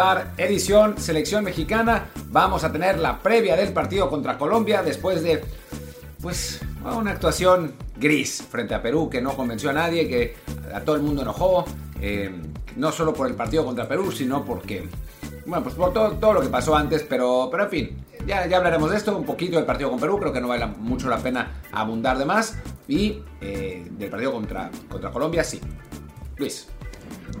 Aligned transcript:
Bar, 0.00 0.32
edición 0.38 0.98
Selección 0.98 1.44
Mexicana, 1.44 2.06
vamos 2.28 2.64
a 2.64 2.72
tener 2.72 2.98
la 2.98 3.18
previa 3.18 3.54
del 3.54 3.74
partido 3.74 4.08
contra 4.08 4.38
Colombia 4.38 4.82
después 4.82 5.22
de, 5.22 5.44
pues, 6.22 6.62
una 6.82 7.10
actuación 7.10 7.74
gris 7.98 8.42
frente 8.48 8.74
a 8.74 8.80
Perú 8.80 9.10
que 9.10 9.20
no 9.20 9.36
convenció 9.36 9.68
a 9.68 9.74
nadie, 9.74 10.08
que 10.08 10.36
a 10.72 10.80
todo 10.80 10.96
el 10.96 11.02
mundo 11.02 11.20
enojó, 11.20 11.66
eh, 12.00 12.34
no 12.76 12.92
solo 12.92 13.12
por 13.12 13.28
el 13.28 13.34
partido 13.34 13.62
contra 13.62 13.86
Perú, 13.86 14.10
sino 14.10 14.42
porque, 14.42 14.88
bueno, 15.44 15.62
pues 15.64 15.74
por 15.74 15.92
todo, 15.92 16.12
todo 16.12 16.32
lo 16.32 16.40
que 16.40 16.48
pasó 16.48 16.74
antes, 16.74 17.02
pero, 17.02 17.48
pero 17.50 17.64
en 17.64 17.70
fin, 17.70 18.04
ya, 18.26 18.46
ya 18.46 18.56
hablaremos 18.56 18.90
de 18.90 18.96
esto, 18.96 19.14
un 19.14 19.26
poquito 19.26 19.56
del 19.56 19.66
partido 19.66 19.90
con 19.90 20.00
Perú, 20.00 20.18
creo 20.18 20.32
que 20.32 20.40
no 20.40 20.48
vale 20.48 20.64
mucho 20.64 21.10
la 21.10 21.18
pena 21.18 21.60
abundar 21.72 22.16
de 22.16 22.24
más, 22.24 22.56
y 22.88 23.22
eh, 23.42 23.86
del 23.90 24.08
partido 24.08 24.32
contra, 24.32 24.70
contra 24.88 25.10
Colombia, 25.10 25.44
sí. 25.44 25.60
Luis. 26.38 26.68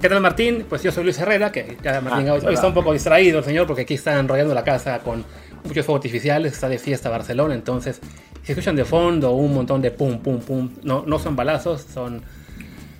¿Qué 0.00 0.08
tal 0.08 0.22
Martín? 0.22 0.64
Pues 0.66 0.82
yo 0.82 0.90
soy 0.90 1.04
Luis 1.04 1.18
Herrera, 1.18 1.52
que 1.52 1.76
ya 1.82 2.00
Martín 2.00 2.26
Ah, 2.30 2.32
hoy, 2.32 2.54
está 2.54 2.66
un 2.66 2.72
poco 2.72 2.90
distraído 2.94 3.40
el 3.40 3.44
señor 3.44 3.66
porque 3.66 3.82
aquí 3.82 3.92
está 3.92 4.18
enrollando 4.18 4.54
la 4.54 4.64
casa 4.64 5.00
con 5.00 5.26
muchos 5.62 5.84
fuegos 5.84 5.98
artificiales, 6.00 6.54
está 6.54 6.70
de 6.70 6.78
fiesta 6.78 7.10
Barcelona, 7.10 7.54
entonces 7.54 8.00
si 8.42 8.52
escuchan 8.52 8.76
de 8.76 8.86
fondo 8.86 9.32
un 9.32 9.52
montón 9.52 9.82
de 9.82 9.90
pum, 9.90 10.20
pum, 10.20 10.40
pum, 10.40 10.70
no, 10.84 11.04
no 11.06 11.18
son 11.18 11.36
balazos, 11.36 11.82
son, 11.82 12.22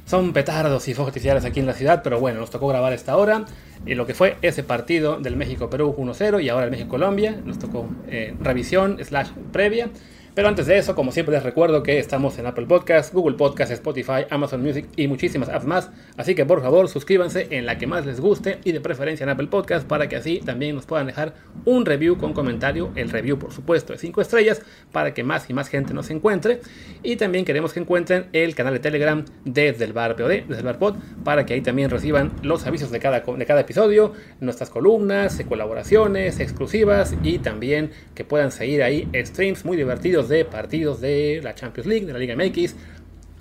son 0.05 0.35
petardos 0.35 0.89
y 0.89 0.95
fuegos 0.95 1.09
artificiales 1.09 1.47
aquí 1.47 1.61
en 1.61 1.67
la 1.67 1.73
ciudad, 1.73 2.03
pero 2.05 2.21
bueno, 2.21 2.39
nos 2.39 2.51
tocó 2.51 2.69
grabar 2.69 2.93
esta 2.93 3.17
hora. 3.17 3.47
Y 3.87 3.95
lo 3.95 4.07
que 4.07 4.13
fue 4.13 4.37
ese 4.43 4.63
partido 4.63 5.19
del 5.19 5.37
México-Perú 5.37 5.95
1-0 5.97 6.45
y 6.45 6.51
ahora 6.51 6.67
el 6.67 6.71
México-Colombia, 6.71 7.41
nos 7.47 7.59
tocó 7.59 7.89
eh, 8.09 8.35
revisión 8.43 8.99
slash 9.03 9.31
previa. 9.53 9.89
Pero 10.35 10.47
antes 10.47 10.67
de 10.67 10.79
eso, 10.79 10.95
como 10.95 11.11
siempre 11.11 11.35
les 11.35 11.43
recuerdo 11.43 11.83
que 11.83 11.99
estamos 11.99 12.39
en 12.39 12.47
Apple 12.47 12.67
Podcasts, 12.67 13.13
Google 13.13 13.37
Podcasts, 13.37 13.75
Spotify, 13.75 14.27
Amazon 14.31 14.63
Music 14.63 14.87
y 14.95 15.09
muchísimas 15.09 15.49
apps 15.49 15.67
más. 15.67 15.91
Así 16.17 16.37
que 16.37 16.47
por 16.47 16.63
favor 16.63 16.89
suscríbanse 16.89 17.49
en 17.51 17.67
la 17.67 17.79
que 17.79 17.89
más 17.89 18.07
les 18.07 18.21
guste 18.21 18.59
y 18.65 18.71
de 18.71 18.81
preferencia 18.81 19.25
en 19.25 19.31
Apple 19.31 19.49
Podcasts 19.49 19.87
para 19.87 20.09
que 20.09 20.17
así 20.17 20.39
también 20.39 20.77
nos 20.77 20.87
puedan 20.87 21.09
dejar 21.09 21.35
un 21.65 21.85
review 21.85 22.17
con 22.17 22.33
comentario. 22.33 22.93
El 22.95 23.11
review 23.11 23.39
por 23.39 23.53
supuesto 23.53 23.93
de 23.93 23.99
5 23.99 24.21
estrellas 24.21 24.63
para 24.93 25.15
que 25.15 25.25
más 25.25 25.51
y 25.51 25.53
más 25.53 25.69
gente 25.69 25.95
nos 25.95 26.11
encuentre. 26.11 26.61
Y 27.03 27.17
también 27.17 27.45
queremos 27.45 27.73
que 27.73 27.81
encuentren 27.81 28.27
el 28.33 28.55
canal 28.55 28.75
de 28.75 28.81
Telegram 28.81 29.25
desde 29.45 29.85
el 29.85 29.93
bar 29.93 30.15
POD, 30.15 30.45
desde 30.47 30.59
el 30.59 30.65
bar 30.65 30.79
pod, 30.79 30.97
para 31.25 31.45
que 31.45 31.55
ahí 31.55 31.61
también 31.61 31.91
reciban 31.91 32.33
los 32.43 32.67
avisos 32.67 32.93
de 32.93 33.01
cada, 33.01 33.21
de 33.21 33.47
cada 33.47 33.61
episodio, 33.61 34.13
nuestras 34.39 34.71
columnas, 34.71 35.41
colaboraciones 35.49 36.39
exclusivas 36.39 37.17
y 37.25 37.39
también 37.39 37.91
que 38.15 38.25
puedan 38.25 38.53
seguir 38.53 38.83
ahí 38.83 39.09
streams 39.25 39.65
muy 39.65 39.77
divertidos 39.77 40.20
de 40.29 40.45
partidos 40.45 41.01
de 41.01 41.41
la 41.43 41.55
Champions 41.55 41.87
League, 41.87 42.07
de 42.07 42.13
la 42.13 42.19
Liga 42.19 42.37
MX, 42.37 42.75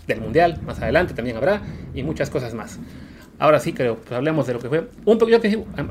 del 0.08 0.22
Mundial, 0.22 0.60
más 0.66 0.82
adelante 0.82 1.14
también 1.14 1.38
habrá, 1.38 1.62
y 1.94 2.04
muchas 2.04 2.30
cosas 2.30 2.54
más. 2.54 2.80
Ahora 3.38 3.60
sí, 3.60 3.72
creo, 3.72 3.96
pues 3.96 4.12
hablemos 4.12 4.48
de 4.48 4.54
lo 4.54 4.60
que 4.60 4.68
fue. 4.68 4.88
Un 5.06 5.18
poquito, 5.18 5.40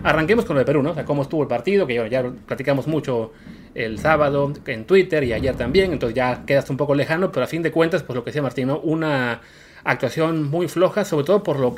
arranquemos 0.03 0.45
con 0.45 0.55
lo 0.55 0.61
de 0.61 0.67
Perú, 0.67 0.83
¿no? 0.83 0.91
O 0.91 0.95
sea, 0.95 1.05
cómo 1.05 1.23
estuvo 1.23 1.43
el 1.43 1.49
partido, 1.49 1.87
que 1.87 2.09
ya, 2.11 2.23
platicamos 2.47 2.87
mucho 2.87 3.33
el 3.75 3.99
sábado 3.99 4.53
en 4.67 4.85
Twitter 4.85 5.25
y 5.25 5.33
ayer 5.33 5.57
también, 5.57 5.93
entonces 5.93 6.15
ya 6.15 6.45
quedaste 6.45 6.73
un 6.73 6.77
poco 6.77 6.95
lejano, 6.95 7.33
pero 7.33 7.45
a 7.45 7.47
fin 7.47 7.63
de 7.63 7.71
cuentas, 7.71 8.03
pues 8.03 8.17
lo 8.17 8.25
que 8.25 8.31
decía 8.31 8.43
Martín, 8.43 8.69
¿no? 8.69 8.81
Una 8.81 9.41
actuación 9.85 10.51
muy 10.51 10.69
floja, 10.69 11.05
sobre 11.05 11.25
todo 11.25 11.43
por 11.43 11.59
lo 11.59 11.77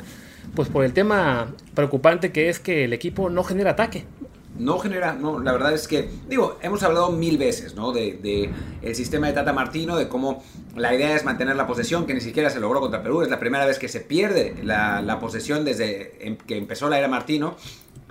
pues 0.55 0.69
por 0.69 0.83
el 0.83 0.91
tema 0.91 1.53
preocupante 1.75 2.31
que 2.31 2.49
es 2.49 2.59
que 2.59 2.85
el 2.85 2.93
equipo 2.93 3.29
no 3.29 3.43
genera 3.43 3.71
ataque. 3.71 4.05
No 4.61 4.77
genera, 4.77 5.13
no, 5.13 5.39
la 5.39 5.51
verdad 5.53 5.73
es 5.73 5.87
que, 5.87 6.07
digo, 6.29 6.59
hemos 6.61 6.83
hablado 6.83 7.11
mil 7.11 7.39
veces, 7.39 7.73
¿no? 7.73 7.91
De, 7.91 8.51
el 8.83 8.95
sistema 8.95 9.25
de 9.25 9.33
Tata 9.33 9.53
Martino, 9.53 9.95
de 9.97 10.07
cómo 10.07 10.43
la 10.75 10.93
idea 10.93 11.15
es 11.15 11.25
mantener 11.25 11.55
la 11.55 11.65
posesión, 11.65 12.05
que 12.05 12.13
ni 12.13 12.21
siquiera 12.21 12.51
se 12.51 12.59
logró 12.59 12.79
contra 12.79 13.01
Perú, 13.01 13.23
es 13.23 13.29
la 13.29 13.39
primera 13.39 13.65
vez 13.65 13.79
que 13.79 13.87
se 13.87 14.01
pierde 14.01 14.55
la, 14.63 15.01
la 15.01 15.19
posesión 15.19 15.65
desde 15.65 16.27
em- 16.27 16.37
que 16.37 16.57
empezó 16.57 16.89
la 16.89 16.99
era 16.99 17.07
Martino, 17.07 17.55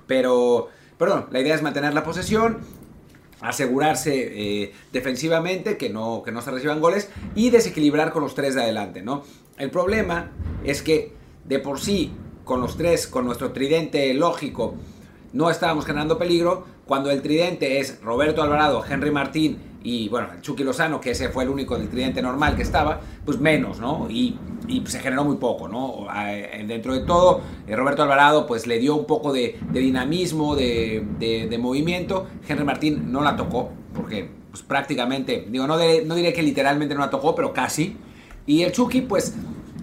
pero, 0.09 0.69
perdón, 0.99 1.27
la 1.31 1.39
idea 1.41 1.55
es 1.55 1.63
mantener 1.63 1.95
la 1.95 2.03
posesión, 2.03 2.59
asegurarse 3.41 4.63
eh, 4.63 4.73
defensivamente 4.93 5.77
que 5.77 5.89
no, 5.89 6.23
que 6.25 6.33
no 6.33 6.43
se 6.43 6.51
reciban 6.51 6.81
goles 6.81 7.09
y 7.37 7.51
desequilibrar 7.51 8.13
con 8.13 8.25
los 8.25 8.35
tres 8.35 8.57
de 8.57 8.63
adelante, 8.63 9.03
¿no? 9.03 9.23
El 9.57 9.71
problema 9.71 10.33
es 10.65 10.83
que 10.83 11.13
de 11.45 11.61
por 11.61 11.79
sí, 11.79 12.13
con 12.45 12.61
los 12.61 12.77
tres, 12.77 13.07
con 13.07 13.25
nuestro 13.25 13.53
tridente 13.53 14.13
lógico, 14.15 14.75
no 15.33 15.51
estábamos 15.51 15.85
generando 15.87 16.19
peligro. 16.19 16.65
Cuando 16.87 17.11
el 17.11 17.23
tridente 17.23 17.79
es 17.79 18.01
Roberto 18.03 18.43
Alvarado, 18.43 18.83
Henry 18.89 19.11
Martín 19.13 19.59
y, 19.83 20.09
bueno, 20.09 20.29
Chucky 20.43 20.65
Lozano, 20.65 21.01
que 21.01 21.13
ese 21.13 21.29
fue 21.29 21.45
el 21.45 21.51
único 21.51 21.79
del 21.79 21.89
tridente 21.89 22.21
normal 22.21 22.57
que 22.57 22.63
estaba, 22.63 23.01
pues 23.25 23.39
menos, 23.39 23.79
¿no? 23.79 24.09
Y, 24.11 24.37
y 24.69 24.85
se 24.87 24.99
generó 24.99 25.25
muy 25.25 25.37
poco, 25.37 25.69
¿no? 25.69 26.07
Dentro 26.67 26.93
de 26.95 27.01
todo, 27.01 27.41
eh, 27.67 27.77
Roberto 27.77 28.03
Alvarado 28.03 28.47
pues 28.47 28.67
le 28.67 28.79
dio 28.79 28.97
un 28.97 29.07
poco 29.07 29.33
de, 29.33 29.59
dinamismo, 29.73 30.57
de, 30.57 31.05
de- 31.19 31.47
de 31.49 31.59
movimiento. 31.59 32.27
Henry 32.49 32.65
Martín 32.65 33.11
no 33.13 33.23
la 33.23 33.37
tocó, 33.37 33.71
porque 33.95 34.29
pues 34.51 34.63
prácticamente, 34.65 35.47
digo, 35.49 35.67
no, 35.69 35.79
de- 35.79 36.05
no 36.05 36.15
diré 36.17 36.33
que 36.33 36.43
literalmente 36.43 36.95
no 36.95 37.01
la 37.03 37.11
tocó, 37.11 37.35
pero 37.37 37.53
casi. 37.53 37.97
Y 38.47 38.63
el 38.63 38.73
Chucky 38.73 39.03
pues 39.03 39.35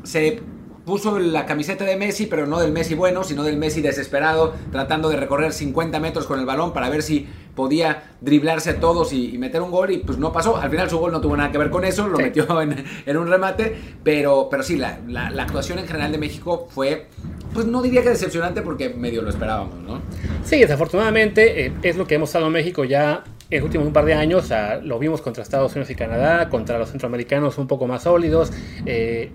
se 0.04 0.42
puso 0.88 1.20
la 1.20 1.46
camiseta 1.46 1.84
de 1.86 1.96
Messi, 1.98 2.26
pero 2.26 2.48
no 2.48 2.60
del 2.60 2.72
Messi 2.72 2.96
bueno, 2.96 3.24
sino 3.24 3.44
del 3.44 3.58
Messi 3.58 3.82
desesperado, 3.82 4.56
tratando 4.72 5.10
de 5.10 5.18
recorrer 5.18 5.52
50 5.54 6.00
metros 6.00 6.26
con 6.26 6.40
el 6.40 6.46
balón 6.48 6.74
para 6.74 6.90
ver 6.90 7.04
si 7.04 7.28
podía 7.56 8.12
driblarse 8.22 8.70
a 8.72 8.80
todos 8.80 9.12
y, 9.14 9.36
y 9.36 9.38
meter 9.38 9.62
un 9.62 9.70
gol, 9.70 9.92
y 9.92 9.98
pues 9.98 10.18
no 10.18 10.32
pasó. 10.32 10.58
Al 10.58 10.70
final 10.72 10.90
su 10.90 10.98
gol 10.98 11.12
no 11.12 11.20
tuvo 11.22 11.36
nada 11.38 11.52
que 11.52 11.58
ver 11.58 11.70
con 11.70 11.84
eso, 11.86 12.08
lo 12.08 12.18
Sí. 12.18 12.24
metió 12.24 12.62
en, 12.62 12.84
en 13.06 13.18
un 13.18 13.28
remate, 13.28 13.76
pero, 14.04 14.48
pero 14.50 14.64
sí, 14.64 14.78
la, 14.78 15.00
la- 15.08 15.30
la 15.30 15.44
actuación 15.44 15.78
en 15.78 15.86
general 15.88 16.12
de 16.12 16.18
México 16.20 16.68
fue, 16.74 17.08
pues 17.54 17.66
no 17.66 17.82
diría 17.82 18.02
que 18.02 18.10
decepcionante 18.10 18.62
porque 18.62 18.90
medio 18.90 19.22
lo 19.22 19.30
esperábamos, 19.30 19.76
¿no? 19.80 20.02
Sí, 20.44 20.58
desafortunadamente 20.60 21.66
eh, 21.66 21.74
es 21.84 21.98
lo 21.98 22.08
que 22.08 22.16
hemos 22.16 22.30
estado 22.30 22.48
en 22.48 22.54
México 22.54 22.86
ya 22.86 23.24
en 23.50 23.60
los 23.60 23.66
últimos 23.66 23.88
un 23.88 23.94
par 23.94 24.06
de 24.06 24.14
años. 24.14 24.50
lo 24.84 25.00
vimos 25.00 25.22
contra 25.22 25.44
Estados 25.44 25.72
Unidos 25.74 25.90
y 25.90 25.96
Canadá, 25.96 26.48
contra 26.50 26.78
los 26.80 26.90
centroamericanos 26.92 27.58
un 27.58 27.68
poco 27.68 27.88
más 27.88 28.04
sólidos. 28.04 28.52
eh, 28.86 29.32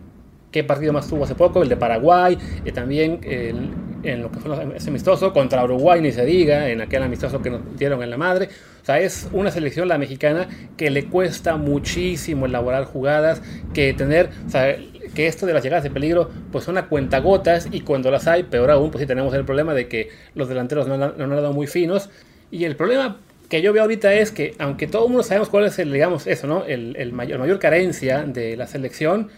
¿Qué 0.53 0.63
partido 0.63 0.93
más 0.93 1.09
tuvo 1.09 1.25
hace 1.25 1.35
poco? 1.35 1.63
El 1.63 1.69
de 1.69 1.77
Paraguay. 1.77 2.39
eh, 2.65 2.71
también 2.73 3.19
el- 3.25 3.71
en 4.05 4.21
lo 4.23 4.31
que 4.33 4.41
fue 4.41 4.77
ese 4.77 4.91
amistoso 4.91 5.33
contra 5.33 5.65
Uruguay, 5.65 6.01
ni 6.01 6.11
se 6.13 6.25
diga, 6.25 6.69
en 6.69 6.81
aquel 6.81 7.03
amistoso 7.05 7.41
que 7.41 7.51
nos 7.51 7.61
dieron 7.79 8.03
en 8.03 8.11
la 8.11 8.17
madre. 8.17 8.49
O 8.83 8.85
sea, 8.85 8.99
es 9.01 9.29
una 9.33 9.51
selección, 9.53 9.87
la 9.89 9.97
mexicana, 9.97 10.49
que 10.77 10.91
le 10.91 11.05
cuesta 11.07 11.57
muchísimo 11.57 12.47
elaborar 12.47 12.85
jugadas, 12.85 13.41
que 13.73 13.95
tener, 13.95 14.31
o 14.47 14.51
sea, 14.51 14.77
que 15.15 15.27
esto 15.29 15.47
de 15.47 15.55
las 15.55 15.63
llegadas 15.63 15.85
de 15.85 15.91
peligro, 15.91 16.31
pues 16.51 16.65
son 16.65 16.79
a 16.79 16.89
cuentagotas 16.89 17.69
y 17.71 17.83
cuando 17.83 18.11
las 18.11 18.27
hay, 18.27 18.43
peor 18.43 18.71
aún, 18.73 18.91
pues 18.91 19.03
sí 19.03 19.07
tenemos 19.07 19.33
el 19.35 19.45
problema 19.45 19.73
de 19.73 19.87
que 19.87 20.09
los 20.35 20.49
delanteros 20.49 20.89
no, 20.89 20.97
no 20.97 21.05
han 21.25 21.31
dado 21.31 21.53
muy 21.53 21.67
finos. 21.69 22.11
Y 22.51 22.65
el 22.65 22.75
problema 22.75 23.19
que 23.49 23.63
yo 23.63 23.73
veo 23.73 23.83
ahorita 23.83 24.13
es 24.15 24.33
que, 24.33 24.55
aunque 24.59 24.87
todo 24.89 25.05
el 25.05 25.11
mundo 25.11 25.23
sabemos 25.23 25.49
cuál 25.49 25.67
es 25.67 25.79
el, 25.79 25.93
digamos, 25.93 26.27
eso, 26.27 26.47
¿no? 26.49 26.65
El, 26.65 26.97
el 26.97 27.13
mayor, 27.13 27.39
mayor 27.39 27.59
carencia 27.61 28.23
de 28.23 28.57
la 28.57 28.67
selección, 28.67 29.29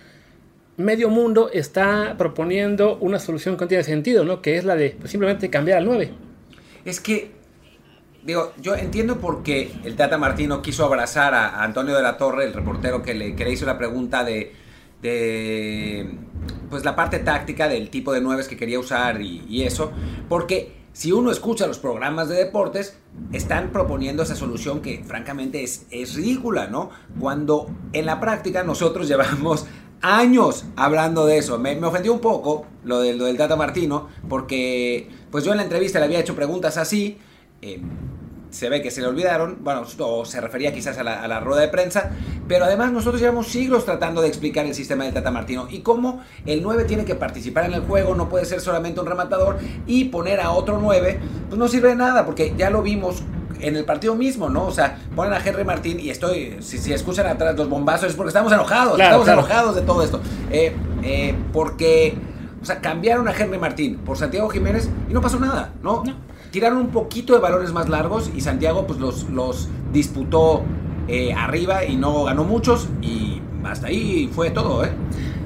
medio 0.77 1.09
mundo 1.09 1.51
está 1.53 2.17
proponiendo 2.19 2.97
una 2.99 3.19
solución 3.19 3.57
que 3.57 3.65
no 3.65 3.69
tiene 3.69 3.85
sentido, 3.85 4.25
¿no? 4.25 4.43
Que 4.43 4.57
es 4.57 4.65
la 4.65 4.77
de 4.77 4.97
pues, 4.99 5.11
simplemente 5.11 5.51
cambiar 5.51 5.79
al 5.79 5.85
9. 5.87 6.13
Es 6.85 7.01
que, 7.01 7.33
digo, 8.23 8.53
yo 8.61 8.75
entiendo 8.75 9.19
por 9.19 9.43
qué 9.43 9.73
el 9.85 9.97
Tata 9.97 10.19
Martino 10.19 10.63
quiso 10.63 10.85
abrazar 10.85 11.35
a, 11.35 11.63
Antonio 11.63 11.95
de 11.95 12.03
la 12.03 12.17
Torre, 12.17 12.45
el 12.45 12.53
reportero 12.53 13.03
que 13.03 13.15
le, 13.15 13.37
que 13.37 13.45
le 13.45 13.53
hizo 13.53 13.67
la 13.67 13.79
pregunta 13.79 14.25
de, 14.25 14.53
de, 15.01 16.11
pues 16.71 16.85
la 16.85 16.97
parte 16.97 17.21
táctica 17.21 17.69
del 17.69 17.91
tipo 17.91 18.13
de 18.13 18.21
nueves 18.21 18.49
que 18.49 18.57
quería 18.57 18.79
usar 18.79 19.21
y, 19.23 19.45
y 19.49 19.63
eso, 19.63 19.93
porque 20.29 20.85
si 20.95 21.11
uno 21.11 21.33
escucha 21.33 21.67
los 21.67 21.81
programas 21.81 22.29
de 22.29 22.37
deportes, 22.37 22.97
están 23.33 23.71
proponiendo 23.71 24.23
esa 24.23 24.37
solución 24.37 24.81
que 24.81 25.03
francamente 25.05 25.65
es, 25.65 25.87
es 25.91 26.15
ridícula, 26.15 26.69
¿no? 26.69 26.91
Cuando 27.19 27.69
en 27.93 28.07
la 28.07 28.21
práctica 28.21 28.63
nosotros 28.63 29.09
llevamos 29.09 29.67
años 30.05 30.67
hablando 30.77 31.27
de 31.27 31.39
eso. 31.39 31.59
Me, 31.59 31.77
ofendió 31.85 32.13
un 32.13 32.21
poco 32.21 32.67
lo, 32.85 33.01
de, 33.01 33.15
lo 33.15 33.25
del 33.25 33.37
Tata 33.37 33.57
Martino, 33.57 34.09
porque 34.29 35.09
pues 35.31 35.45
yo 35.45 35.53
en 35.53 35.57
la 35.57 35.65
entrevista 35.65 35.99
le 35.99 36.05
había 36.05 36.21
hecho 36.21 36.35
preguntas 36.35 36.77
así. 36.77 37.19
eh, 37.63 37.81
se 38.51 38.69
ve 38.69 38.81
que 38.83 38.93
se 38.93 39.01
le 39.01 39.09
olvidaron, 39.09 39.59
bueno, 39.65 39.83
o 39.99 40.25
se 40.25 40.41
refería 40.41 40.73
quizás 40.73 40.97
a 40.99 41.03
la, 41.03 41.21
a 41.21 41.27
la, 41.27 41.41
rueda 41.41 41.63
de 41.63 41.67
prensa, 41.67 42.13
pero 42.47 42.67
además 42.67 42.93
nosotros 42.93 43.21
llevamos 43.21 43.49
siglos 43.49 43.85
tratando 43.85 44.23
de 44.23 44.29
explicar 44.29 44.65
el 44.65 44.75
sistema 44.75 45.03
del 45.03 45.13
Tata 45.13 45.33
Martino 45.33 45.67
y 45.69 45.81
cómo 45.81 46.21
el 46.47 46.63
9 46.63 46.85
tiene 46.85 47.05
que 47.05 47.17
participar 47.17 47.65
en 47.65 47.75
el 47.75 47.81
juego, 47.81 48.15
no 48.15 48.29
puede 48.29 48.45
ser 48.45 48.61
solamente 48.61 49.01
un 49.01 49.07
rematador 49.07 49.59
y 49.89 50.05
poner 50.05 50.41
a 50.41 50.53
otro 50.53 50.79
9, 50.81 51.19
pues 51.49 51.59
no 51.59 51.67
sirve 51.67 51.89
de 51.89 51.97
nada, 51.97 52.25
porque 52.25 52.55
ya 52.57 52.71
lo 52.71 52.81
vimos 52.81 53.25
en 53.65 53.77
el 53.77 53.85
partido 53.85 54.15
mismo, 54.15 54.49
¿no? 54.49 54.67
O 54.67 54.71
sea, 54.71 54.99
ponen 55.17 55.33
a 55.33 55.39
Henry 55.45 55.65
Martín 55.65 55.99
y 55.99 56.11
estoy, 56.11 56.57
si, 56.61 56.79
si 56.79 56.93
escuchan 56.93 57.27
atrás 57.27 57.57
los 57.57 57.69
bombazos 57.69 58.11
es 58.11 58.15
porque 58.15 58.29
estamos 58.29 58.53
enojados, 58.53 58.97
Claro, 58.97 59.23
estamos 59.23 59.25
claro. 59.25 59.41
enojados 59.41 59.75
de 59.77 59.83
todo 59.83 60.03
esto. 60.03 60.21
Eh, 60.51 60.75
eh, 61.03 61.35
porque, 61.53 62.15
o 62.61 62.65
sea, 62.65 62.81
cambiaron 62.81 63.27
a 63.29 63.33
Henry 63.33 63.59
Martín 63.59 63.97
por 63.99 64.17
Santiago 64.19 64.49
Jiménez 64.49 64.89
y 65.09 65.13
no 65.13 65.21
pasó 65.21 65.39
nada, 65.41 65.73
¿no? 65.83 66.03
Tiraron 66.51 66.79
un 66.79 66.89
poquito 66.89 67.35
de 67.35 67.41
balones 67.41 67.73
más 67.73 67.89
largos 67.89 68.31
y 68.35 68.41
Santiago 68.41 68.87
pues 68.87 69.01
los, 69.01 69.29
los 69.31 69.69
disputó 69.93 70.63
eh, 71.09 71.35
arriba 71.35 71.85
y 71.85 71.97
no 71.97 72.25
ganó 72.25 72.45
muchos 72.45 72.89
y 73.03 73.41
hasta 73.65 73.89
ahí 73.89 74.31
fue 74.33 74.51
todo, 74.51 74.85
¿eh? 74.85 74.91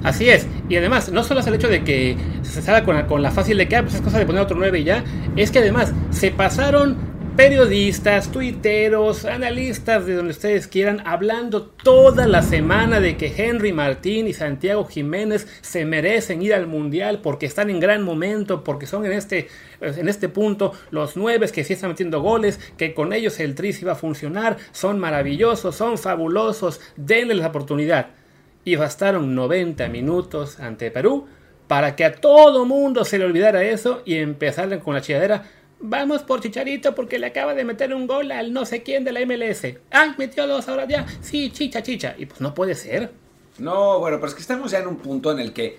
Así 0.02 0.28
es. 0.28 0.46
Y 0.68 0.76
además, 0.76 1.10
no 1.10 1.24
solo 1.24 1.40
es 1.40 1.46
el 1.46 1.54
hecho 1.54 1.68
de 1.68 1.82
que 1.82 2.16
se 2.42 2.62
salga 2.62 2.84
con 2.84 2.94
la, 2.94 3.06
con 3.06 3.22
la 3.22 3.30
fácil 3.30 3.56
de 3.58 3.68
que 3.68 3.76
ah, 3.76 3.82
pues 3.82 3.94
es 3.94 4.00
cosa 4.00 4.18
de 4.18 4.26
poner 4.26 4.42
otro 4.42 4.56
9 4.56 4.80
y 4.80 4.84
ya, 4.84 5.02
es 5.36 5.50
que 5.50 5.58
además 5.58 5.92
se 6.10 6.30
pasaron 6.30 6.96
periodistas, 7.38 8.32
tuiteros, 8.32 9.24
analistas 9.24 10.04
de 10.04 10.16
donde 10.16 10.32
ustedes 10.32 10.66
quieran, 10.66 11.00
hablando 11.06 11.62
toda 11.62 12.26
la 12.26 12.42
semana 12.42 12.98
de 12.98 13.16
que 13.16 13.32
Henry 13.36 13.72
Martín 13.72 14.26
y 14.26 14.32
Santiago 14.32 14.84
Jiménez 14.84 15.46
se 15.60 15.84
merecen 15.84 16.42
ir 16.42 16.52
al 16.52 16.66
Mundial 16.66 17.20
porque 17.22 17.46
están 17.46 17.70
en 17.70 17.78
gran 17.78 18.02
momento, 18.02 18.64
porque 18.64 18.86
son 18.86 19.06
en 19.06 19.12
este, 19.12 19.46
en 19.80 20.08
este 20.08 20.28
punto 20.28 20.72
los 20.90 21.16
nueve 21.16 21.48
que 21.52 21.62
sí 21.62 21.74
están 21.74 21.90
metiendo 21.90 22.20
goles, 22.20 22.58
que 22.76 22.92
con 22.92 23.12
ellos 23.12 23.38
el 23.38 23.54
Tris 23.54 23.82
iba 23.82 23.92
a 23.92 23.94
funcionar, 23.94 24.56
son 24.72 24.98
maravillosos, 24.98 25.76
son 25.76 25.96
fabulosos, 25.96 26.80
denles 26.96 27.38
la 27.38 27.46
oportunidad 27.46 28.08
y 28.64 28.74
bastaron 28.74 29.36
90 29.36 29.88
minutos 29.90 30.58
ante 30.58 30.90
Perú 30.90 31.28
para 31.68 31.94
que 31.94 32.04
a 32.04 32.14
todo 32.14 32.64
mundo 32.64 33.04
se 33.04 33.18
le 33.18 33.26
olvidara 33.26 33.62
eso 33.62 34.02
y 34.04 34.16
empezaran 34.16 34.80
con 34.80 34.94
la 34.94 35.02
chilladera. 35.02 35.44
Vamos 35.80 36.22
por 36.22 36.40
Chicharito 36.40 36.94
porque 36.94 37.18
le 37.18 37.26
acaba 37.26 37.54
de 37.54 37.64
meter 37.64 37.94
un 37.94 38.06
gol 38.06 38.32
al 38.32 38.52
no 38.52 38.64
sé 38.64 38.82
quién 38.82 39.04
de 39.04 39.12
la 39.12 39.20
MLS. 39.24 39.64
¡Ay, 39.90 40.10
metió 40.18 40.46
dos 40.46 40.68
ahora 40.68 40.86
ya! 40.88 41.06
Sí, 41.20 41.50
chicha, 41.50 41.82
chicha. 41.82 42.14
Y 42.18 42.26
pues 42.26 42.40
no 42.40 42.54
puede 42.54 42.74
ser. 42.74 43.12
No, 43.58 43.98
bueno, 44.00 44.16
pero 44.16 44.28
es 44.28 44.34
que 44.34 44.40
estamos 44.40 44.72
ya 44.72 44.80
en 44.80 44.88
un 44.88 44.96
punto 44.96 45.30
en 45.30 45.38
el 45.38 45.52
que 45.52 45.78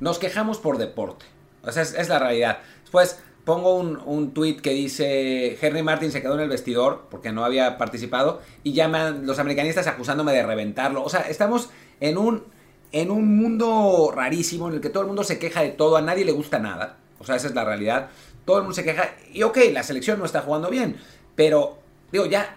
nos 0.00 0.18
quejamos 0.18 0.58
por 0.58 0.76
deporte. 0.76 1.24
O 1.62 1.72
sea, 1.72 1.82
es, 1.82 1.94
es 1.94 2.08
la 2.08 2.18
realidad. 2.18 2.58
Después 2.82 3.20
pongo 3.44 3.76
un, 3.76 3.96
un 4.04 4.34
tweet 4.34 4.56
que 4.56 4.70
dice 4.70 5.58
Henry 5.58 5.82
Martin 5.82 6.12
se 6.12 6.20
quedó 6.20 6.34
en 6.34 6.40
el 6.40 6.50
vestidor 6.50 7.06
porque 7.10 7.32
no 7.32 7.46
había 7.46 7.78
participado 7.78 8.42
y 8.62 8.74
llaman 8.74 9.26
los 9.26 9.38
americanistas 9.38 9.86
acusándome 9.86 10.32
de 10.32 10.42
reventarlo. 10.42 11.02
O 11.02 11.08
sea, 11.08 11.22
estamos 11.22 11.70
en 12.00 12.18
un, 12.18 12.44
en 12.92 13.10
un 13.10 13.38
mundo 13.38 14.12
rarísimo 14.14 14.68
en 14.68 14.74
el 14.74 14.80
que 14.82 14.90
todo 14.90 15.04
el 15.04 15.06
mundo 15.06 15.24
se 15.24 15.38
queja 15.38 15.62
de 15.62 15.70
todo, 15.70 15.96
a 15.96 16.02
nadie 16.02 16.26
le 16.26 16.32
gusta 16.32 16.58
nada. 16.58 16.98
O 17.20 17.24
sea, 17.24 17.36
esa 17.36 17.48
es 17.48 17.54
la 17.54 17.64
realidad. 17.64 18.10
Todo 18.48 18.56
el 18.56 18.62
mundo 18.62 18.74
se 18.74 18.82
queja. 18.82 19.10
Y 19.30 19.42
ok, 19.42 19.58
la 19.74 19.82
selección 19.82 20.18
no 20.18 20.24
está 20.24 20.40
jugando 20.40 20.70
bien. 20.70 20.96
Pero, 21.36 21.76
digo, 22.10 22.24
ya, 22.24 22.56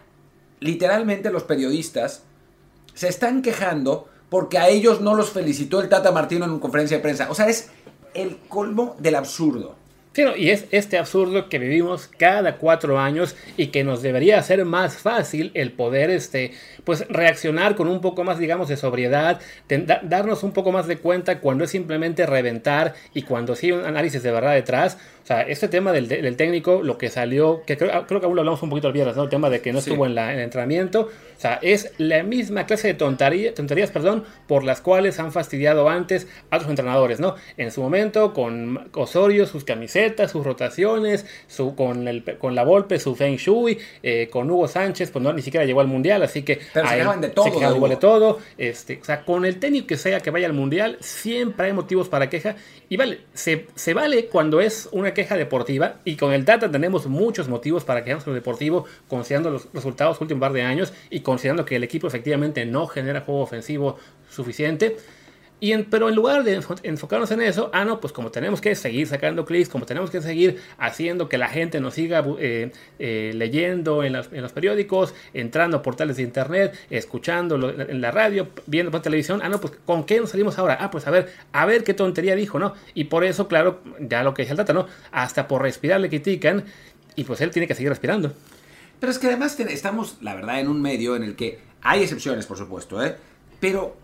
literalmente 0.61 1.29
los 1.31 1.43
periodistas 1.43 2.23
se 2.93 3.09
están 3.09 3.41
quejando 3.41 4.07
porque 4.29 4.57
a 4.57 4.69
ellos 4.69 5.01
no 5.01 5.15
los 5.15 5.31
felicitó 5.31 5.81
el 5.81 5.89
Tata 5.89 6.13
Martino 6.13 6.45
en 6.45 6.51
una 6.51 6.61
conferencia 6.61 6.95
de 6.95 7.03
prensa. 7.03 7.29
O 7.29 7.35
sea, 7.35 7.49
es 7.49 7.71
el 8.13 8.37
colmo 8.47 8.95
del 8.99 9.15
absurdo. 9.15 9.75
Sí, 10.13 10.23
y 10.35 10.49
es 10.49 10.65
este 10.71 10.97
absurdo 10.97 11.47
que 11.47 11.57
vivimos 11.57 12.09
cada 12.17 12.57
cuatro 12.57 12.99
años 12.99 13.37
y 13.55 13.67
que 13.67 13.85
nos 13.85 14.01
debería 14.01 14.39
hacer 14.39 14.65
más 14.65 14.97
fácil 14.97 15.51
el 15.53 15.71
poder 15.71 16.09
este, 16.09 16.51
pues, 16.83 17.07
reaccionar 17.07 17.77
con 17.77 17.87
un 17.87 18.01
poco 18.01 18.25
más, 18.25 18.37
digamos, 18.37 18.67
de 18.67 18.75
sobriedad, 18.75 19.39
darnos 20.03 20.43
un 20.43 20.51
poco 20.51 20.73
más 20.73 20.85
de 20.87 20.97
cuenta 20.97 21.39
cuando 21.39 21.63
es 21.63 21.69
simplemente 21.69 22.25
reventar 22.25 22.93
y 23.13 23.21
cuando 23.21 23.55
sí 23.55 23.71
un 23.71 23.85
análisis 23.85 24.21
de 24.21 24.31
verdad 24.31 24.53
detrás. 24.53 24.97
Sea, 25.31 25.41
este 25.43 25.67
tema 25.67 25.91
del, 25.93 26.07
del 26.07 26.35
técnico, 26.35 26.81
lo 26.83 26.97
que 26.97 27.09
salió, 27.09 27.63
que 27.65 27.77
creo, 27.77 28.05
creo, 28.07 28.19
que 28.19 28.25
aún 28.25 28.35
lo 28.35 28.41
hablamos 28.41 28.61
un 28.63 28.69
poquito 28.69 28.87
el 28.87 28.93
viernes, 28.93 29.15
¿no? 29.15 29.23
El 29.23 29.29
tema 29.29 29.49
de 29.49 29.61
que 29.61 29.71
no 29.71 29.79
Sí. 29.79 29.89
estuvo 29.89 30.05
en, 30.05 30.13
la, 30.15 30.33
en 30.33 30.39
el 30.39 30.43
entrenamiento. 30.45 31.01
O 31.01 31.39
sea, 31.41 31.57
es 31.61 31.93
la 31.97 32.21
misma 32.23 32.65
clase 32.65 32.89
de 32.89 32.93
tontería, 32.95 33.53
tonterías 33.53 33.91
perdón, 33.91 34.23
por 34.47 34.63
las 34.63 34.81
cuales 34.81 35.19
han 35.19 35.31
fastidiado 35.31 35.89
antes 35.89 36.27
a 36.49 36.57
otros 36.57 36.69
entrenadores, 36.69 37.19
¿no? 37.19 37.35
En 37.57 37.71
su 37.71 37.81
momento, 37.81 38.33
con 38.33 38.89
Osorio, 38.93 39.45
sus 39.47 39.63
camisetas, 39.63 40.31
sus 40.31 40.45
rotaciones, 40.45 41.25
su, 41.47 41.75
con, 41.75 42.07
el, 42.07 42.23
con 42.37 42.53
la 42.53 42.63
Volpe, 42.63 42.99
su 42.99 43.15
Feng 43.15 43.37
Shui, 43.37 43.77
eh, 44.03 44.27
con 44.31 44.51
Hugo 44.51 44.67
Sánchez, 44.67 45.11
pues 45.11 45.23
no, 45.23 45.31
ni 45.33 45.41
siquiera 45.41 45.65
llegó 45.65 45.81
al 45.81 45.87
Mundial, 45.87 46.21
así 46.23 46.43
que... 46.43 46.59
Pero 46.73 46.87
se 46.89 46.99
él- 46.99 47.21
de 47.21 47.29
todo, 47.29 47.45
Se 47.45 47.51
quejaban 47.51 47.73
de 47.73 47.77
igual 47.77 47.89
de 47.91 47.95
Hugo. 47.95 47.99
todo. 48.01 48.39
Este, 48.57 48.99
o 49.01 49.05
sea, 49.05 49.23
con 49.23 49.45
el 49.45 49.59
técnico 49.59 49.87
que 49.87 49.97
sea 49.97 50.19
que 50.19 50.29
vaya 50.29 50.45
al 50.47 50.53
Mundial, 50.53 50.97
siempre 50.99 51.67
hay 51.67 51.73
motivos 51.73 52.09
para 52.09 52.29
queja. 52.29 52.55
Y 52.89 52.97
vale, 52.97 53.19
se, 53.33 53.67
se 53.75 53.93
vale 53.93 54.25
cuando 54.25 54.59
es 54.59 54.89
una 54.91 55.13
queja 55.13 55.20
deportiva. 55.29 55.95
Y 56.05 56.15
con 56.15 56.33
el 56.33 56.45
Tata 56.45 56.69
tenemos 56.71 57.07
muchos 57.07 57.47
motivos 57.47 57.83
para 57.83 58.03
quejarnos 58.03 58.27
lo 58.27 58.33
deportivo, 58.33 58.85
considerando 59.07 59.51
los 59.51 59.67
resultados 59.73 60.17
del 60.17 60.25
último 60.25 60.39
par 60.41 60.53
de 60.53 60.63
años 60.63 60.93
y 61.09 61.21
considerando 61.21 61.65
que 61.65 61.75
el 61.75 61.83
equipo 61.83 62.07
efectivamente 62.07 62.65
no 62.65 62.87
genera 62.87 63.21
juego 63.21 63.41
ofensivo 63.41 63.97
suficiente. 64.29 64.97
Y 65.63 65.77
pero 65.83 66.09
en 66.09 66.15
lugar 66.15 66.43
de 66.43 66.59
enfo- 66.59 66.79
enfocarnos 66.81 67.29
en 67.29 67.39
eso, 67.39 67.69
ah, 67.71 67.85
no, 67.85 68.01
pues 68.01 68.11
como 68.11 68.31
tenemos 68.31 68.59
que 68.61 68.73
seguir 68.73 69.05
sacando 69.07 69.45
clics, 69.45 69.69
como 69.69 69.85
tenemos 69.85 70.09
que 70.09 70.19
seguir 70.19 70.59
haciendo 70.79 71.29
que 71.29 71.37
la 71.37 71.49
gente 71.49 71.79
nos 71.79 71.93
siga 71.93 72.25
eh, 72.39 72.71
eh, 72.97 73.31
leyendo 73.35 74.03
en, 74.03 74.13
los 74.13 74.51
periódicos, 74.53 75.13
entrando 75.35 75.77
a 75.77 75.81
portales 75.83 76.17
de 76.17 76.23
internet, 76.23 76.73
escuchando 76.89 77.69
en 77.79 78.01
la 78.01 78.09
radio, 78.09 78.47
viendo 78.65 78.91
por 78.91 79.03
televisión, 79.03 79.39
ah, 79.43 79.49
no, 79.49 79.61
pues 79.61 79.73
¿con 79.85 80.03
qué 80.03 80.19
nos 80.19 80.31
salimos 80.31 80.57
ahora? 80.57 80.79
Ah, 80.81 80.89
pues 80.89 81.05
a 81.05 81.11
ver, 81.11 81.31
a 81.53 81.65
ver 81.67 81.83
qué 81.83 81.93
tontería 81.93 82.35
dijo, 82.35 82.57
¿no? 82.57 82.73
Y 82.95 83.03
por 83.03 83.23
eso, 83.23 83.47
claro, 83.47 83.81
ya 83.99 84.23
lo 84.23 84.33
que 84.33 84.41
dice 84.41 84.53
el 84.53 84.57
Tata, 84.57 84.73
¿no? 84.73 84.87
Hasta 85.11 85.47
por 85.47 85.61
respirar 85.61 86.01
le 86.01 86.09
critican 86.09 86.65
y 87.15 87.23
pues 87.23 87.39
él 87.39 87.51
tiene 87.51 87.67
que 87.67 87.75
seguir 87.75 87.89
respirando. 87.89 88.33
Pero 88.99 89.11
es 89.11 89.19
que 89.19 89.27
además 89.27 89.59
estamos, 89.59 90.17
la 90.21 90.33
verdad, 90.33 90.59
en 90.59 90.67
un 90.67 90.81
medio 90.81 91.15
en 91.15 91.21
el 91.21 91.35
que 91.35 91.59
hay 91.83 92.01
excepciones, 92.01 92.47
por 92.47 92.57
supuesto, 92.57 93.05
¿eh? 93.05 93.15
Pero 93.59 94.00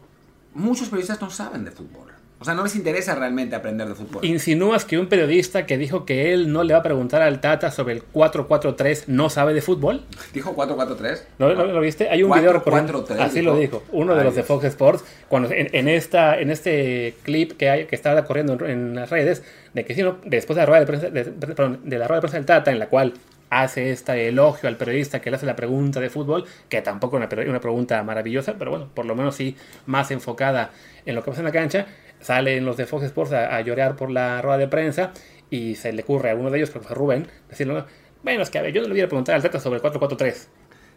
muchos 0.58 0.88
periodistas 0.90 1.22
no 1.22 1.30
saben 1.30 1.64
de 1.66 1.72
fútbol. 1.72 2.12
O 2.40 2.46
sea, 2.46 2.54
no 2.54 2.64
les 2.64 2.76
interesa 2.76 3.16
realmente 3.16 3.56
aprender 3.56 3.88
de 3.88 3.96
fútbol. 3.96 4.24
¿Insinúas 4.24 4.86
que 4.86 5.00
un 5.00 5.08
periodista 5.08 5.66
que 5.66 5.76
dijo 5.76 6.06
que 6.06 6.34
él 6.34 6.52
no 6.54 6.64
le 6.64 6.74
va 6.74 6.82
a 6.82 6.84
preguntar 6.84 7.24
al 7.24 7.42
Tata 7.42 7.72
sobre 7.72 7.96
el 7.96 8.04
4-4-3 8.14 9.06
no 9.08 9.32
sabe 9.32 9.56
de 9.56 9.62
fútbol? 9.64 10.04
¿Dijo 10.36 10.56
4-4-3? 10.56 11.20
¿No, 11.40 11.52
no 11.56 11.66
lo 11.66 11.80
viste? 11.82 12.10
Hay 12.10 12.22
un 12.22 12.30
Cuatro, 12.30 12.42
video 12.44 12.54
recorriendo- 12.60 12.92
cuatro, 12.94 13.04
tres, 13.16 13.20
Así 13.22 13.40
dijo. 13.40 13.54
lo 13.54 13.58
dijo. 13.60 13.84
Uno 13.92 14.14
de 14.14 14.20
Ay, 14.20 14.26
los 14.28 14.36
de. 14.36 14.44
Fox 14.44 14.66
Sports. 14.66 15.04
Cuando 15.28 15.50
en, 15.52 15.70
en 15.74 15.88
esta, 15.88 16.40
en 16.40 16.52
este 16.52 17.16
clip 17.24 17.54
que 17.58 17.72
hay, 17.72 17.86
que 17.86 17.96
está 17.96 18.24
corriendo 18.26 18.54
en, 18.54 18.70
en 18.70 18.96
las 18.96 19.10
redes, 19.10 19.42
de 19.74 19.84
que 19.84 19.96
si 19.96 20.04
no, 20.04 20.18
después 20.24 20.56
de 20.58 20.62
la 20.62 20.66
rueda 20.68 20.80
de 20.82 20.86
prensa, 20.86 21.10
de, 21.10 21.24
perdón, 21.24 21.80
de 21.86 21.98
la 21.98 22.08
rueda 22.08 22.18
de 22.18 22.22
prensa 22.22 22.38
del 22.38 22.46
Tata, 22.46 22.72
en 22.72 22.78
la 22.78 22.88
cual 22.88 23.14
hace 23.50 23.92
este 23.92 24.28
elogio 24.28 24.68
al 24.70 24.78
periodista 24.78 25.22
que 25.22 25.30
le 25.30 25.38
hace 25.38 25.46
la 25.46 25.56
pregunta 25.56 26.00
de 26.00 26.10
fútbol, 26.10 26.46
que 26.70 26.82
tampoco 26.82 27.18
es 27.18 27.20
una, 27.22 27.30
pre- 27.30 27.50
una 27.50 27.60
pregunta 27.62 28.02
maravillosa, 28.04 28.56
pero 28.58 28.72
bueno, 28.72 28.90
por 28.94 29.06
lo 29.06 29.16
menos 29.16 29.36
sí 29.36 29.56
más 29.86 30.12
enfocada 30.12 30.72
en 31.06 31.16
lo 31.16 31.24
que 31.24 31.32
pasa 31.32 31.42
en 31.42 31.46
la 31.46 31.52
cancha, 31.52 31.88
salen 32.20 32.66
los 32.66 32.78
de 32.78 32.86
Fox 32.86 33.04
Sports 33.06 33.34
a, 33.34 33.62
llorar 33.62 33.96
por 33.96 34.12
la 34.12 34.42
rueda 34.42 34.58
de 34.58 34.68
prensa 34.68 35.12
y 35.50 35.76
se 35.76 35.94
le 35.94 36.04
ocurre 36.04 36.32
a 36.32 36.36
uno 36.36 36.50
de 36.52 36.58
ellos, 36.58 36.70
que 36.72 36.80
fue 36.80 36.96
Rubén, 36.96 37.28
decirle, 37.50 37.86
bueno, 38.24 38.44
es 38.44 38.50
que 38.50 38.60
a 38.60 38.62
ver, 38.62 38.74
yo 38.74 38.82
no 38.82 38.88
le 38.88 38.94
voy 38.94 39.02
a 39.02 39.08
preguntar 39.08 39.36
al 39.36 39.42
Tata 39.42 39.60
sobre 39.60 39.78
el 39.78 39.84
4-4-3. 39.84 40.48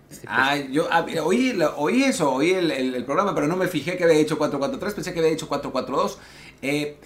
Sí, 0.09 0.27
pues, 0.35 0.49
Ah, 0.49 0.57
yo 0.57 0.89
oí, 1.25 1.57
oí 1.77 2.03
eso, 2.05 2.33
oí 2.33 2.51
el, 2.53 3.05
programa, 3.05 3.35
pero 3.35 3.47
no 3.47 3.57
me 3.57 3.69
fijé 3.69 3.97
que 3.97 4.05
había 4.05 4.17
dicho 4.19 4.39
4-4-3, 4.39 4.95
pensé 4.95 5.13
que 5.13 5.21
había 5.21 5.31
dicho 5.31 5.49
4-4-2. 5.49 6.19
Eh, 6.63 6.97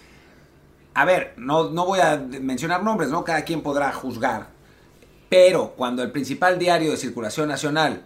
a 0.95 1.05
ver, 1.05 1.35
no, 1.37 1.71
no 1.71 1.87
voy 1.87 2.01
a 2.01 2.17
mencionar 2.17 2.83
nombres, 2.83 3.11
¿no? 3.11 3.25
Cada 3.25 3.45
quien 3.45 3.63
podrá 3.63 3.93
juzgar. 3.93 4.54
Pero 5.35 5.71
cuando 5.71 6.05
el 6.05 6.13
principal 6.13 6.61
diario 6.61 6.93
de 6.93 6.97
circulación 6.97 7.49
nacional 7.49 8.05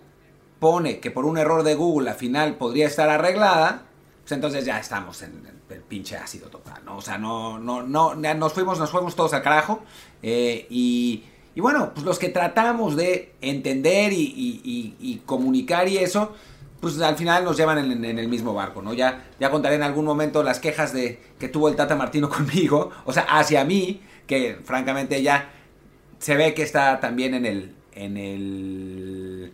pone 0.59 0.99
que 0.99 1.11
por 1.11 1.27
un 1.27 1.37
error 1.37 1.63
de 1.63 1.75
Google 1.75 2.07
la 2.07 2.15
final 2.15 2.57
podría 2.57 2.87
estar 2.87 3.11
arreglada, 3.11 3.83
pues 4.23 4.33
entonces 4.33 4.65
ya 4.65 4.81
estamos 4.81 5.21
en 5.21 5.47
el, 5.69 5.83
pinche 5.83 6.17
ácido 6.17 6.49
total, 6.49 6.83
¿no? 6.87 6.97
O 6.97 7.03
sea, 7.03 7.19
no, 7.19 7.59
no, 7.59 7.83
no, 7.83 8.15
nos 8.15 8.53
fuimos, 8.55 8.79
nos 8.79 8.91
fuimos 8.91 9.15
todos 9.15 9.35
al 9.35 9.43
carajo. 9.43 9.83
eh, 10.23 10.67
y, 10.71 11.25
y 11.55 11.61
bueno, 11.61 11.93
pues 11.93 12.07
los 12.07 12.19
que 12.19 12.31
tratamos 12.31 12.97
de 12.97 13.35
entender 13.43 14.15
y 14.15 15.23
comunicar 15.27 15.87
y 15.87 15.99
eso, 15.99 16.33
pues 16.81 16.99
al 16.99 17.17
final 17.17 17.45
nos 17.45 17.59
llevan 17.59 17.77
en, 17.77 18.05
en 18.07 18.19
el 18.19 18.29
mismo 18.29 18.55
barco, 18.55 18.81
¿no? 18.81 18.95
Ya, 18.95 19.29
ya 19.39 19.51
contaré 19.51 19.75
en 19.75 19.83
algún 19.83 20.07
momento 20.07 20.43
las 20.43 20.61
quejas 20.61 20.95
de 20.95 21.21
que 21.39 21.49
tuvo 21.49 21.69
el 21.69 21.77
Tata 21.77 21.95
Martino 21.95 22.31
conmigo, 22.31 22.91
o 23.05 23.13
sea, 23.13 23.25
hacia 23.25 23.65
mí, 23.65 24.01
que 24.27 24.59
francamente 24.65 25.23
ya 25.23 25.51
se 26.19 26.37
ve 26.37 26.55
que 26.55 26.63
está 26.63 27.01
también 27.01 27.35
en 27.35 27.47
el, 27.47 27.75
en 27.93 28.17
el, 28.17 29.53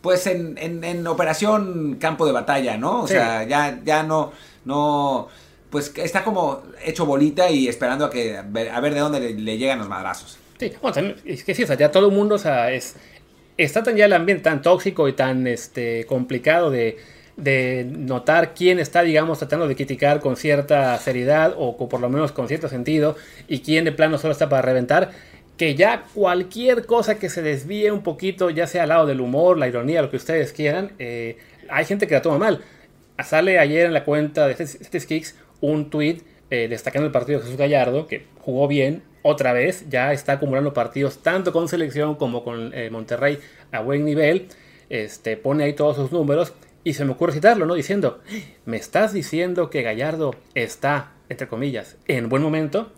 pues 0.00 0.26
en, 0.26 0.58
en, 0.58 0.84
en 0.84 1.06
operación 1.06 1.96
campo 2.00 2.26
de 2.26 2.32
batalla, 2.32 2.76
¿no? 2.76 3.02
O 3.02 3.08
Sí. 3.08 3.14
sea, 3.14 3.44
ya, 3.44 3.80
ya 3.84 4.02
no, 4.02 4.32
no, 4.64 5.28
pues 5.70 5.92
está 5.96 6.24
como 6.24 6.62
hecho 6.84 7.06
bolita 7.06 7.50
y 7.50 7.68
esperando 7.68 8.04
a 8.06 8.10
que, 8.10 8.36
a 8.36 8.42
ver, 8.42 8.70
a 8.70 8.80
ver 8.80 8.94
de 8.94 9.00
dónde 9.00 9.20
le, 9.20 9.34
le 9.34 9.58
llegan 9.58 9.78
los 9.78 9.88
madrazos. 9.88 10.38
Sí, 10.58 10.72
bueno, 10.80 10.94
también, 10.94 11.16
es 11.24 11.44
que 11.44 11.54
sí, 11.54 11.64
o 11.64 11.66
sea, 11.66 11.76
ya 11.76 11.90
todo 11.90 12.06
el 12.08 12.12
mundo, 12.14 12.36
o 12.36 12.38
sea, 12.38 12.70
es, 12.72 12.96
está 13.56 13.82
tan 13.82 13.96
ya 13.96 14.06
el 14.06 14.12
ambiente 14.12 14.44
tan 14.44 14.62
tóxico 14.62 15.08
y 15.08 15.12
tan 15.14 15.46
este, 15.46 16.06
complicado 16.06 16.70
de, 16.70 16.98
de 17.36 17.84
notar 17.88 18.54
quién 18.54 18.78
está, 18.78 19.02
digamos, 19.02 19.38
tratando 19.38 19.68
de 19.68 19.76
criticar 19.76 20.20
con 20.20 20.36
cierta 20.36 20.98
seriedad 20.98 21.54
o 21.56 21.76
por 21.88 22.00
lo 22.00 22.08
menos 22.10 22.32
con 22.32 22.48
cierto 22.48 22.68
sentido 22.68 23.16
y 23.48 23.60
quién 23.60 23.84
de 23.84 23.92
plano 23.92 24.18
solo 24.18 24.32
está 24.32 24.48
para 24.48 24.62
reventar, 24.62 25.10
que 25.62 25.76
ya 25.76 26.06
cualquier 26.12 26.86
cosa 26.86 27.20
que 27.20 27.30
se 27.30 27.40
desvíe 27.40 27.92
un 27.92 28.02
poquito, 28.02 28.50
ya 28.50 28.66
sea 28.66 28.82
al 28.82 28.88
lado 28.88 29.06
del 29.06 29.20
humor, 29.20 29.56
la 29.56 29.68
ironía, 29.68 30.02
lo 30.02 30.10
que 30.10 30.16
ustedes 30.16 30.52
quieran, 30.52 30.90
eh, 30.98 31.38
hay 31.68 31.84
gente 31.84 32.08
que 32.08 32.14
la 32.14 32.20
toma 32.20 32.36
mal. 32.36 32.62
Sale 33.22 33.60
ayer 33.60 33.86
en 33.86 33.92
la 33.92 34.02
cuenta 34.02 34.48
de 34.48 34.56
Kicks 34.56 35.36
un 35.60 35.88
tweet 35.88 36.22
eh, 36.50 36.66
destacando 36.68 37.06
el 37.06 37.12
partido 37.12 37.38
de 37.38 37.44
Jesús 37.44 37.56
Gallardo, 37.56 38.08
que 38.08 38.26
jugó 38.40 38.66
bien 38.66 39.04
otra 39.22 39.52
vez, 39.52 39.88
ya 39.88 40.12
está 40.12 40.32
acumulando 40.32 40.74
partidos 40.74 41.22
tanto 41.22 41.52
con 41.52 41.68
selección 41.68 42.16
como 42.16 42.42
con 42.42 42.74
eh, 42.74 42.90
Monterrey 42.90 43.38
a 43.70 43.82
buen 43.82 44.04
nivel, 44.04 44.48
este, 44.90 45.36
pone 45.36 45.62
ahí 45.62 45.74
todos 45.74 45.94
sus 45.94 46.10
números 46.10 46.54
y 46.82 46.94
se 46.94 47.04
me 47.04 47.12
ocurre 47.12 47.34
citarlo, 47.34 47.66
¿no? 47.66 47.74
Diciendo, 47.74 48.20
¿me 48.64 48.78
estás 48.78 49.12
diciendo 49.12 49.70
que 49.70 49.82
Gallardo 49.82 50.34
está, 50.56 51.12
entre 51.28 51.46
comillas, 51.46 51.98
en 52.08 52.28
buen 52.28 52.42
momento? 52.42 52.90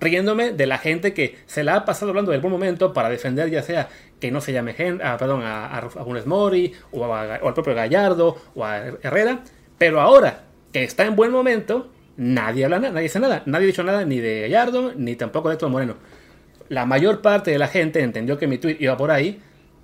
Riéndome 0.00 0.52
de 0.52 0.66
la 0.66 0.78
gente 0.78 1.12
que 1.12 1.36
se 1.46 1.62
la 1.62 1.76
ha 1.76 1.84
pasado 1.84 2.10
hablando 2.10 2.32
del 2.32 2.40
buen 2.40 2.52
momento 2.52 2.92
para 2.92 3.08
defender 3.08 3.50
ya 3.50 3.62
sea 3.62 3.88
que 4.18 4.30
no 4.30 4.40
se 4.40 4.52
llame 4.52 4.74
ah, 5.02 5.16
perdón, 5.18 5.42
a, 5.42 5.78
a, 5.78 6.24
Mori 6.26 6.72
o, 6.92 7.06
o, 7.06 7.14
al 7.14 7.54
propio 7.54 7.74
Gallardo 7.74 8.36
o 8.54 8.64
a 8.64 8.78
Herrera, 9.02 9.40
pero 9.78 10.00
ahora 10.00 10.44
que 10.72 10.84
está 10.84 11.04
en 11.04 11.16
buen 11.16 11.30
momento, 11.32 11.90
nadie 12.16 12.64
habla 12.64 12.78
nada, 12.78 12.92
nadie 12.92 13.04
dice 13.04 13.20
nada, 13.20 13.42
nadie 13.46 13.64
ha 13.64 13.66
dicho 13.68 13.82
nada 13.82 14.04
ni 14.04 14.20
de 14.20 14.42
Gallardo 14.42 14.92
ni 14.96 15.16
tampoco 15.16 15.48
de 15.48 15.54
Héctor 15.54 15.70
Moreno. 15.70 15.96
La 16.68 16.86
mayor 16.86 17.20
parte 17.20 17.50
de 17.50 17.58
la 17.58 17.66
gente 17.66 18.00
entendió 18.00 18.38
que 18.38 18.46
mi 18.46 18.58
tweet 18.58 18.76
iba 18.78 18.96
por 18.96 19.10
ahí, 19.10 19.40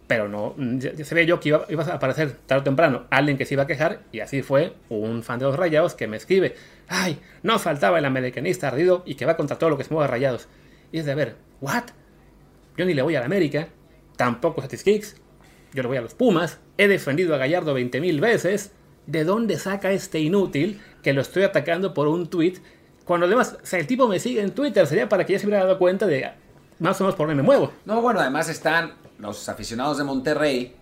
pero 0.07 0.29
no, 0.29 0.55
se 0.81 1.15
ve 1.15 1.27
yo 1.27 1.41
que 1.41 1.49
iba, 1.49 1.65
iba, 1.69 1.85
a 1.85 1.95
aparecer 1.95 2.33
tarde 2.47 2.61
o 2.61 2.65
temprano 2.65 3.07
alguien 3.11 3.37
que 3.37 3.45
se 3.45 3.55
iba 3.55 3.65
a 3.65 3.67
quejar 3.67 4.03
y 4.13 4.21
así 4.21 4.43
fue 4.43 4.75
un 4.89 5.23
fan 5.23 5.39
de 5.39 5.47
los 5.47 5.57
rayados 5.57 5.95
que 5.95 6.07
me 6.07 6.17
escribe 6.17 6.55
ay, 6.89 7.19
no 7.43 7.59
faltaba 7.59 7.99
el 7.99 8.05
americanista 8.05 8.69
ardido 8.69 9.03
y 9.07 9.15
que 9.15 9.27
va 9.27 9.37
contra 9.37 9.59
todo 9.59 9.71
lo 9.71 9.79
que 9.79 9.85
se 9.85 9.93
mueva 9.93 10.07
rayados. 10.07 10.49
Y 10.93 10.99
es 10.99 11.07
de, 11.07 11.13
a 11.13 11.15
ver, 11.15 11.37
¿what? 11.61 11.85
Yo 12.77 12.85
ni 12.85 12.95
le 12.95 13.03
voy 13.03 13.17
a 13.17 13.21
la 13.21 13.27
América, 13.27 13.69
tampoco 14.17 14.63
a 14.63 14.69
Kicks, 14.69 15.17
yo 15.73 15.83
le 15.83 15.89
voy 15.89 15.97
a 15.97 16.01
los 16.01 16.15
Pumas, 16.15 16.59
he 16.79 16.89
defendido 16.89 17.35
a 17.35 17.39
Gallardo 17.39 17.77
20.000 17.77 18.21
veces. 18.21 18.73
¿De 19.07 19.23
dónde 19.23 19.57
saca 19.57 19.93
este 19.93 20.19
inútil 20.19 20.81
que 21.01 21.13
lo 21.13 21.21
estoy 21.21 21.45
atacando 21.45 21.95
por 21.95 22.09
un 22.09 22.29
tweet? 22.29 22.55
Cuando 23.05 23.27
además, 23.27 23.57
o 23.73 23.77
el 23.77 23.87
tipo 23.87 24.09
me 24.09 24.19
sigue 24.19 24.41
en 24.41 24.51
Twitter, 24.51 24.85
sería 24.85 25.09
para 25.09 25.25
que 25.25 25.35
ya 25.35 25.39
se 25.39 25.47
hubiera 25.47 25.63
dado 25.65 25.79
cuenta 25.79 26.09
de 26.09 26.29
más 26.81 27.01
o 27.01 27.05
menos 27.05 27.15
por 27.15 27.29
dónde 27.29 27.41
me 27.41 27.47
muevo. 27.47 27.73
No, 27.85 28.03
bueno, 28.03 28.19
además 28.19 28.49
están 28.49 28.95
los 29.19 29.49
aficionados 29.49 29.99
de 29.99 30.05
Monterrey 30.05 30.75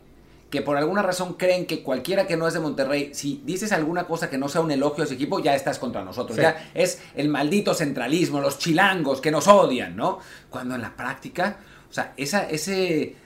que 0.55 0.63
por 0.63 0.77
alguna 0.77 1.03
razón 1.03 1.35
creen 1.35 1.67
que 1.67 1.83
cualquiera 1.83 2.29
que 2.29 2.37
no 2.37 2.47
es 2.47 2.55
de 2.55 2.61
Monterrey, 2.61 3.11
si 3.13 3.43
dices 3.45 3.73
alguna 3.73 4.05
cosa 4.05 4.31
que 4.31 4.39
no 4.39 4.49
sea 4.49 4.61
un 4.61 4.71
elogio 4.71 5.03
a 5.03 5.07
ese 5.07 5.15
equipo, 5.15 5.41
ya 5.41 5.57
estás 5.57 5.81
contra 5.81 6.05
nosotros. 6.05 6.39
Ya 6.39 6.71
es 6.75 7.03
el 7.17 7.29
maldito 7.29 7.75
centralismo, 7.75 8.41
los 8.41 8.59
chilangos 8.61 9.21
que 9.21 9.33
nos 9.33 9.49
odian, 9.49 9.97
¿no? 9.97 10.21
Cuando 10.51 10.77
en 10.77 10.83
la 10.83 10.95
práctica, 10.95 11.57
o 11.91 11.93
sea, 11.93 12.13
esa, 12.17 12.49
ese 12.49 13.17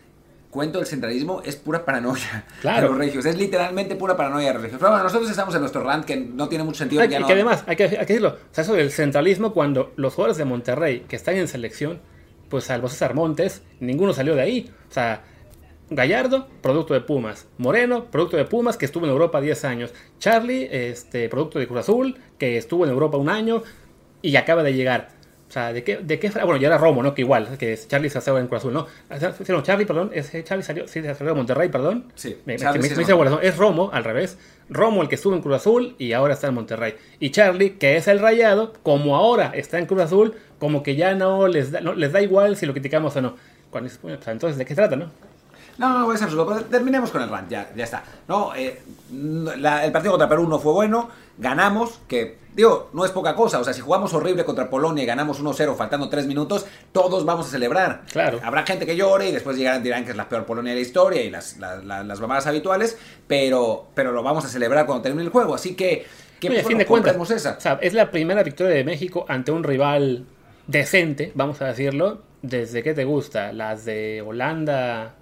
cuento 0.51 0.79
del 0.79 0.87
centralismo 0.87 1.43
es 1.45 1.57
pura 1.57 1.85
paranoia 1.85 2.47
claro. 2.63 2.89
los 2.89 2.97
regios. 2.99 3.27
Es 3.27 3.37
literalmente 3.37 3.95
pura 3.97 4.17
paranoia 4.17 4.49
de 4.49 4.55
los 4.55 4.63
regios. 4.63 4.79
Pero 4.81 4.93
bueno, 4.93 5.05
nosotros 5.05 5.31
estamos 5.31 5.55
en 5.55 5.61
nuestro 5.61 5.83
rant 5.83 6.07
que 6.07 6.17
no 6.17 6.49
tiene 6.49 6.65
mucho 6.65 6.79
sentido. 6.79 7.05
y 7.05 7.09
que 7.09 7.17
además, 7.17 7.63
hay 7.67 7.77
que, 7.77 7.85
hay 7.85 7.91
que 7.91 7.99
decirlo, 7.99 8.29
o 8.31 8.55
sea, 8.55 8.65
eso 8.65 8.73
del 8.73 8.91
centralismo 8.91 9.53
cuando 9.53 9.93
los 9.97 10.15
jugadores 10.15 10.39
de 10.39 10.47
Monterrey 10.47 11.01
que 11.01 11.17
están 11.17 11.37
en 11.37 11.47
selección, 11.49 12.01
pues 12.49 12.65
salvo 12.65 12.89
César 12.89 13.15
Montes, 13.15 13.63
ninguno 13.81 14.13
salió 14.13 14.35
de 14.35 14.43
ahí. 14.43 14.71
O 14.89 14.93
sea, 14.93 15.23
Gallardo, 15.91 16.49
producto 16.61 16.95
de 16.95 17.01
Pumas. 17.01 17.47
Moreno, 17.57 18.07
producto 18.07 18.37
de 18.37 18.45
Pumas, 18.45 18.77
que 18.77 18.85
estuvo 18.85 19.07
en 19.07 19.13
Europa 19.13 19.41
10 19.41 19.65
años. 19.65 19.95
Charlie, 20.19 20.69
este, 20.71 21.29
producto 21.29 21.59
de 21.59 21.67
Cruz 21.67 21.81
Azul, 21.81 22.17
que 22.39 22.59
estuvo 22.59 22.85
en 22.85 22.91
Europa 22.91 23.17
un 23.17 23.29
año 23.29 23.63
y 24.21 24.37
acaba 24.37 24.63
de 24.63 24.75
llegar. 24.75 25.19
O 25.49 25.51
sea, 25.51 25.73
¿de 25.73 25.83
qué, 25.83 25.97
de 25.97 26.19
qué 26.19 26.29
Bueno, 26.29 26.59
ya 26.59 26.69
era 26.69 26.77
Romo, 26.77 27.03
¿no? 27.03 27.15
Que 27.15 27.23
igual, 27.23 27.57
que 27.57 27.73
es 27.73 27.89
Charlie 27.89 28.11
se 28.11 28.19
en 28.19 28.49
Cruz 28.49 28.61
Azul, 28.61 28.75
¿no? 28.75 28.87
No, 29.49 29.63
Charlie, 29.63 29.87
perdón, 29.87 30.11
es, 30.13 30.31
Charlie 30.45 30.63
salió, 30.63 30.87
sí, 30.87 31.01
salió 31.03 31.29
de 31.29 31.35
Monterrey, 31.35 31.71
perdón. 31.71 32.13
Sí, 32.15 32.37
me, 32.45 32.59
me, 32.59 33.39
es 33.43 33.57
Romo, 33.57 33.91
al 33.91 34.05
revés. 34.05 34.37
Romo 34.69 35.01
el 35.01 35.09
que 35.09 35.15
estuvo 35.15 35.35
en 35.35 35.41
Cruz 35.41 35.57
Azul 35.57 35.97
y 35.99 36.13
ahora 36.13 36.35
está 36.35 36.49
en 36.49 36.55
Monterrey. 36.55 36.97
Y 37.19 37.31
Charlie, 37.31 37.79
que 37.79 37.97
es 37.97 38.09
el 38.09 38.19
rayado, 38.19 38.75
como 38.83 39.17
ahora 39.17 39.53
está 39.55 39.79
en 39.79 39.87
Cruz 39.87 40.03
Azul, 40.03 40.35
como 40.59 40.83
que 40.83 40.97
ya 40.97 41.15
no 41.15 41.47
les 41.49 41.73
da, 41.73 41.81
no, 41.81 41.95
les 41.95 42.13
da 42.13 42.21
igual 42.21 42.57
si 42.57 42.67
lo 42.67 42.73
criticamos 42.73 43.17
o 43.17 43.23
no. 43.23 43.35
Cuando, 43.71 43.91
entonces, 44.27 44.57
¿de 44.57 44.65
qué 44.65 44.75
trata, 44.75 44.97
no? 44.97 45.11
No, 45.79 46.01
no, 46.01 46.13
es 46.13 46.21
absurdo. 46.21 46.65
terminemos 46.65 47.11
con 47.11 47.23
el 47.23 47.29
rant, 47.29 47.49
ya, 47.49 47.71
ya 47.75 47.85
está. 47.85 48.03
No, 48.27 48.53
eh, 48.55 48.83
el 49.13 49.93
partido 49.93 50.13
contra 50.13 50.29
Perú 50.29 50.49
no 50.49 50.59
fue 50.59 50.73
bueno, 50.73 51.09
ganamos, 51.39 52.01
que 52.09 52.37
digo, 52.53 52.91
no 52.93 53.05
es 53.05 53.13
poca 53.13 53.37
cosa. 53.37 53.61
O 53.61 53.65
sea, 53.65 53.73
si 53.73 53.81
jugamos 53.81 54.13
horrible 54.13 54.45
contra 54.45 54.69
Polonia 54.69 55.05
y 55.05 55.07
ganamos 55.07 55.41
1-0 55.41 55.77
faltando 55.77 56.09
3 56.09 56.27
minutos, 56.27 56.67
todos 56.91 57.25
vamos 57.25 57.47
a 57.47 57.51
celebrar. 57.51 58.03
Claro. 58.11 58.41
Habrá 58.43 58.67
gente 58.67 58.87
que 58.87 58.97
llore 58.97 59.29
y 59.29 59.33
después 59.33 59.57
llegarán 59.57 59.85
dirán 59.85 60.05
que 60.05 60.11
es 60.11 60.17
la 60.17 60.29
peor 60.29 60.45
Polonia 60.45 60.73
de 60.73 60.81
la 60.81 60.83
historia 60.83 61.23
y 61.23 61.31
las, 61.31 61.59
las, 61.59 61.85
las 61.85 62.21
mamadas 62.21 62.49
habituales, 62.49 62.99
pero, 63.29 63.87
pero 63.95 64.11
lo 64.11 64.25
vamos 64.25 64.45
a 64.45 64.49
celebrar 64.49 64.85
cuando 64.85 65.03
termine 65.03 65.23
el 65.23 65.31
juego. 65.31 65.55
Así 65.55 65.77
que, 65.77 66.07
¿qué 66.41 66.49
Oye, 66.49 66.65
fin 66.65 66.79
de 66.79 66.87
cuentas, 66.87 67.15
esa? 67.31 67.57
O 67.57 67.61
sea, 67.61 67.79
es 67.81 67.95
la 67.95 68.11
primera 68.11 68.43
victoria 68.43 68.75
de 68.75 68.83
México 68.83 69.25
ante 69.29 69.53
un 69.53 69.63
rival 69.63 70.27
decente, 70.69 71.33
vamos 71.35 71.61
a 71.61 71.67
decirlo. 71.67 72.23
¿Desde 72.43 72.85
qué 72.85 72.95
te 72.95 73.05
gusta? 73.05 73.53
¿Las 73.53 73.85
de 73.85 74.23
Holanda, 74.23 75.17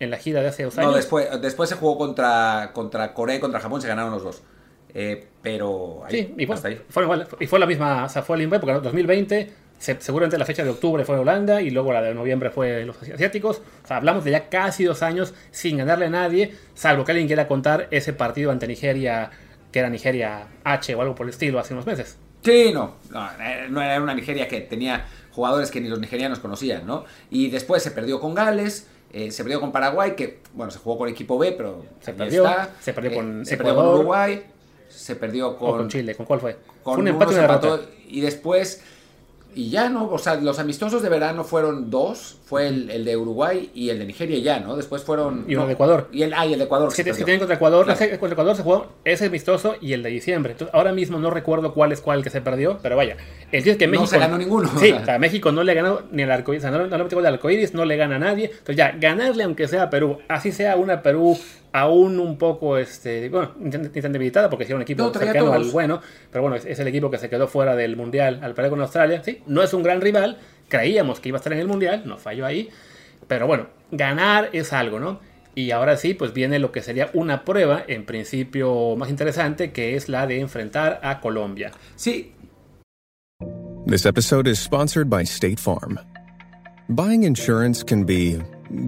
en 0.00 0.10
la 0.10 0.16
gira 0.16 0.40
de 0.42 0.48
hace 0.48 0.64
dos 0.64 0.76
años. 0.78 0.90
No, 0.90 0.96
después, 0.96 1.28
después 1.40 1.68
se 1.68 1.76
jugó 1.76 1.96
contra, 1.96 2.70
contra 2.72 3.14
Corea 3.14 3.36
y 3.36 3.40
contra 3.40 3.60
Japón, 3.60 3.80
se 3.80 3.88
ganaron 3.88 4.10
los 4.10 4.22
dos. 4.22 4.42
Eh, 4.94 5.28
pero 5.42 6.02
sí, 6.08 6.34
y 6.36 6.46
fue, 6.46 6.56
Fue 6.88 7.02
igual, 7.02 7.28
y 7.38 7.46
fue 7.46 7.58
la 7.58 7.66
misma, 7.66 8.04
o 8.04 8.08
sea, 8.08 8.22
fue 8.22 8.36
el 8.36 8.42
mismo 8.42 8.58
porque 8.58 8.76
en 8.76 8.82
2020 8.82 9.52
seguramente 9.78 10.38
la 10.38 10.44
fecha 10.44 10.64
de 10.64 10.70
octubre 10.70 11.04
fue 11.04 11.16
Holanda 11.18 11.60
y 11.62 11.70
luego 11.70 11.92
la 11.92 12.02
de 12.02 12.14
noviembre 12.14 12.50
fue 12.50 12.84
los 12.84 13.00
asiáticos. 13.00 13.62
O 13.84 13.86
sea, 13.86 13.98
hablamos 13.98 14.24
de 14.24 14.32
ya 14.32 14.48
casi 14.48 14.84
dos 14.84 15.02
años 15.02 15.34
sin 15.50 15.76
ganarle 15.76 16.06
a 16.06 16.10
nadie, 16.10 16.54
salvo 16.74 17.04
que 17.04 17.12
alguien 17.12 17.28
quiera 17.28 17.46
contar 17.46 17.86
ese 17.90 18.12
partido 18.12 18.50
ante 18.50 18.66
Nigeria, 18.66 19.30
que 19.70 19.78
era 19.78 19.90
Nigeria 19.90 20.48
H 20.64 20.94
o 20.94 21.02
algo 21.02 21.14
por 21.14 21.26
el 21.26 21.30
estilo, 21.30 21.58
hace 21.58 21.74
unos 21.74 21.86
meses. 21.86 22.18
Sí, 22.42 22.70
no, 22.72 22.94
no, 23.10 23.28
eh, 23.40 23.66
no 23.68 23.82
era 23.82 24.00
una 24.00 24.14
Nigeria 24.14 24.46
que 24.48 24.60
tenía 24.60 25.06
jugadores 25.32 25.70
que 25.70 25.80
ni 25.80 25.88
los 25.88 26.00
nigerianos 26.00 26.38
conocían, 26.38 26.86
¿no? 26.86 27.04
Y 27.30 27.48
después 27.48 27.82
se 27.82 27.90
perdió 27.90 28.20
con 28.20 28.34
Gales, 28.34 28.86
eh, 29.12 29.30
se 29.30 29.42
perdió 29.42 29.60
con 29.60 29.72
Paraguay, 29.72 30.14
que 30.14 30.40
bueno, 30.54 30.70
se 30.70 30.78
jugó 30.78 30.98
con 30.98 31.08
equipo 31.08 31.38
B, 31.38 31.52
pero 31.52 31.84
se 32.00 32.12
perdió. 32.12 32.44
Se 32.80 32.92
perdió, 32.92 33.14
con, 33.14 33.44
se 33.44 33.56
perdió 33.56 33.74
con 33.74 33.86
Uruguay, 33.88 34.44
se 34.88 35.16
perdió 35.16 35.56
con, 35.56 35.78
con 35.78 35.88
Chile. 35.88 36.14
¿Con 36.14 36.26
cuál 36.26 36.40
fue? 36.40 36.56
Con 36.82 36.94
fue 36.94 37.02
un 37.02 37.08
empate 37.08 37.34
de 37.34 37.80
Y 38.08 38.20
después 38.20 38.82
y 39.54 39.70
ya, 39.70 39.88
¿no? 39.88 40.08
O 40.10 40.18
sea, 40.18 40.36
los 40.36 40.58
amistosos 40.58 41.02
de 41.02 41.08
verano 41.08 41.44
fueron 41.44 41.90
dos. 41.90 42.37
Fue 42.48 42.66
el, 42.66 43.04
de 43.04 43.14
Uruguay 43.14 43.70
y 43.74 43.90
el 43.90 43.98
de 43.98 44.06
Nigeria 44.06 44.38
ya, 44.38 44.58
¿no? 44.58 44.74
Después 44.74 45.02
fueron... 45.02 45.44
Y 45.46 45.54
uno 45.54 45.66
de 45.66 45.74
Ecuador. 45.74 46.08
Y 46.10 46.22
el, 46.22 46.32
ah, 46.32 46.46
y 46.46 46.54
el 46.54 46.58
de 46.58 46.64
Ecuador. 46.64 46.90
Sí, 46.90 47.02
si 47.02 47.12
tienen 47.12 47.40
contra 47.40 47.56
Ecuador. 47.56 47.84
Contra 47.86 48.32
Ecuador 48.32 48.56
se 48.56 48.62
jugó 48.62 48.94
ese 49.04 49.26
amistoso 49.26 49.76
y 49.82 49.92
el 49.92 50.02
de 50.02 50.08
diciembre. 50.08 50.52
Entonces, 50.52 50.74
ahora 50.74 50.92
mismo 50.92 51.18
no 51.18 51.28
recuerdo 51.28 51.74
cuál 51.74 51.92
es 51.92 52.00
cuál 52.00 52.22
que 52.22 52.30
se 52.30 52.40
perdió, 52.40 52.78
pero 52.82 52.96
vaya. 52.96 53.18
El 53.52 53.68
es 53.68 53.76
que 53.76 53.86
México... 53.86 54.04
No 54.04 54.06
se 54.06 54.18
ganó 54.18 54.38
ninguno. 54.38 54.70
Sí, 54.78 54.92
o 54.92 55.04
sea, 55.04 55.18
México 55.18 55.52
no 55.52 55.62
le 55.62 55.74
ganó 55.74 56.00
ni 56.10 56.22
al 56.22 56.30
arcoíris. 56.30 56.64
O 56.64 56.68
sea, 56.68 56.78
no, 56.78 56.86
no 56.86 56.96
le 56.96 57.18
el 57.18 57.26
arcoíris, 57.26 57.74
no 57.74 57.84
le 57.84 57.96
gana 57.98 58.16
a 58.16 58.18
nadie. 58.18 58.46
Entonces 58.46 58.76
ya, 58.76 58.92
ganarle 58.98 59.44
aunque 59.44 59.68
sea 59.68 59.82
a 59.82 59.90
Perú, 59.90 60.18
así 60.28 60.50
sea 60.50 60.76
una 60.76 61.02
Perú 61.02 61.36
aún 61.72 62.18
un 62.18 62.38
poco, 62.38 62.78
este, 62.78 63.28
bueno, 63.28 63.52
ni 63.58 64.00
tan 64.00 64.12
debilitada 64.12 64.48
porque 64.48 64.64
es 64.64 64.70
un 64.70 64.82
equipo 64.82 65.12
cercano 65.12 65.52
al 65.52 65.64
bueno, 65.70 66.00
pero 66.30 66.42
bueno, 66.42 66.56
es, 66.56 66.78
el 66.78 66.88
equipo 66.88 67.10
que 67.10 67.18
se 67.18 67.28
quedó 67.28 67.46
fuera 67.46 67.76
del 67.76 67.96
Mundial 67.96 68.40
al 68.42 68.54
perder 68.54 68.70
con 68.70 68.80
Australia, 68.80 69.22
sí, 69.22 69.42
no 69.46 69.62
es 69.62 69.72
un 69.74 69.82
gran 69.82 70.00
rival, 70.00 70.38
creíamos 70.68 71.20
que 71.20 71.28
iba 71.30 71.36
a 71.36 71.40
estar 71.40 71.52
en 71.52 71.58
el 71.58 71.68
Mundial, 71.68 72.02
no 72.06 72.18
falló 72.18 72.46
ahí, 72.46 72.70
pero 73.26 73.46
bueno, 73.46 73.66
ganar 73.90 74.50
es 74.52 74.72
algo, 74.72 75.00
¿no? 75.00 75.20
Y 75.54 75.72
ahora 75.72 75.96
sí, 75.96 76.14
pues 76.14 76.32
viene 76.32 76.58
lo 76.58 76.70
que 76.70 76.82
sería 76.82 77.10
una 77.14 77.44
prueba, 77.44 77.82
en 77.88 78.04
principio 78.04 78.94
más 78.96 79.10
interesante, 79.10 79.72
que 79.72 79.96
es 79.96 80.08
la 80.08 80.26
de 80.26 80.40
enfrentar 80.40 81.00
a 81.02 81.20
Colombia. 81.20 81.72
Sí. 81.96 82.32
This 83.86 84.06
episode 84.06 84.46
is 84.46 84.58
sponsored 84.60 85.08
by 85.08 85.24
State 85.24 85.58
Farm. 85.58 85.98
Buying 86.90 87.24
insurance 87.24 87.82
can 87.82 88.04
be 88.04 88.38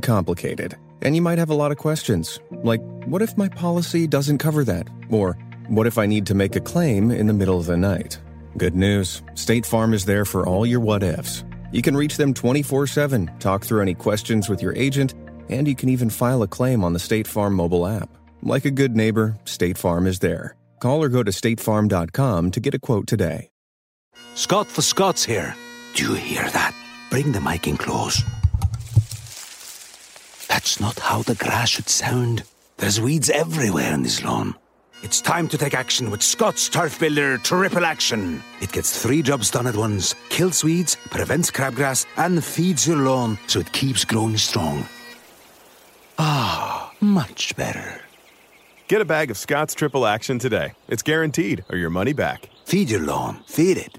complicated. 0.03 0.77
And 1.03 1.17
you 1.17 1.23
might 1.23 1.39
have 1.39 1.51
a 1.51 1.55
lot 1.55 1.73
of 1.73 1.79
questions, 1.79 2.39
like 2.63 2.83
what 3.07 3.23
if 3.23 3.37
my 3.37 3.49
policy 3.49 4.07
doesn't 4.07 4.39
cover 4.39 4.63
that? 4.65 4.89
Or 5.11 5.37
what 5.69 5.87
if 5.87 5.99
I 5.99 6.07
need 6.07 6.27
to 6.27 6.35
make 6.35 6.55
a 6.55 6.61
claim 6.61 7.11
in 7.11 7.27
the 7.27 7.33
middle 7.33 7.59
of 7.59 7.67
the 7.67 7.77
night? 7.77 8.21
Good 8.57 8.77
news 8.77 9.23
State 9.35 9.65
Farm 9.67 9.95
is 9.95 10.05
there 10.05 10.25
for 10.25 10.47
all 10.47 10.67
your 10.67 10.81
what 10.81 11.03
ifs. 11.03 11.43
You 11.73 11.83
can 11.83 11.97
reach 11.97 12.17
them 12.17 12.35
24 12.35 12.87
7, 12.87 13.31
talk 13.39 13.65
through 13.65 13.83
any 13.83 13.95
questions 13.95 14.49
with 14.49 14.63
your 14.63 14.75
agent, 14.77 15.15
and 15.49 15.69
you 15.69 15.75
can 15.75 15.89
even 15.89 16.11
file 16.11 16.43
a 16.43 16.49
claim 16.49 16.85
on 16.85 16.93
the 16.93 16.99
State 16.99 17.27
Farm 17.27 17.55
mobile 17.55 17.87
app. 17.87 18.09
Like 18.43 18.65
a 18.65 18.71
good 18.71 18.97
neighbor, 18.97 19.37
State 19.45 19.79
Farm 19.79 20.07
is 20.07 20.19
there. 20.19 20.57
Call 20.81 21.03
or 21.03 21.09
go 21.09 21.23
to 21.23 21.31
statefarm.com 21.31 22.51
to 22.53 22.61
get 22.61 22.75
a 22.75 22.79
quote 22.79 23.07
today. 23.07 23.51
Scott 24.35 24.67
for 24.67 24.83
Scots 24.83 25.25
here. 25.25 25.55
Do 25.95 26.05
you 26.05 26.15
hear 26.15 26.49
that? 26.51 26.75
Bring 27.11 27.33
the 27.33 27.41
mic 27.41 27.67
in 27.67 27.77
close. 27.77 28.23
That's 30.49 30.81
not 30.81 30.99
how 30.99 31.23
the 31.23 31.35
grass 31.35 31.69
should 31.71 31.89
sound. 31.89 32.45
There's 32.79 33.01
weeds 33.01 33.29
everywhere 33.29 33.93
in 33.93 34.03
this 34.03 34.25
lawn. 34.25 34.55
It's 35.03 35.23
time 35.23 35.49
to 35.49 35.57
take 35.57 35.73
action 35.73 36.11
with 36.11 36.23
Scott's 36.23 36.69
Turf 36.69 37.01
Builder 37.01 37.39
Triple 37.39 37.87
Action. 37.87 38.43
It 38.61 38.71
gets 38.71 39.03
three 39.03 39.23
jobs 39.23 39.51
done 39.51 39.67
at 39.67 39.75
once 39.75 40.15
kills 40.29 40.63
weeds, 40.63 40.97
prevents 41.09 41.51
crabgrass, 41.51 42.05
and 42.19 42.45
feeds 42.45 42.87
your 42.87 42.99
lawn 42.99 43.39
so 43.47 43.61
it 43.61 43.73
keeps 43.73 44.05
growing 44.05 44.37
strong. 44.37 44.87
Ah, 46.19 46.93
much 47.01 47.57
better. 47.57 48.03
Get 48.89 49.01
a 49.01 49.07
bag 49.07 49.31
of 49.31 49.39
Scott's 49.39 49.75
Triple 49.75 50.07
Action 50.07 50.39
today. 50.39 50.73
It's 50.89 51.03
guaranteed, 51.03 51.65
or 51.71 51.79
your 51.79 51.91
money 51.91 52.13
back. 52.13 52.51
Feed 52.67 52.91
your 52.91 53.01
lawn, 53.01 53.43
feed 53.47 53.79
it. 53.79 53.99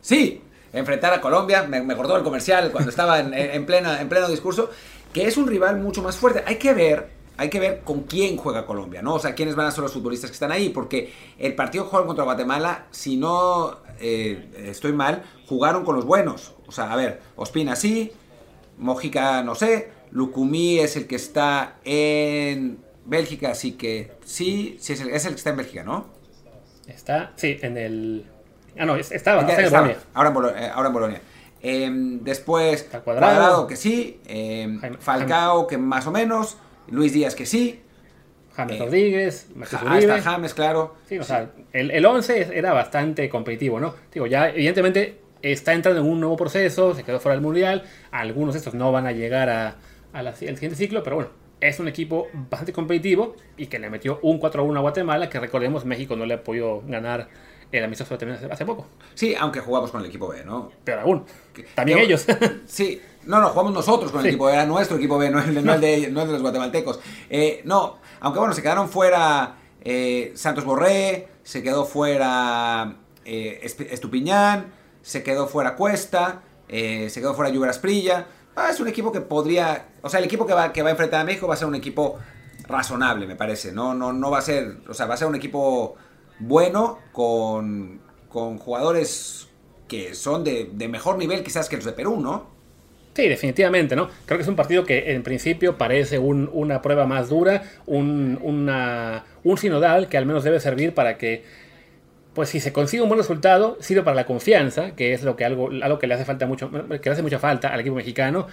Sí, 0.00 0.40
enfrentar 0.72 1.12
a 1.12 1.20
Colombia, 1.20 1.64
me, 1.64 1.82
me 1.82 1.94
cortó 1.94 2.16
el 2.16 2.22
comercial 2.22 2.72
cuando 2.72 2.88
estaba 2.88 3.20
en, 3.20 3.34
en, 3.34 3.66
plena, 3.66 4.00
en 4.00 4.08
pleno 4.08 4.28
discurso, 4.28 4.70
que 5.12 5.26
es 5.26 5.36
un 5.36 5.46
rival 5.46 5.80
mucho 5.80 6.00
más 6.00 6.16
fuerte. 6.16 6.42
Hay 6.46 6.56
que 6.56 6.72
ver, 6.72 7.10
hay 7.36 7.50
que 7.50 7.58
ver 7.60 7.80
con 7.80 8.02
quién 8.02 8.36
juega 8.36 8.66
Colombia, 8.66 9.02
¿no? 9.02 9.14
O 9.14 9.18
sea, 9.18 9.34
quiénes 9.34 9.56
van 9.56 9.66
a 9.66 9.70
ser 9.70 9.82
los 9.82 9.92
futbolistas 9.92 10.30
que 10.30 10.34
están 10.34 10.52
ahí, 10.52 10.68
porque 10.68 11.12
el 11.38 11.54
partido 11.54 11.84
jugaron 11.84 12.06
contra 12.06 12.24
Guatemala, 12.24 12.86
si 12.90 13.16
no 13.16 13.78
eh, 14.00 14.50
estoy 14.68 14.92
mal, 14.92 15.22
jugaron 15.48 15.84
con 15.84 15.96
los 15.96 16.04
buenos. 16.04 16.54
O 16.66 16.72
sea, 16.72 16.92
a 16.92 16.96
ver, 16.96 17.20
Ospina 17.36 17.76
sí, 17.76 18.12
Mojica 18.78 19.42
no 19.42 19.54
sé, 19.54 19.90
Lucumí 20.10 20.78
es 20.78 20.96
el 20.96 21.06
que 21.06 21.16
está 21.16 21.76
en 21.84 22.78
Bélgica, 23.04 23.50
así 23.50 23.72
que 23.72 24.12
sí, 24.24 24.76
sí 24.80 24.92
es 24.92 25.00
el, 25.00 25.10
es 25.10 25.24
el 25.24 25.32
que 25.32 25.38
está 25.38 25.50
en 25.50 25.56
Bélgica, 25.56 25.82
¿no? 25.84 26.06
Está, 26.86 27.32
sí, 27.36 27.58
en 27.62 27.76
el... 27.76 28.26
Ah, 28.78 28.84
no, 28.84 28.96
estaba, 28.96 29.40
está 29.40 29.54
en 29.58 29.64
estaba, 29.66 29.82
Bolonia. 29.82 30.02
ahora 30.14 30.28
en 30.28 30.34
Bolonia. 30.34 30.72
ahora 30.74 30.88
en 30.88 30.94
Bolonia. 30.94 31.20
Después, 32.22 32.82
Está 32.82 33.00
Cuadrado. 33.00 33.34
Cuadrado. 33.34 33.66
que 33.66 33.76
sí. 33.76 34.20
em, 34.26 34.80
Falcao, 34.98 35.66
que 35.66 35.78
más 35.78 36.06
o 36.06 36.10
menos. 36.10 36.58
Luis 36.88 37.12
Díaz, 37.12 37.34
que 37.34 37.46
sí. 37.46 37.80
James 38.54 38.76
Eh, 38.76 38.84
Rodríguez, 38.84 39.48
Ja- 39.64 39.94
hasta 39.94 40.22
James, 40.22 40.54
claro. 40.54 40.94
Sí, 41.08 41.18
o 41.18 41.24
sea, 41.24 41.50
el, 41.72 41.90
el 41.90 42.06
11 42.06 42.50
era 42.56 42.72
bastante 42.72 43.28
competitivo, 43.28 43.80
¿no? 43.80 43.94
Digo, 44.12 44.26
ya 44.26 44.50
evidentemente 44.50 45.18
está 45.42 45.72
entrando 45.72 46.00
en 46.00 46.06
un 46.06 46.20
nuevo 46.20 46.36
proceso, 46.36 46.94
se 46.94 47.02
quedó 47.02 47.18
fuera 47.18 47.34
del 47.34 47.42
Mundial, 47.42 47.82
algunos 48.12 48.54
de 48.54 48.58
estos 48.58 48.74
no 48.74 48.92
van 48.92 49.06
a 49.06 49.12
llegar 49.12 49.48
a, 49.50 49.76
a 50.12 50.22
la- 50.22 50.30
al 50.30 50.36
siguiente 50.36 50.76
ciclo, 50.76 51.02
pero 51.02 51.16
bueno, 51.16 51.30
es 51.60 51.80
un 51.80 51.88
equipo 51.88 52.28
bastante 52.32 52.72
competitivo 52.72 53.34
y 53.56 53.66
que 53.66 53.78
le 53.80 53.90
metió 53.90 54.20
un 54.22 54.38
4-1 54.38 54.76
a 54.76 54.80
Guatemala, 54.80 55.28
que 55.28 55.40
recordemos 55.40 55.84
México 55.84 56.14
no 56.14 56.24
le 56.24 56.34
ha 56.34 56.44
podido 56.44 56.82
ganar 56.86 57.28
el 57.72 57.82
amistoso 57.82 58.16
también 58.16 58.38
hace, 58.38 58.46
hace 58.52 58.64
poco, 58.64 58.86
Sí, 59.14 59.34
aunque 59.36 59.58
jugamos 59.58 59.90
con 59.90 60.00
el 60.00 60.06
equipo 60.06 60.28
B, 60.28 60.44
¿no? 60.44 60.70
pero 60.84 61.00
aún, 61.00 61.24
también 61.74 61.98
que- 61.98 62.04
ellos. 62.04 62.24
Sí, 62.66 63.00
no, 63.26 63.40
no, 63.40 63.48
jugamos 63.50 63.72
nosotros 63.72 64.10
con 64.10 64.20
el 64.20 64.24
Sí. 64.24 64.28
equipo 64.30 64.46
B, 64.46 64.52
era 64.52 64.66
nuestro 64.66 64.96
equipo 64.96 65.18
B, 65.18 65.30
no 65.30 65.40
el, 65.40 65.64
no 65.64 65.74
el 65.74 65.80
de, 65.80 66.10
no 66.10 66.20
el 66.22 66.26
de 66.26 66.32
los 66.34 66.42
guatemaltecos. 66.42 67.00
Eh, 67.30 67.62
no, 67.64 67.96
aunque 68.20 68.38
bueno, 68.38 68.54
se 68.54 68.62
quedaron 68.62 68.88
fuera 68.88 69.56
eh, 69.82 70.32
Santos 70.34 70.64
Borré, 70.64 71.28
se 71.42 71.62
quedó 71.62 71.84
fuera 71.84 72.96
eh, 73.24 73.60
Estupiñán, 73.90 74.72
se 75.02 75.22
quedó 75.22 75.46
fuera 75.46 75.76
Cuesta, 75.76 76.42
eh, 76.68 77.08
se 77.10 77.20
quedó 77.20 77.34
fuera 77.34 77.50
Lluvia 77.50 77.72
Prilla. 77.80 78.26
Ah, 78.56 78.70
es 78.70 78.80
un 78.80 78.88
equipo 78.88 79.10
que 79.12 79.20
podría, 79.20 79.88
o 80.02 80.08
sea, 80.08 80.18
el 80.20 80.24
equipo 80.26 80.46
que 80.46 80.54
va, 80.54 80.72
que 80.72 80.82
va 80.82 80.88
a 80.88 80.92
enfrentar 80.92 81.20
a 81.20 81.24
México 81.24 81.46
va 81.48 81.54
a 81.54 81.56
ser 81.56 81.66
un 81.66 81.74
equipo 81.74 82.18
razonable, 82.66 83.26
me 83.26 83.36
parece. 83.36 83.72
No, 83.72 83.94
no, 83.94 84.12
no 84.12 84.30
va 84.30 84.38
a 84.38 84.42
ser, 84.42 84.78
o 84.88 84.94
sea, 84.94 85.06
va 85.06 85.14
a 85.14 85.16
ser 85.16 85.28
un 85.28 85.34
equipo 85.34 85.96
bueno 86.38 86.98
con, 87.12 88.00
con 88.28 88.58
jugadores 88.58 89.48
que 89.88 90.14
son 90.14 90.44
de, 90.44 90.70
de 90.72 90.88
mejor 90.88 91.18
nivel 91.18 91.42
quizás 91.44 91.68
que 91.68 91.76
los 91.76 91.84
de 91.84 91.92
Perú, 91.92 92.20
¿no? 92.20 92.53
Sí, 93.14 93.28
definitivamente, 93.28 93.94
¿no? 93.94 94.08
Creo 94.26 94.38
que 94.38 94.42
es 94.42 94.48
un 94.48 94.56
partido 94.56 94.84
que 94.84 95.12
en 95.12 95.22
principio 95.22 95.78
parece 95.78 96.18
un- 96.18 96.50
una 96.52 96.82
prueba 96.82 97.06
más 97.06 97.28
dura, 97.28 97.62
un, 97.86 98.38
un 99.44 99.58
sinodal 99.58 100.08
que 100.08 100.16
al 100.18 100.26
menos 100.26 100.42
debe 100.42 100.58
servir 100.58 100.94
para 100.94 101.16
que, 101.16 101.44
pues 102.34 102.50
si 102.50 102.60
se 102.60 102.72
consigue 102.72 103.02
un 103.02 103.08
buen 103.10 103.18
resultado, 103.20 103.78
sirve 103.80 104.02
para 104.02 104.16
la 104.16 104.26
confianza, 104.26 104.96
que 104.96 105.14
es 105.14 105.22
lo 105.24 105.36
que 105.36 105.44
algo, 105.44 105.70
algo 105.82 105.98
que 105.98 106.06
le 106.08 106.14
hace 106.14 106.24
falta 106.24 106.46
mucho, 106.46 106.70
que 106.70 107.00
le 107.10 107.12
hace 107.12 107.22
mucha 107.22 107.38
falta 107.40 107.68
al 107.68 107.80
equipo 107.80 107.96
mexicano. 107.96 108.48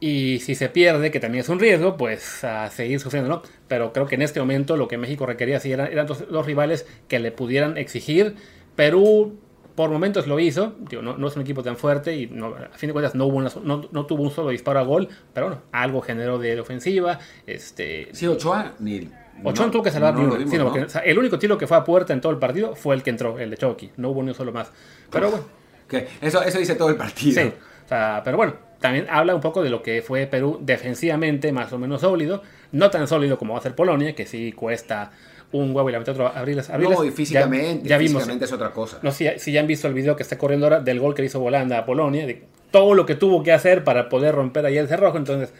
Y 0.00 0.40
si 0.40 0.54
se 0.54 0.68
pierde, 0.68 1.10
que 1.10 1.20
también 1.20 1.42
es 1.42 1.48
un 1.48 1.58
riesgo, 1.60 1.96
pues 1.96 2.44
a 2.44 2.68
seguir 2.70 3.00
sufriendo, 3.00 3.30
¿no? 3.30 3.42
Pero 3.68 3.92
creo 3.92 4.06
que 4.06 4.16
en 4.16 4.22
este 4.22 4.40
momento 4.40 4.76
lo 4.76 4.88
que 4.88 4.98
México 4.98 5.24
requería 5.26 5.60
sí 5.60 5.72
eran, 5.72 5.90
eran 5.90 6.06
dos, 6.06 6.28
dos 6.30 6.44
rivales 6.46 6.86
que 7.08 7.18
le 7.20 7.32
pudieran 7.32 7.78
exigir. 7.78 8.34
Perú 8.76 9.38
por 9.74 9.90
momentos 9.90 10.26
lo 10.26 10.38
hizo, 10.38 10.74
digo, 10.88 11.02
no, 11.02 11.16
no 11.16 11.26
es 11.28 11.36
un 11.36 11.42
equipo 11.42 11.62
tan 11.62 11.76
fuerte 11.76 12.14
y 12.16 12.26
no- 12.28 12.54
a 12.54 12.76
fin 12.76 12.88
de 12.88 12.92
cuentas 12.92 13.14
no, 13.14 13.26
hubo 13.26 13.36
una 13.38 13.50
no, 13.62 13.88
no 13.90 14.06
tuvo 14.06 14.22
un 14.22 14.30
solo 14.30 14.50
disparo 14.50 14.78
a 14.78 14.82
gol, 14.82 15.08
pero 15.32 15.46
bueno, 15.48 15.62
algo 15.72 16.00
generó 16.00 16.38
de 16.38 16.58
ofensiva. 16.60 17.18
Este, 17.46 18.08
Sí, 18.12 18.26
Ochoa, 18.26 18.74
ni. 18.78 19.08
Ochoa 19.42 19.66
no 19.66 19.72
tuvo 19.72 19.82
que 19.82 19.90
salvar 19.90 20.14
ni 20.14 20.24
uno. 20.24 20.36
Sí, 20.48 20.56
no, 20.56 20.64
porque, 20.64 20.82
o 20.84 20.88
sea, 20.88 21.00
el 21.02 21.18
único 21.18 21.38
tiro 21.38 21.58
que 21.58 21.66
fue 21.66 21.76
a 21.76 21.82
puerta 21.84 22.12
en 22.12 22.20
todo 22.20 22.30
el 22.32 22.38
partido 22.38 22.76
fue 22.76 22.94
el 22.94 23.02
que 23.02 23.10
entró, 23.10 23.38
el 23.38 23.50
de 23.50 23.56
Chucky. 23.56 23.90
No 23.96 24.10
hubo 24.10 24.22
ni 24.22 24.28
un 24.28 24.34
solo 24.34 24.52
más. 24.52 24.70
Pero 25.10 25.30
bueno, 25.30 25.44
eso, 26.20 26.42
eso 26.42 26.58
dice 26.58 26.76
todo 26.76 26.88
el 26.90 26.96
partido. 26.96 27.42
sí. 27.42 27.52
O 27.84 27.88
sea, 27.88 28.22
pero 28.24 28.36
bueno, 28.38 28.54
también 28.80 29.06
habla 29.10 29.34
un 29.34 29.40
poco 29.42 29.62
de 29.62 29.68
lo 29.70 29.82
que 29.82 30.00
fue 30.02 30.26
Perú 30.26 30.58
defensivamente 30.62 31.52
más 31.52 31.72
o 31.72 31.78
menos 31.78 32.00
sólido. 32.00 32.42
No 32.72 32.90
tan 32.90 33.06
sólido 33.08 33.38
como 33.38 33.52
va 33.54 33.58
a 33.58 33.62
ser 33.62 33.74
Polonia, 33.74 34.14
que 34.14 34.24
sí 34.24 34.52
cuesta 34.52 35.10
un 35.52 35.74
huevo 35.74 35.88
y 35.88 35.92
la 35.92 35.98
mitad 35.98 36.14
otro 36.14 36.28
abrirles. 36.28 36.68
abrirles. 36.70 36.98
No, 36.98 37.04
y 37.04 37.08
Ya- 37.10 37.14
físicamente, 37.14 37.88
ya, 37.88 37.98
vimos. 37.98 38.14
físicamente 38.14 38.44
es 38.46 38.52
otra 38.52 38.70
cosa. 38.70 38.98
No 39.02 39.10
sé 39.12 39.34
si, 39.34 39.38
si 39.46 39.52
ya 39.52 39.60
han 39.60 39.66
visto 39.66 39.86
el 39.88 39.94
video 39.94 40.16
que 40.16 40.22
está 40.22 40.36
corriendo 40.38 40.66
ahora 40.66 40.80
del 40.80 40.98
gol 41.00 41.14
que 41.14 41.24
hizo 41.24 41.40
Volanda 41.40 41.78
a 41.78 41.84
Polonia, 41.86 42.26
de 42.26 42.42
todo 42.70 42.94
lo 42.94 43.06
que 43.06 43.14
tuvo 43.14 43.42
que 43.42 43.52
hacer 43.52 43.84
para 43.84 44.08
poder 44.08 44.34
romper 44.34 44.66
ahí 44.66 44.76
el 44.78 44.88
cerrojo. 44.88 45.16
Entonces, 45.18 45.52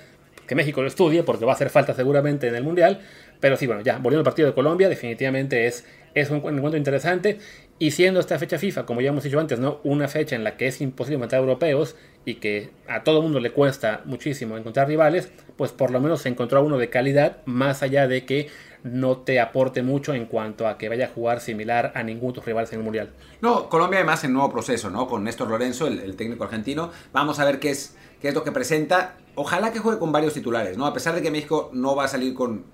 que 0.47 0.55
México 0.55 0.83
lo 0.83 0.89
estudie 0.89 1.23
porque 1.23 1.45
va 1.45 1.53
a 1.53 1.55
hacer 1.55 1.71
falta 1.71 1.95
seguramente 1.95 2.49
en 2.49 2.55
el 2.55 2.63
Mundial. 2.65 3.01
Pero 3.41 3.57
sí, 3.57 3.67
bueno, 3.67 3.83
ya, 3.83 3.95
volviendo 3.99 4.21
al 4.21 4.25
partido 4.25 4.49
de 4.49 4.55
Colombia, 4.55 4.89
definitivamente 4.89 5.67
es, 5.67 5.87
es 6.15 6.31
un 6.31 6.37
encuentro 6.39 6.77
interesante. 6.77 7.39
Y 7.79 7.91
siendo 7.91 8.21
esta 8.21 8.39
fecha 8.39 8.59
FIFA, 8.59 8.87
como 8.87 9.01
ya 9.01 9.09
hemos 9.09 9.25
dicho 9.25 9.39
antes, 9.41 9.59
¿no? 9.59 9.81
una 9.85 10.07
fecha 10.09 10.37
en 10.37 10.45
la 10.45 10.57
que 10.57 10.67
es 10.69 10.81
imposible 10.81 11.19
matar 11.19 11.41
europeos 11.41 11.97
y 12.25 12.35
que 12.37 12.71
a 12.89 13.03
todo 13.05 13.21
mundo 13.21 13.41
le 13.41 13.51
cuesta 13.51 14.03
muchísimo 14.05 14.57
encontrar 14.57 14.87
rivales, 14.89 15.31
pues 15.57 15.73
por 15.73 15.91
lo 15.91 16.01
menos 16.01 16.23
se 16.23 16.29
encontró 16.29 16.63
uno 16.65 16.79
de 16.79 16.89
calidad, 16.89 17.39
más 17.47 17.83
allá 17.83 18.07
de 18.07 18.25
que 18.25 18.49
no 18.85 19.17
te 19.17 19.41
aporte 19.41 19.83
mucho 19.83 20.13
en 20.13 20.27
cuanto 20.27 20.69
a 20.69 20.77
que 20.77 20.91
vaya 20.91 21.07
a 21.07 21.09
jugar 21.09 21.41
similar 21.41 21.93
a 21.95 22.03
ninguno 22.03 22.33
de 22.33 22.35
tus 22.37 22.45
rivales 22.45 22.71
en 22.73 22.81
el 22.81 22.85
Mundial. 22.85 23.11
No, 23.41 23.69
Colombia 23.71 23.99
además 23.99 24.23
en 24.25 24.35
nuevo 24.35 24.51
proceso, 24.51 24.91
¿no? 24.91 25.09
Con 25.09 25.25
Néstor 25.25 25.49
Lorenzo, 25.49 25.87
el, 25.87 26.01
el 26.01 26.17
técnico 26.17 26.45
argentino. 26.45 26.91
Vamos 27.11 27.41
a 27.41 27.47
ver 27.47 27.59
qué 27.59 27.71
es, 27.71 27.97
qué 28.21 28.29
es 28.29 28.35
lo 28.35 28.45
que 28.45 28.53
presenta. 28.53 29.17
Ojalá 29.37 29.73
que 29.73 29.79
juegue 29.79 29.99
con 29.99 30.13
varios 30.13 30.35
titulares, 30.35 30.77
¿no? 30.77 30.87
A 30.87 30.93
pesar 30.93 31.15
de 31.15 31.23
que 31.23 31.31
México 31.31 31.71
no 31.73 31.97
va 31.97 32.05
a 32.05 32.09
salir 32.09 32.35
con... 32.35 32.67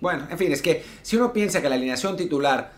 Bueno, 0.00 0.26
en 0.30 0.38
fin, 0.38 0.50
es 0.50 0.62
que 0.62 0.82
si 1.02 1.16
uno 1.16 1.34
piensa 1.34 1.60
que 1.60 1.68
la 1.68 1.74
alineación 1.74 2.16
titular 2.16 2.72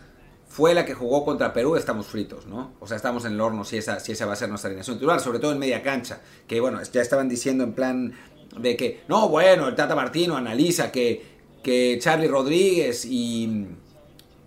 fue 0.45 0.73
la 0.73 0.85
que 0.85 0.93
jugó 0.93 1.23
contra 1.23 1.53
Perú, 1.53 1.77
estamos 1.77 2.07
fritos, 2.07 2.45
¿no? 2.45 2.73
O 2.81 2.87
sea, 2.87 2.97
estamos 2.97 3.23
en 3.23 3.33
el 3.33 3.41
horno 3.41 3.63
si 3.63 3.77
esa, 3.77 4.01
si 4.01 4.11
esa 4.11 4.25
va 4.25 4.33
a 4.33 4.35
ser 4.35 4.49
nuestra 4.49 4.67
alineación 4.67 4.97
titular, 4.97 5.21
sobre 5.21 5.39
todo 5.39 5.53
en 5.53 5.59
media 5.59 5.81
cancha. 5.81 6.19
Que 6.45 6.59
bueno, 6.59 6.83
ya 6.83 7.01
estaban 7.01 7.29
diciendo 7.29 7.63
en 7.63 7.71
plan 7.71 8.13
de 8.59 8.75
que, 8.75 9.01
no, 9.07 9.29
bueno, 9.29 9.67
el 9.67 9.75
Tata 9.75 9.95
Martino 9.95 10.35
analiza 10.35 10.91
que, 10.91 11.34
que 11.65 11.97
Charlie 11.99 12.27
Rodríguez 12.27 13.05
y, 13.05 13.65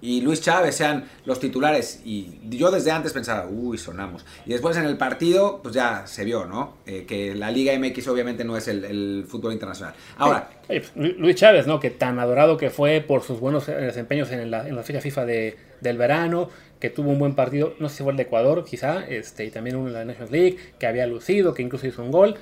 Luis 0.00 0.40
Chávez 0.40 0.76
sean 0.76 1.08
los 1.24 1.40
titulares. 1.40 2.00
Y 2.04 2.38
yo 2.48 2.70
desde 2.70 2.92
antes 2.92 3.12
pensaba, 3.12 3.48
uy, 3.50 3.76
sonamos. 3.76 4.24
Y 4.46 4.52
después 4.52 4.76
en 4.76 4.84
el 4.84 4.96
partido, 4.96 5.58
pues 5.60 5.74
ya 5.74 6.06
se 6.06 6.24
vio, 6.24 6.46
¿no? 6.46 6.76
Eh, 6.86 7.06
que 7.08 7.34
la 7.34 7.50
Liga 7.50 7.76
MX 7.76 8.06
obviamente 8.06 8.44
no 8.44 8.56
es 8.56 8.68
el, 8.68 9.24
fútbol 9.26 9.52
internacional. 9.52 9.94
Ahora, 10.16 10.48
Oye, 10.68 10.82
pues, 10.82 10.92
Lu- 10.94 11.18
Luis 11.18 11.34
Chávez, 11.34 11.66
¿no? 11.66 11.80
Que 11.80 11.90
tan 11.90 12.20
adorado 12.20 12.56
que 12.56 12.70
fue 12.70 13.00
por 13.00 13.22
sus 13.22 13.40
buenos 13.40 13.68
eh, 13.68 13.72
desempeños 13.72 14.30
en 14.30 14.48
la, 14.52 14.68
en 14.68 14.76
la 14.76 14.84
fecha 14.84 15.00
FIFA 15.00 15.26
de, 15.26 15.56
del 15.80 15.98
verano, 15.98 16.48
que 16.78 16.90
tuvo 16.90 17.10
un 17.10 17.18
buen 17.18 17.34
partido, 17.34 17.74
no 17.80 17.88
sé 17.88 17.96
si 17.96 18.02
fue 18.04 18.12
el 18.12 18.16
de 18.16 18.22
Ecuador, 18.22 18.64
quizá, 18.64 19.04
este, 19.04 19.44
y 19.44 19.50
también 19.50 19.74
uno 19.74 19.88
en 19.88 19.94
la 19.94 20.04
Nations 20.04 20.30
League, 20.30 20.56
que 20.78 20.86
había 20.86 21.08
lucido, 21.08 21.52
que 21.52 21.62
incluso 21.62 21.88
hizo 21.88 22.00
un 22.04 22.12
gol. 22.12 22.36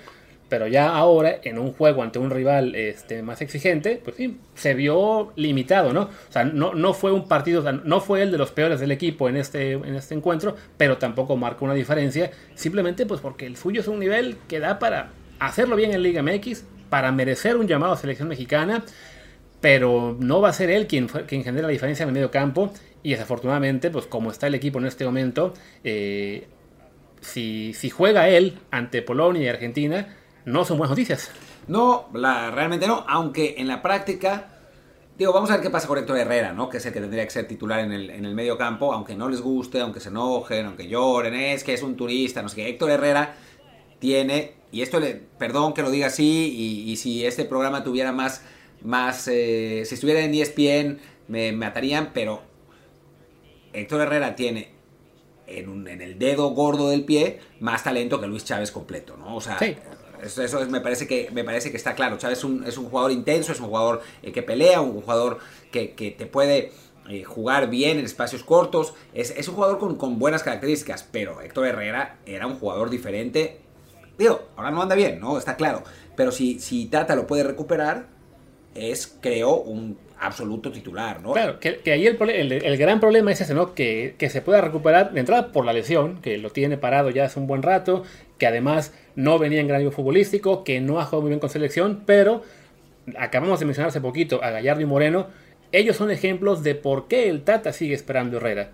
Pero 0.49 0.69
ya 0.69 0.95
ahora, 0.95 1.41
en 1.43 1.59
un 1.59 1.73
juego 1.73 2.05
ante 2.05 2.21
un 2.21 2.31
rival 2.31 2.77
este, 2.77 3.23
más 3.23 3.43
exigente, 3.43 4.01
pues 4.03 4.17
sí, 4.17 4.39
se 4.55 4.75
vio 4.75 5.33
limitado, 5.35 5.93
¿no? 5.93 6.03
O 6.03 6.33
sea, 6.33 6.45
no, 6.45 6.73
no 6.73 6.95
fue 6.95 7.11
un 7.11 7.27
partido, 7.27 7.65
no 7.73 8.01
fue 8.01 8.23
el 8.23 8.31
de 8.31 8.39
los 8.39 8.53
peores 8.53 8.79
del 8.79 8.93
equipo 8.93 9.29
en 9.29 9.37
este, 9.37 9.73
en 9.73 9.97
este 9.97 10.15
encuentro, 10.15 10.55
pero 10.77 10.99
tampoco 10.99 11.37
marcó 11.37 11.65
una 11.65 11.75
diferencia, 11.75 12.31
simplemente 12.55 13.07
pues 13.07 13.21
porque 13.21 13.47
el 13.47 13.57
suyo 13.57 13.81
es 13.81 13.89
un 13.89 13.99
nivel 13.99 14.37
que 14.47 14.61
da 14.61 14.79
para 14.79 15.11
hacerlo 15.41 15.75
bien 15.75 15.93
en 15.93 16.03
Liga 16.03 16.23
MX, 16.23 16.65
para 16.91 17.11
merecer 17.11 17.57
un 17.57 17.67
llamado 17.67 17.95
a 17.95 17.97
selección 17.97 18.29
mexicana, 18.29 18.85
pero 19.61 20.17
no 20.21 20.41
va 20.41 20.51
a 20.51 20.53
ser 20.53 20.71
él 20.71 20.87
quien, 20.87 21.09
quien 21.09 21.43
genera 21.43 21.67
la 21.67 21.73
diferencia 21.73 22.05
en 22.05 22.11
el 22.11 22.15
medio 22.15 22.31
campo, 22.31 22.73
y 23.03 23.11
desafortunadamente, 23.11 23.91
pues 23.91 24.07
como 24.07 24.31
está 24.31 24.47
el 24.47 24.55
equipo 24.55 24.79
en 24.79 24.87
este 24.87 25.05
momento, 25.05 25.55
eh, 25.83 26.47
si, 27.21 27.73
si 27.75 27.91
juega 27.91 28.29
él 28.29 28.59
ante 28.71 29.03
Polonia 29.03 29.43
y 29.43 29.49
Argentina, 29.49 30.09
no 30.47 30.65
son 30.65 30.79
buenas 30.79 30.91
noticias. 30.93 31.31
no, 31.69 32.09
la, 32.15 32.51
realmente 32.51 32.87
no. 32.87 33.05
Aunque 33.09 33.57
en 33.59 33.69
la 33.69 33.83
práctica, 33.83 34.49
digo, 35.19 35.33
vamos 35.33 35.51
a 35.51 35.55
ver 35.55 35.63
qué 35.63 35.71
pasa 35.71 35.87
con 35.89 35.99
Héctor 35.99 36.17
Herrera, 36.19 36.53
¿no? 36.53 36.69
Que 36.69 36.79
es 36.79 36.87
el 36.87 36.93
que 36.93 37.01
tendría 37.01 37.25
que 37.25 37.31
ser 37.31 37.47
titular 37.47 37.81
en 37.81 37.93
el, 37.93 38.11
en 38.11 38.25
el 38.25 38.35
medio 38.35 38.57
campo, 38.57 38.93
aunque 38.93 39.15
no 39.15 39.29
les 39.29 39.41
guste, 39.43 39.81
aunque 39.81 40.01
se 40.01 40.09
enojen, 40.09 40.67
aunque 40.67 40.89
lloren, 40.89 41.35
es 41.35 41.63
que 41.65 41.75
es 41.75 41.83
un 41.83 41.97
turista, 41.97 42.41
no 42.43 42.49
sé 42.49 42.57
qué. 42.57 42.69
Héctor 42.69 42.91
Herrera 42.91 43.35
tiene, 43.99 44.55
y 44.73 44.83
esto 44.83 45.01
le, 45.01 45.15
perdón 45.15 45.73
que 45.75 45.83
lo 45.83 45.91
diga 45.91 46.07
así, 46.09 46.53
y, 46.87 46.91
y 46.91 46.97
si 46.97 47.25
este 47.27 47.45
programa 47.45 47.83
tuviera 47.83 48.13
más, 48.13 48.43
más 48.83 49.27
eh, 49.29 49.83
si 49.87 49.95
estuviera 49.95 50.21
en 50.21 50.35
ESPN 50.35 50.99
me 51.29 51.51
matarían, 51.53 52.11
pero 52.15 52.43
Héctor 53.73 54.03
Herrera 54.03 54.37
tiene 54.37 54.71
en, 55.47 55.69
un- 55.69 55.89
en 55.89 56.03
el 56.03 56.19
dedo 56.19 56.51
gordo 56.51 56.91
del 56.91 57.05
pie 57.05 57.41
más 57.61 57.83
talento 57.85 58.21
que 58.21 58.27
Luis 58.27 58.45
Chávez 58.45 58.71
completo, 58.71 59.17
¿no? 59.17 59.37
O 59.37 59.41
sea, 59.41 59.59
Sí. 59.59 59.77
Eso, 60.23 60.43
es- 60.43 60.69
me, 60.69 60.81
parece 60.81 61.07
que, 61.07 61.77
está 61.77 61.95
claro. 61.95 62.19
Chávez 62.19 62.39
es 62.39 62.45
un, 62.79 62.89
jugador 62.89 63.11
intenso, 63.11 63.53
es 63.53 63.61
un 63.61 63.67
jugador 63.67 64.03
eh, 64.23 64.33
que 64.33 64.43
pelea, 64.43 64.81
un 64.81 65.01
jugador 65.01 65.39
que, 65.71 66.15
te 66.17 66.27
puede 66.27 66.73
eh, 67.09 67.25
jugar 67.25 67.69
bien 67.69 67.99
en 67.99 68.05
espacios 68.05 68.43
cortos. 68.43 68.95
Es, 69.15 69.49
un 69.49 69.55
jugador 69.55 69.97
con, 69.97 70.19
buenas 70.19 70.43
características, 70.43 71.07
pero 71.11 71.41
Héctor 71.41 71.67
Herrera 71.67 72.19
era 72.27 72.47
un 72.47 72.59
jugador 72.59 72.91
diferente. 72.91 73.61
Digo, 74.19 74.43
ahora 74.57 74.71
no 74.71 74.83
anda 74.83 74.95
bien, 74.95 75.21
¿no? 75.21 75.39
Está 75.39 75.57
claro. 75.57 75.83
Pero 76.17 76.33
si, 76.33 76.89
Tata 76.91 77.15
lo 77.15 77.27
puede 77.27 77.43
recuperar, 77.45 78.07
es, 78.75 79.19
creo, 79.21 79.57
un 79.57 79.99
absoluto 80.19 80.73
titular, 80.73 81.21
¿no? 81.21 81.33
Claro, 81.33 81.61
que, 81.61 81.79
que 81.79 81.93
ahí 81.93 82.07
el 82.07 82.77
gran 82.79 83.01
problema 83.01 83.33
es 83.33 83.43
ese, 83.43 83.53
¿no? 83.53 83.75
Que, 83.75 84.15
que 84.19 84.31
se 84.31 84.41
pueda 84.41 84.63
recuperar 84.63 85.13
de 85.13 85.21
entrada 85.21 85.53
por 85.53 85.67
la 85.67 85.75
lesión, 85.75 86.23
que 86.23 86.39
lo 86.39 86.51
tiene 86.51 86.79
parado 86.79 87.11
ya 87.11 87.25
hace 87.27 87.39
un 87.39 87.47
buen 87.47 87.63
rato, 87.63 88.05
que 88.39 88.47
además 88.47 88.93
no 89.15 89.39
venía 89.39 89.61
en 89.61 89.69
gran 89.69 89.81
nivel 89.81 89.95
futbolístico, 89.95 90.65
que 90.65 90.81
no 90.81 91.01
ha 91.01 91.05
jugado 91.05 91.23
muy 91.23 91.31
bien 91.31 91.41
con 91.41 91.51
selección, 91.51 92.03
pero 92.07 92.43
acabamos 93.19 93.61
de 93.61 93.67
mencionar 93.67 93.89
hace 93.89 94.01
poquito 94.01 94.43
a 94.43 94.51
Gallardo 94.51 94.83
y 94.83 94.87
Moreno, 94.87 95.29
ellos 95.73 95.97
son 95.97 96.11
ejemplos 96.11 96.63
de 96.63 96.75
por 96.75 97.09
qué 97.09 97.29
el 97.29 97.43
Tata 97.43 97.73
sigue 97.73 97.95
esperando 97.95 98.37
Herrera. 98.37 98.71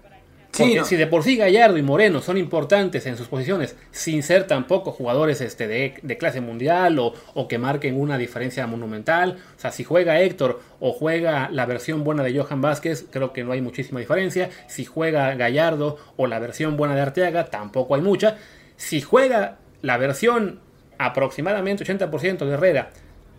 Sí, 0.53 0.75
no. 0.75 0.85
si 0.85 0.97
de 0.97 1.07
por 1.07 1.23
sí 1.23 1.39
Gallardo 1.39 1.79
y 1.79 1.83
Moreno 1.83 2.21
son 2.21 2.37
importantes 2.37 3.07
en 3.07 3.17
sus 3.17 3.27
posiciones, 3.27 3.75
sin 3.91 4.23
ser 4.23 4.47
tampoco 4.47 4.93
jugadores 4.93 5.41
este, 5.41 5.67
de, 5.67 5.95
de 6.03 6.19
clase 6.19 6.43
mundial 6.43 6.99
o, 6.99 7.15
o 7.33 7.49
que 7.49 7.57
marquen 7.57 7.99
una 7.99 8.19
diferencia 8.19 8.67
monumental, 8.67 9.39
o 9.57 9.61
sea, 9.61 9.73
si 9.73 9.83
juega 9.83 10.21
Héctor 10.21 10.61
o 10.79 10.93
juega 10.93 11.49
la 11.51 11.65
versión 11.65 12.05
buena 12.05 12.23
de 12.23 12.39
Johan 12.39 12.61
Vázquez, 12.61 13.07
creo 13.11 13.33
que 13.33 13.45
no 13.45 13.53
hay 13.53 13.63
muchísima 13.63 14.01
diferencia. 14.01 14.51
Si 14.67 14.85
juega 14.85 15.35
Gallardo 15.37 15.97
o 16.19 16.27
la 16.27 16.39
versión 16.39 16.77
buena 16.77 16.95
de 16.95 17.01
Arteaga, 17.01 17.47
tampoco 17.47 17.95
hay 17.95 18.03
mucha. 18.03 18.37
Si 18.83 19.01
juega 19.01 19.59
la 19.81 19.97
versión 19.97 20.59
aproximadamente 20.99 21.85
80% 21.85 22.39
de 22.39 22.55
Herrera 22.55 22.91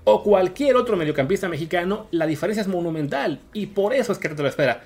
o 0.06 0.24
cualquier 0.24 0.78
otro 0.78 0.96
mediocampista 0.96 1.50
mexicano, 1.50 2.08
la 2.12 2.26
diferencia 2.26 2.62
es 2.62 2.70
monumental 2.70 3.42
y 3.52 3.66
por 3.66 3.94
eso 3.94 4.14
es 4.14 4.20
que 4.20 4.30
te 4.30 4.42
lo 4.42 4.48
espera. 4.48 4.84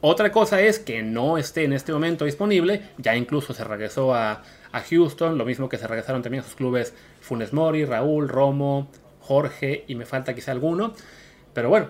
Otra 0.00 0.30
cosa 0.30 0.60
es 0.60 0.78
que 0.78 1.02
no 1.02 1.36
esté 1.36 1.64
en 1.64 1.72
este 1.72 1.92
momento 1.92 2.24
disponible. 2.24 2.90
Ya 2.96 3.16
incluso 3.16 3.54
se 3.54 3.64
regresó 3.64 4.14
a, 4.14 4.44
a 4.70 4.80
Houston, 4.82 5.36
lo 5.36 5.44
mismo 5.44 5.68
que 5.68 5.78
se 5.78 5.88
regresaron 5.88 6.22
también 6.22 6.44
a 6.44 6.46
sus 6.46 6.54
clubes 6.54 6.94
Funes 7.20 7.52
Mori, 7.52 7.84
Raúl, 7.84 8.28
Romo, 8.28 8.88
Jorge 9.18 9.84
y 9.88 9.96
me 9.96 10.06
falta 10.06 10.32
quizá 10.32 10.52
alguno. 10.52 10.94
Pero 11.54 11.70
bueno, 11.70 11.88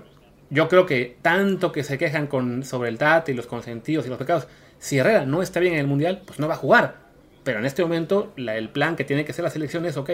yo 0.48 0.66
creo 0.66 0.86
que 0.86 1.18
tanto 1.20 1.72
que 1.72 1.84
se 1.84 1.98
quejan 1.98 2.26
con, 2.26 2.64
sobre 2.64 2.88
el 2.88 2.96
Tata 2.96 3.30
y 3.30 3.34
los 3.34 3.46
consentidos 3.46 4.06
y 4.06 4.08
los 4.08 4.18
pecados, 4.18 4.48
si 4.78 4.96
Herrera 4.96 5.26
no 5.26 5.42
está 5.42 5.60
bien 5.60 5.74
en 5.74 5.80
el 5.80 5.86
Mundial, 5.86 6.22
pues 6.24 6.38
no 6.38 6.48
va 6.48 6.54
a 6.54 6.56
jugar. 6.56 7.01
Pero 7.44 7.58
en 7.58 7.64
este 7.66 7.82
momento 7.82 8.32
la- 8.36 8.56
el 8.56 8.68
plan 8.70 8.96
que 8.96 9.04
tiene 9.04 9.24
que 9.24 9.32
hacer 9.32 9.42
la 9.44 9.50
selección 9.50 9.84
es, 9.86 9.96
ok, 9.96 10.10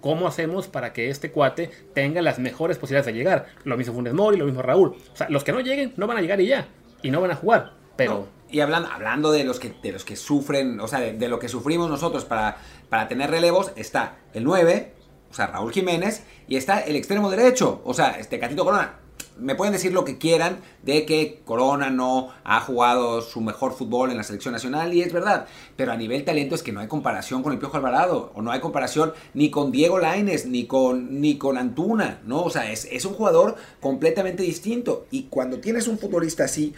¿cómo 0.00 0.26
hacemos 0.26 0.66
para 0.68 0.92
que 0.92 1.10
este 1.10 1.30
cuate 1.30 1.70
tenga 1.94 2.22
las 2.22 2.38
mejores 2.38 2.78
posibilidades 2.78 3.06
de 3.06 3.12
llegar? 3.18 3.46
Lo 3.64 3.76
mismo 3.76 3.94
Funes 3.94 4.14
Mori, 4.14 4.36
lo 4.38 4.46
mismo 4.46 4.62
Raúl. 4.62 4.96
O 5.12 5.16
sea, 5.16 5.28
los 5.28 5.44
que 5.44 5.52
no 5.52 5.60
lleguen 5.60 5.92
no 5.96 6.06
van 6.06 6.16
a 6.16 6.20
llegar 6.22 6.40
y 6.40 6.46
ya. 6.46 6.68
Y 7.02 7.10
no 7.10 7.20
van 7.20 7.30
a 7.32 7.36
jugar. 7.36 7.74
Pero... 7.96 8.28
Y 8.52 8.58
hablando, 8.60 8.88
hablando 8.90 9.30
de 9.30 9.44
los 9.44 9.60
que 9.60 9.72
de 9.80 9.92
los 9.92 10.04
que 10.04 10.16
sufren, 10.16 10.80
o 10.80 10.88
sea, 10.88 10.98
de, 10.98 11.12
de 11.12 11.28
lo 11.28 11.38
que 11.38 11.48
sufrimos 11.48 11.88
nosotros 11.88 12.24
para, 12.24 12.56
para 12.88 13.06
tener 13.06 13.30
relevos, 13.30 13.70
está 13.76 14.16
el 14.34 14.42
9, 14.42 14.92
o 15.30 15.34
sea, 15.34 15.46
Raúl 15.46 15.70
Jiménez, 15.72 16.24
y 16.48 16.56
está 16.56 16.80
el 16.80 16.96
extremo 16.96 17.30
derecho, 17.30 17.80
o 17.84 17.94
sea, 17.94 18.18
este 18.18 18.40
Catito 18.40 18.64
Corona. 18.64 18.98
Me 19.40 19.54
pueden 19.54 19.72
decir 19.72 19.92
lo 19.92 20.04
que 20.04 20.18
quieran 20.18 20.60
de 20.82 21.06
que 21.06 21.40
Corona 21.44 21.90
no 21.90 22.28
ha 22.44 22.60
jugado 22.60 23.22
su 23.22 23.40
mejor 23.40 23.72
fútbol 23.72 24.10
en 24.10 24.16
la 24.16 24.22
selección 24.22 24.52
nacional, 24.52 24.92
y 24.92 25.02
es 25.02 25.12
verdad, 25.12 25.46
pero 25.76 25.92
a 25.92 25.96
nivel 25.96 26.24
talento 26.24 26.54
es 26.54 26.62
que 26.62 26.72
no 26.72 26.80
hay 26.80 26.88
comparación 26.88 27.42
con 27.42 27.52
el 27.52 27.58
Piojo 27.58 27.76
Alvarado, 27.76 28.32
o 28.34 28.42
no 28.42 28.50
hay 28.50 28.60
comparación 28.60 29.12
ni 29.34 29.50
con 29.50 29.72
Diego 29.72 29.98
Laines, 29.98 30.46
ni 30.46 30.66
con, 30.66 31.20
ni 31.20 31.38
con 31.38 31.58
Antuna, 31.58 32.20
¿no? 32.24 32.42
O 32.42 32.50
sea, 32.50 32.70
es, 32.70 32.86
es 32.90 33.04
un 33.04 33.14
jugador 33.14 33.56
completamente 33.80 34.42
distinto, 34.42 35.06
y 35.10 35.24
cuando 35.24 35.58
tienes 35.58 35.88
un 35.88 35.98
futbolista 35.98 36.44
así, 36.44 36.74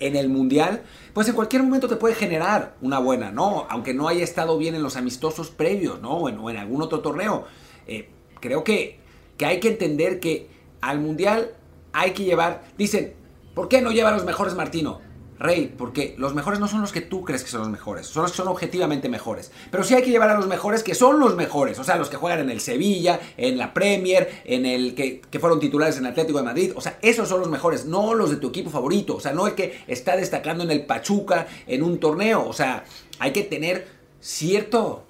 en 0.00 0.16
el 0.16 0.28
mundial, 0.28 0.82
pues 1.12 1.28
en 1.28 1.34
cualquier 1.34 1.62
momento 1.62 1.88
te 1.88 1.96
puede 1.96 2.14
generar 2.14 2.74
una 2.82 2.98
buena, 2.98 3.30
¿no? 3.30 3.66
Aunque 3.70 3.94
no 3.94 4.08
haya 4.08 4.24
estado 4.24 4.58
bien 4.58 4.74
en 4.74 4.82
los 4.82 4.96
amistosos 4.96 5.50
previos, 5.50 6.00
¿no? 6.00 6.10
O 6.10 6.28
en, 6.28 6.56
algún 6.56 6.82
otro 6.82 7.00
torneo. 7.00 7.44
Eh, 7.86 8.08
creo 8.40 8.64
que, 8.64 8.98
que 9.36 9.46
hay 9.46 9.60
que 9.60 9.68
entender 9.68 10.20
que 10.20 10.48
al 10.80 11.00
mundial 11.00 11.54
hay 11.94 12.10
que 12.10 12.24
llevar. 12.24 12.64
Dicen, 12.76 13.14
¿por 13.54 13.68
qué 13.68 13.80
no 13.80 13.92
lleva 13.92 14.10
a 14.10 14.12
los 14.12 14.24
mejores 14.24 14.54
Martino? 14.54 15.00
Rey, 15.38 15.74
porque 15.76 16.14
los 16.16 16.32
mejores 16.32 16.60
no 16.60 16.68
son 16.68 16.80
los 16.80 16.92
que 16.92 17.00
tú 17.00 17.24
crees 17.24 17.42
que 17.42 17.50
son 17.50 17.60
los 17.60 17.68
mejores, 17.68 18.06
son 18.06 18.22
los 18.22 18.32
que 18.32 18.36
son 18.36 18.48
objetivamente 18.48 19.08
mejores. 19.08 19.50
Pero 19.70 19.82
sí 19.82 19.94
hay 19.94 20.02
que 20.02 20.10
llevar 20.10 20.30
a 20.30 20.34
los 20.34 20.46
mejores 20.46 20.82
que 20.82 20.94
son 20.94 21.18
los 21.18 21.34
mejores, 21.34 21.78
o 21.78 21.84
sea, 21.84 21.96
los 21.96 22.08
que 22.08 22.16
juegan 22.16 22.40
en 22.40 22.50
el 22.50 22.60
Sevilla, 22.60 23.20
en 23.36 23.58
la 23.58 23.74
Premier, 23.74 24.42
en 24.44 24.64
el 24.64 24.94
que, 24.94 25.20
que 25.20 25.40
fueron 25.40 25.58
titulares 25.58 25.98
en 25.98 26.06
Atlético 26.06 26.38
de 26.38 26.44
Madrid. 26.44 26.72
O 26.76 26.80
sea, 26.80 26.98
esos 27.02 27.28
son 27.28 27.40
los 27.40 27.50
mejores, 27.50 27.84
no 27.84 28.14
los 28.14 28.30
de 28.30 28.36
tu 28.36 28.48
equipo 28.48 28.70
favorito. 28.70 29.16
O 29.16 29.20
sea, 29.20 29.32
no 29.32 29.46
el 29.46 29.54
que 29.54 29.82
está 29.88 30.16
destacando 30.16 30.62
en 30.62 30.70
el 30.70 30.86
Pachuca 30.86 31.48
en 31.66 31.82
un 31.82 31.98
torneo. 31.98 32.46
O 32.46 32.52
sea, 32.52 32.84
hay 33.18 33.32
que 33.32 33.42
tener 33.42 33.88
cierto 34.20 35.04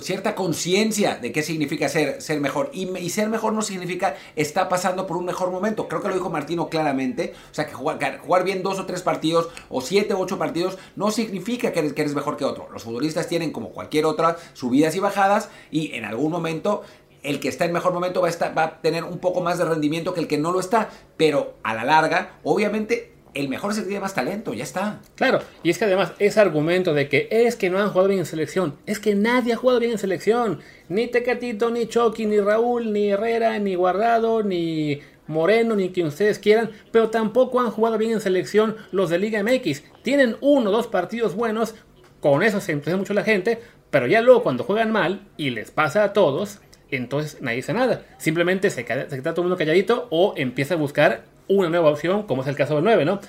cierta 0.00 0.34
conciencia 0.34 1.16
de 1.16 1.32
qué 1.32 1.42
significa 1.42 1.88
ser, 1.88 2.20
ser 2.22 2.40
mejor. 2.40 2.70
Y, 2.72 3.10
ser 3.10 3.28
mejor 3.28 3.52
no 3.52 3.62
significa 3.62 4.16
está 4.36 4.68
pasando 4.68 5.06
por 5.06 5.16
un 5.16 5.24
mejor 5.24 5.50
momento. 5.50 5.88
Creo 5.88 6.02
que 6.02 6.08
lo 6.08 6.14
dijo 6.14 6.30
Martino 6.30 6.68
claramente. 6.68 7.34
O 7.50 7.54
sea, 7.54 7.66
que 7.66 7.74
jugar, 7.74 8.18
jugar 8.18 8.44
bien 8.44 8.62
dos 8.62 8.78
o 8.78 8.86
tres 8.86 9.02
partidos, 9.02 9.48
o 9.68 9.80
siete 9.80 10.14
o 10.14 10.18
ocho 10.18 10.38
partidos, 10.38 10.78
no 10.96 11.10
significa 11.10 11.72
que 11.72 11.80
eres, 11.80 11.92
que 11.92 12.02
eres 12.02 12.14
mejor 12.14 12.36
que 12.36 12.44
otro. 12.44 12.68
Los 12.72 12.84
futbolistas 12.84 13.28
tienen, 13.28 13.52
como 13.52 13.70
cualquier 13.70 14.06
otra, 14.06 14.36
subidas 14.52 14.94
y 14.94 15.00
bajadas, 15.00 15.48
y 15.70 15.92
en 15.94 16.04
algún 16.04 16.30
momento 16.30 16.82
el 17.22 17.38
que 17.38 17.48
está 17.48 17.64
en 17.64 17.72
mejor 17.72 17.92
momento 17.92 18.20
va 18.20 18.26
a, 18.26 18.30
estar, 18.30 18.56
va 18.56 18.64
a 18.64 18.80
tener 18.80 19.04
un 19.04 19.18
poco 19.18 19.40
más 19.40 19.58
de 19.58 19.64
rendimiento 19.64 20.12
que 20.12 20.20
el 20.20 20.28
que 20.28 20.38
no 20.38 20.52
lo 20.52 20.60
está. 20.60 20.90
Pero 21.16 21.54
a 21.62 21.74
la 21.74 21.84
larga, 21.84 22.38
obviamente, 22.42 23.11
el 23.34 23.48
mejor 23.48 23.74
que 23.74 23.82
tiene 23.82 24.00
más 24.00 24.14
talento, 24.14 24.54
ya 24.54 24.64
está. 24.64 25.00
Claro, 25.14 25.40
y 25.62 25.70
es 25.70 25.78
que 25.78 25.86
además 25.86 26.12
ese 26.18 26.40
argumento 26.40 26.94
de 26.94 27.08
que 27.08 27.28
es 27.30 27.56
que 27.56 27.70
no 27.70 27.78
han 27.78 27.88
jugado 27.88 28.08
bien 28.08 28.20
en 28.20 28.26
selección, 28.26 28.76
es 28.86 28.98
que 28.98 29.14
nadie 29.14 29.54
ha 29.54 29.56
jugado 29.56 29.80
bien 29.80 29.92
en 29.92 29.98
selección. 29.98 30.60
Ni 30.88 31.06
Tecatito, 31.06 31.70
ni 31.70 31.86
Chucky, 31.86 32.26
ni 32.26 32.40
Raúl, 32.40 32.92
ni 32.92 33.10
Herrera, 33.10 33.58
ni 33.58 33.74
Guardado, 33.74 34.42
ni 34.42 35.00
Moreno, 35.26 35.76
ni 35.76 35.90
quien 35.90 36.06
ustedes 36.08 36.38
quieran, 36.38 36.70
pero 36.90 37.10
tampoco 37.10 37.60
han 37.60 37.70
jugado 37.70 37.98
bien 37.98 38.12
en 38.12 38.20
selección 38.20 38.76
los 38.90 39.10
de 39.10 39.18
Liga 39.18 39.42
MX. 39.42 39.82
Tienen 40.02 40.36
uno 40.40 40.70
o 40.70 40.72
dos 40.72 40.86
partidos 40.86 41.34
buenos, 41.34 41.74
con 42.20 42.42
eso 42.42 42.60
se 42.60 42.72
entusiasma 42.72 43.00
mucho 43.00 43.14
la 43.14 43.24
gente, 43.24 43.60
pero 43.90 44.06
ya 44.06 44.20
luego 44.20 44.42
cuando 44.42 44.64
juegan 44.64 44.92
mal, 44.92 45.28
y 45.36 45.50
les 45.50 45.70
pasa 45.70 46.04
a 46.04 46.12
todos, 46.12 46.60
entonces 46.90 47.40
nadie 47.40 47.56
dice 47.56 47.72
nada. 47.72 48.04
Simplemente 48.18 48.70
se 48.70 48.84
queda, 48.84 49.08
se 49.08 49.16
queda 49.16 49.32
todo 49.32 49.42
el 49.42 49.48
mundo 49.48 49.56
calladito 49.56 50.08
o 50.10 50.34
empieza 50.36 50.74
a 50.74 50.76
buscar 50.76 51.24
una 51.48 51.68
nueva 51.68 51.90
opción, 51.90 52.24
como 52.24 52.42
es 52.42 52.48
el 52.48 52.56
caso 52.56 52.76
del 52.76 52.84
9, 52.84 53.04
¿no? 53.04 53.20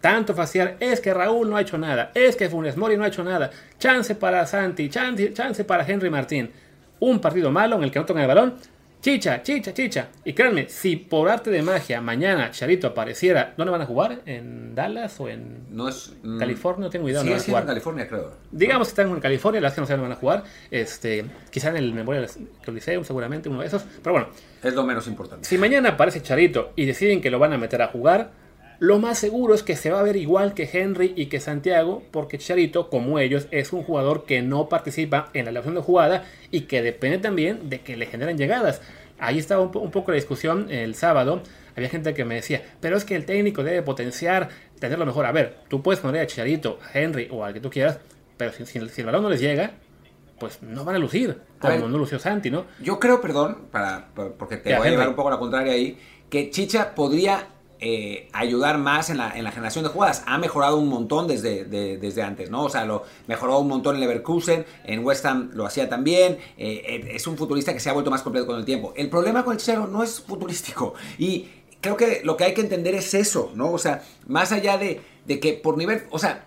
Tanto 0.00 0.34
faciar, 0.34 0.76
es 0.80 1.00
que 1.00 1.14
Raúl 1.14 1.48
no 1.48 1.56
ha 1.56 1.60
hecho 1.60 1.78
nada, 1.78 2.10
es 2.14 2.34
que 2.34 2.48
Funes 2.48 2.76
Mori 2.76 2.96
no 2.96 3.04
ha 3.04 3.08
hecho 3.08 3.22
nada, 3.22 3.50
chance 3.78 4.14
para 4.14 4.46
Santi, 4.46 4.88
chance, 4.88 5.32
chance 5.32 5.64
para 5.64 5.86
Henry 5.86 6.10
Martín. 6.10 6.50
Un 6.98 7.20
partido 7.20 7.50
malo 7.50 7.76
en 7.76 7.84
el 7.84 7.90
que 7.90 7.98
no 7.98 8.04
tocan 8.04 8.22
el 8.22 8.28
balón, 8.28 8.54
chicha, 9.02 9.42
chicha, 9.42 9.74
chicha. 9.74 10.08
Y 10.24 10.32
créanme, 10.32 10.68
si 10.68 10.96
por 10.96 11.28
arte 11.28 11.50
de 11.50 11.60
magia 11.60 12.00
mañana 12.00 12.50
Charito 12.52 12.86
apareciera, 12.86 13.52
¿dónde 13.56 13.72
van 13.72 13.82
a 13.82 13.86
jugar? 13.86 14.20
¿En 14.24 14.74
Dallas 14.74 15.18
o 15.20 15.28
en 15.28 15.66
no 15.70 15.88
es, 15.88 16.14
mm, 16.22 16.38
California? 16.38 16.84
No 16.86 16.90
tengo 16.90 17.08
idea. 17.08 17.22
Van 17.22 17.32
a 17.32 17.40
jugar. 17.40 17.62
en 17.62 17.68
California, 17.68 18.08
creo. 18.08 18.32
Digamos 18.50 18.88
que 18.88 18.92
están 18.92 19.10
en 19.10 19.20
California, 19.20 19.60
las 19.60 19.74
que 19.74 19.80
no 19.80 19.86
sé 19.86 19.94
dónde 19.94 20.08
van 20.08 20.16
a 20.16 20.20
jugar. 20.20 20.44
Este, 20.70 21.26
quizá 21.50 21.70
en 21.70 21.76
el 21.76 21.92
Memorial 21.92 22.28
Coliseum, 22.64 23.04
seguramente, 23.04 23.48
uno 23.48 23.60
de 23.60 23.66
esos. 23.66 23.82
Pero 24.02 24.12
bueno, 24.12 24.28
es 24.62 24.74
lo 24.74 24.84
menos 24.84 25.06
importante. 25.08 25.46
Si 25.46 25.58
mañana 25.58 25.90
aparece 25.90 26.22
Charito 26.22 26.72
y 26.76 26.86
deciden 26.86 27.20
que 27.20 27.30
lo 27.30 27.38
van 27.38 27.52
a 27.52 27.58
meter 27.58 27.82
a 27.82 27.88
jugar, 27.88 28.30
lo 28.82 28.98
más 28.98 29.16
seguro 29.16 29.54
es 29.54 29.62
que 29.62 29.76
se 29.76 29.92
va 29.92 30.00
a 30.00 30.02
ver 30.02 30.16
igual 30.16 30.54
que 30.54 30.68
Henry 30.72 31.12
y 31.14 31.26
que 31.26 31.38
Santiago, 31.38 32.02
porque 32.10 32.36
Charito, 32.36 32.90
como 32.90 33.20
ellos, 33.20 33.46
es 33.52 33.72
un 33.72 33.84
jugador 33.84 34.24
que 34.24 34.42
no 34.42 34.68
participa 34.68 35.30
en 35.34 35.44
la 35.44 35.52
elección 35.52 35.76
de 35.76 35.82
jugada 35.82 36.24
y 36.50 36.62
que 36.62 36.82
depende 36.82 37.18
también 37.18 37.70
de 37.70 37.80
que 37.80 37.96
le 37.96 38.06
generen 38.06 38.36
llegadas. 38.36 38.80
Ahí 39.20 39.38
estaba 39.38 39.62
un, 39.62 39.70
po 39.70 39.78
un 39.78 39.92
poco 39.92 40.10
la 40.10 40.16
discusión 40.16 40.66
el 40.68 40.96
sábado. 40.96 41.42
Había 41.76 41.90
gente 41.90 42.12
que 42.12 42.24
me 42.24 42.34
decía, 42.34 42.60
pero 42.80 42.96
es 42.96 43.04
que 43.04 43.14
el 43.14 43.24
técnico 43.24 43.62
debe 43.62 43.82
potenciar, 43.82 44.48
tenerlo 44.80 45.06
mejor. 45.06 45.26
A 45.26 45.32
ver, 45.32 45.58
tú 45.68 45.80
puedes 45.80 46.00
poner 46.00 46.20
a 46.20 46.26
Charito, 46.26 46.80
a 46.82 46.98
Henry 46.98 47.28
o 47.30 47.44
al 47.44 47.54
que 47.54 47.60
tú 47.60 47.70
quieras, 47.70 48.00
pero 48.36 48.50
si, 48.50 48.66
si, 48.66 48.80
si 48.88 49.00
el 49.00 49.06
balón 49.06 49.22
no 49.22 49.30
les 49.30 49.40
llega, 49.40 49.74
pues 50.40 50.60
no 50.60 50.84
van 50.84 50.96
a 50.96 50.98
lucir, 50.98 51.38
como 51.60 51.72
ver, 51.72 51.88
no 51.88 51.98
lució 51.98 52.18
Santi, 52.18 52.50
¿no? 52.50 52.64
Yo 52.80 52.98
creo, 52.98 53.20
perdón, 53.20 53.58
para, 53.70 54.08
porque 54.12 54.56
te 54.56 54.76
voy 54.76 54.88
a 54.88 54.90
llevar 54.90 55.08
un 55.08 55.14
poco 55.14 55.28
a 55.28 55.30
la 55.34 55.38
contraria 55.38 55.72
ahí, 55.72 55.96
que 56.28 56.50
Chicha 56.50 56.96
podría 56.96 57.46
eh, 57.84 58.28
ayudar 58.32 58.78
más 58.78 59.10
en 59.10 59.18
la, 59.18 59.36
en 59.36 59.42
la, 59.42 59.50
generación 59.50 59.82
de 59.82 59.90
jugadas. 59.90 60.22
Ha 60.26 60.38
mejorado 60.38 60.76
un 60.76 60.88
montón 60.88 61.26
desde, 61.26 61.64
desde 61.64 62.22
antes, 62.22 62.48
¿no? 62.48 62.62
O 62.62 62.68
sea, 62.68 62.84
lo 62.84 63.02
mejoró 63.26 63.58
un 63.58 63.66
montón 63.66 63.96
en 63.96 64.02
Leverkusen, 64.02 64.64
en 64.84 65.04
West 65.04 65.26
Ham 65.26 65.50
lo 65.54 65.66
hacía 65.66 65.88
también. 65.88 66.38
Eh, 66.56 67.10
es 67.12 67.26
un 67.26 67.36
futurista 67.36 67.72
que 67.74 67.80
se 67.80 67.90
ha 67.90 67.92
vuelto 67.92 68.08
más 68.08 68.22
completo 68.22 68.46
con 68.46 68.56
el 68.56 68.64
tiempo. 68.64 68.92
El 68.94 69.10
problema 69.10 69.44
con 69.44 69.54
el 69.54 69.58
Chicharito 69.58 69.88
no 69.88 70.04
es 70.04 70.20
futurístico. 70.20 70.94
Y 71.18 71.48
creo 71.80 71.96
que 71.96 72.20
lo 72.22 72.36
que 72.36 72.44
hay 72.44 72.54
que 72.54 72.60
entender 72.60 72.94
es 72.94 73.14
eso, 73.14 73.50
¿no? 73.56 73.72
O 73.72 73.78
sea, 73.78 74.04
más 74.28 74.52
allá 74.52 74.78
de, 74.78 75.00
de 75.26 75.40
que 75.40 75.54
por 75.54 75.76
nivel, 75.76 76.04
o 76.10 76.20
sea, 76.20 76.46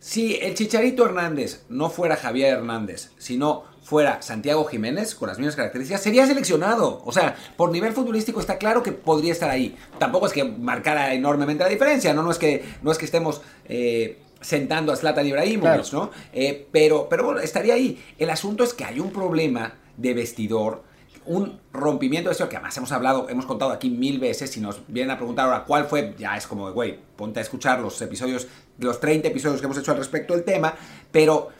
si 0.00 0.36
el 0.36 0.54
Chicharito 0.54 1.04
Hernández 1.04 1.64
no 1.68 1.90
fuera 1.90 2.16
Javier 2.16 2.58
Hernández, 2.58 3.10
sino 3.18 3.64
fuera 3.82 4.20
Santiago 4.20 4.64
Jiménez 4.66 5.14
con 5.14 5.28
las 5.28 5.38
mismas 5.38 5.56
características, 5.56 6.02
sería 6.02 6.26
seleccionado. 6.26 7.00
O 7.04 7.12
sea, 7.12 7.36
por 7.56 7.70
nivel 7.70 7.92
futbolístico 7.94 8.38
está 8.38 8.58
claro 8.58 8.82
que 8.82 8.92
podría 8.92 9.32
estar 9.32 9.48
ahí. 9.48 9.76
Tampoco 9.98 10.26
es 10.26 10.32
que 10.32 10.44
marcara 10.44 11.14
enormemente 11.14 11.64
la 11.64 11.70
diferencia, 11.70 12.12
no, 12.12 12.22
no, 12.22 12.30
es, 12.30 12.38
que, 12.38 12.64
no 12.82 12.92
es 12.92 12.98
que 12.98 13.06
estemos 13.06 13.40
eh, 13.64 14.18
sentando 14.40 14.92
a 14.92 14.96
Zlatan 14.96 15.26
Ibrahimovic, 15.26 15.92
¿no? 15.92 16.10
Eh, 16.32 16.68
pero, 16.70 17.08
pero 17.08 17.24
bueno, 17.24 17.40
estaría 17.40 17.74
ahí. 17.74 18.02
El 18.18 18.30
asunto 18.30 18.62
es 18.62 18.74
que 18.74 18.84
hay 18.84 19.00
un 19.00 19.10
problema 19.10 19.74
de 19.96 20.14
vestidor 20.14 20.84
un 21.28 21.60
rompimiento 21.72 22.30
de 22.30 22.34
eso 22.34 22.48
que 22.48 22.56
además 22.56 22.76
hemos 22.76 22.90
hablado, 22.90 23.28
hemos 23.28 23.46
contado 23.46 23.70
aquí 23.70 23.90
mil 23.90 24.18
veces. 24.18 24.50
Si 24.50 24.60
nos 24.60 24.80
vienen 24.88 25.10
a 25.10 25.16
preguntar 25.16 25.46
ahora 25.46 25.64
cuál 25.64 25.84
fue, 25.84 26.14
ya 26.18 26.36
es 26.36 26.46
como, 26.46 26.72
güey, 26.72 26.98
ponte 27.16 27.38
a 27.38 27.42
escuchar 27.42 27.80
los 27.80 28.00
episodios, 28.00 28.48
los 28.78 28.98
30 28.98 29.28
episodios 29.28 29.60
que 29.60 29.66
hemos 29.66 29.78
hecho 29.78 29.92
al 29.92 29.98
respecto 29.98 30.34
del 30.34 30.44
tema. 30.44 30.74
Pero 31.12 31.50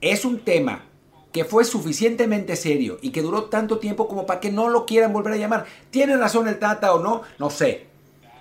es 0.00 0.24
un 0.24 0.40
tema 0.40 0.82
que 1.32 1.44
fue 1.44 1.64
suficientemente 1.64 2.54
serio 2.54 2.98
y 3.02 3.10
que 3.10 3.20
duró 3.20 3.44
tanto 3.44 3.78
tiempo 3.78 4.06
como 4.06 4.24
para 4.24 4.38
que 4.38 4.52
no 4.52 4.68
lo 4.68 4.86
quieran 4.86 5.12
volver 5.12 5.34
a 5.34 5.36
llamar. 5.36 5.64
¿Tiene 5.90 6.16
razón 6.16 6.46
el 6.46 6.60
Tata 6.60 6.94
o 6.94 7.02
no? 7.02 7.22
No 7.38 7.50
sé. 7.50 7.88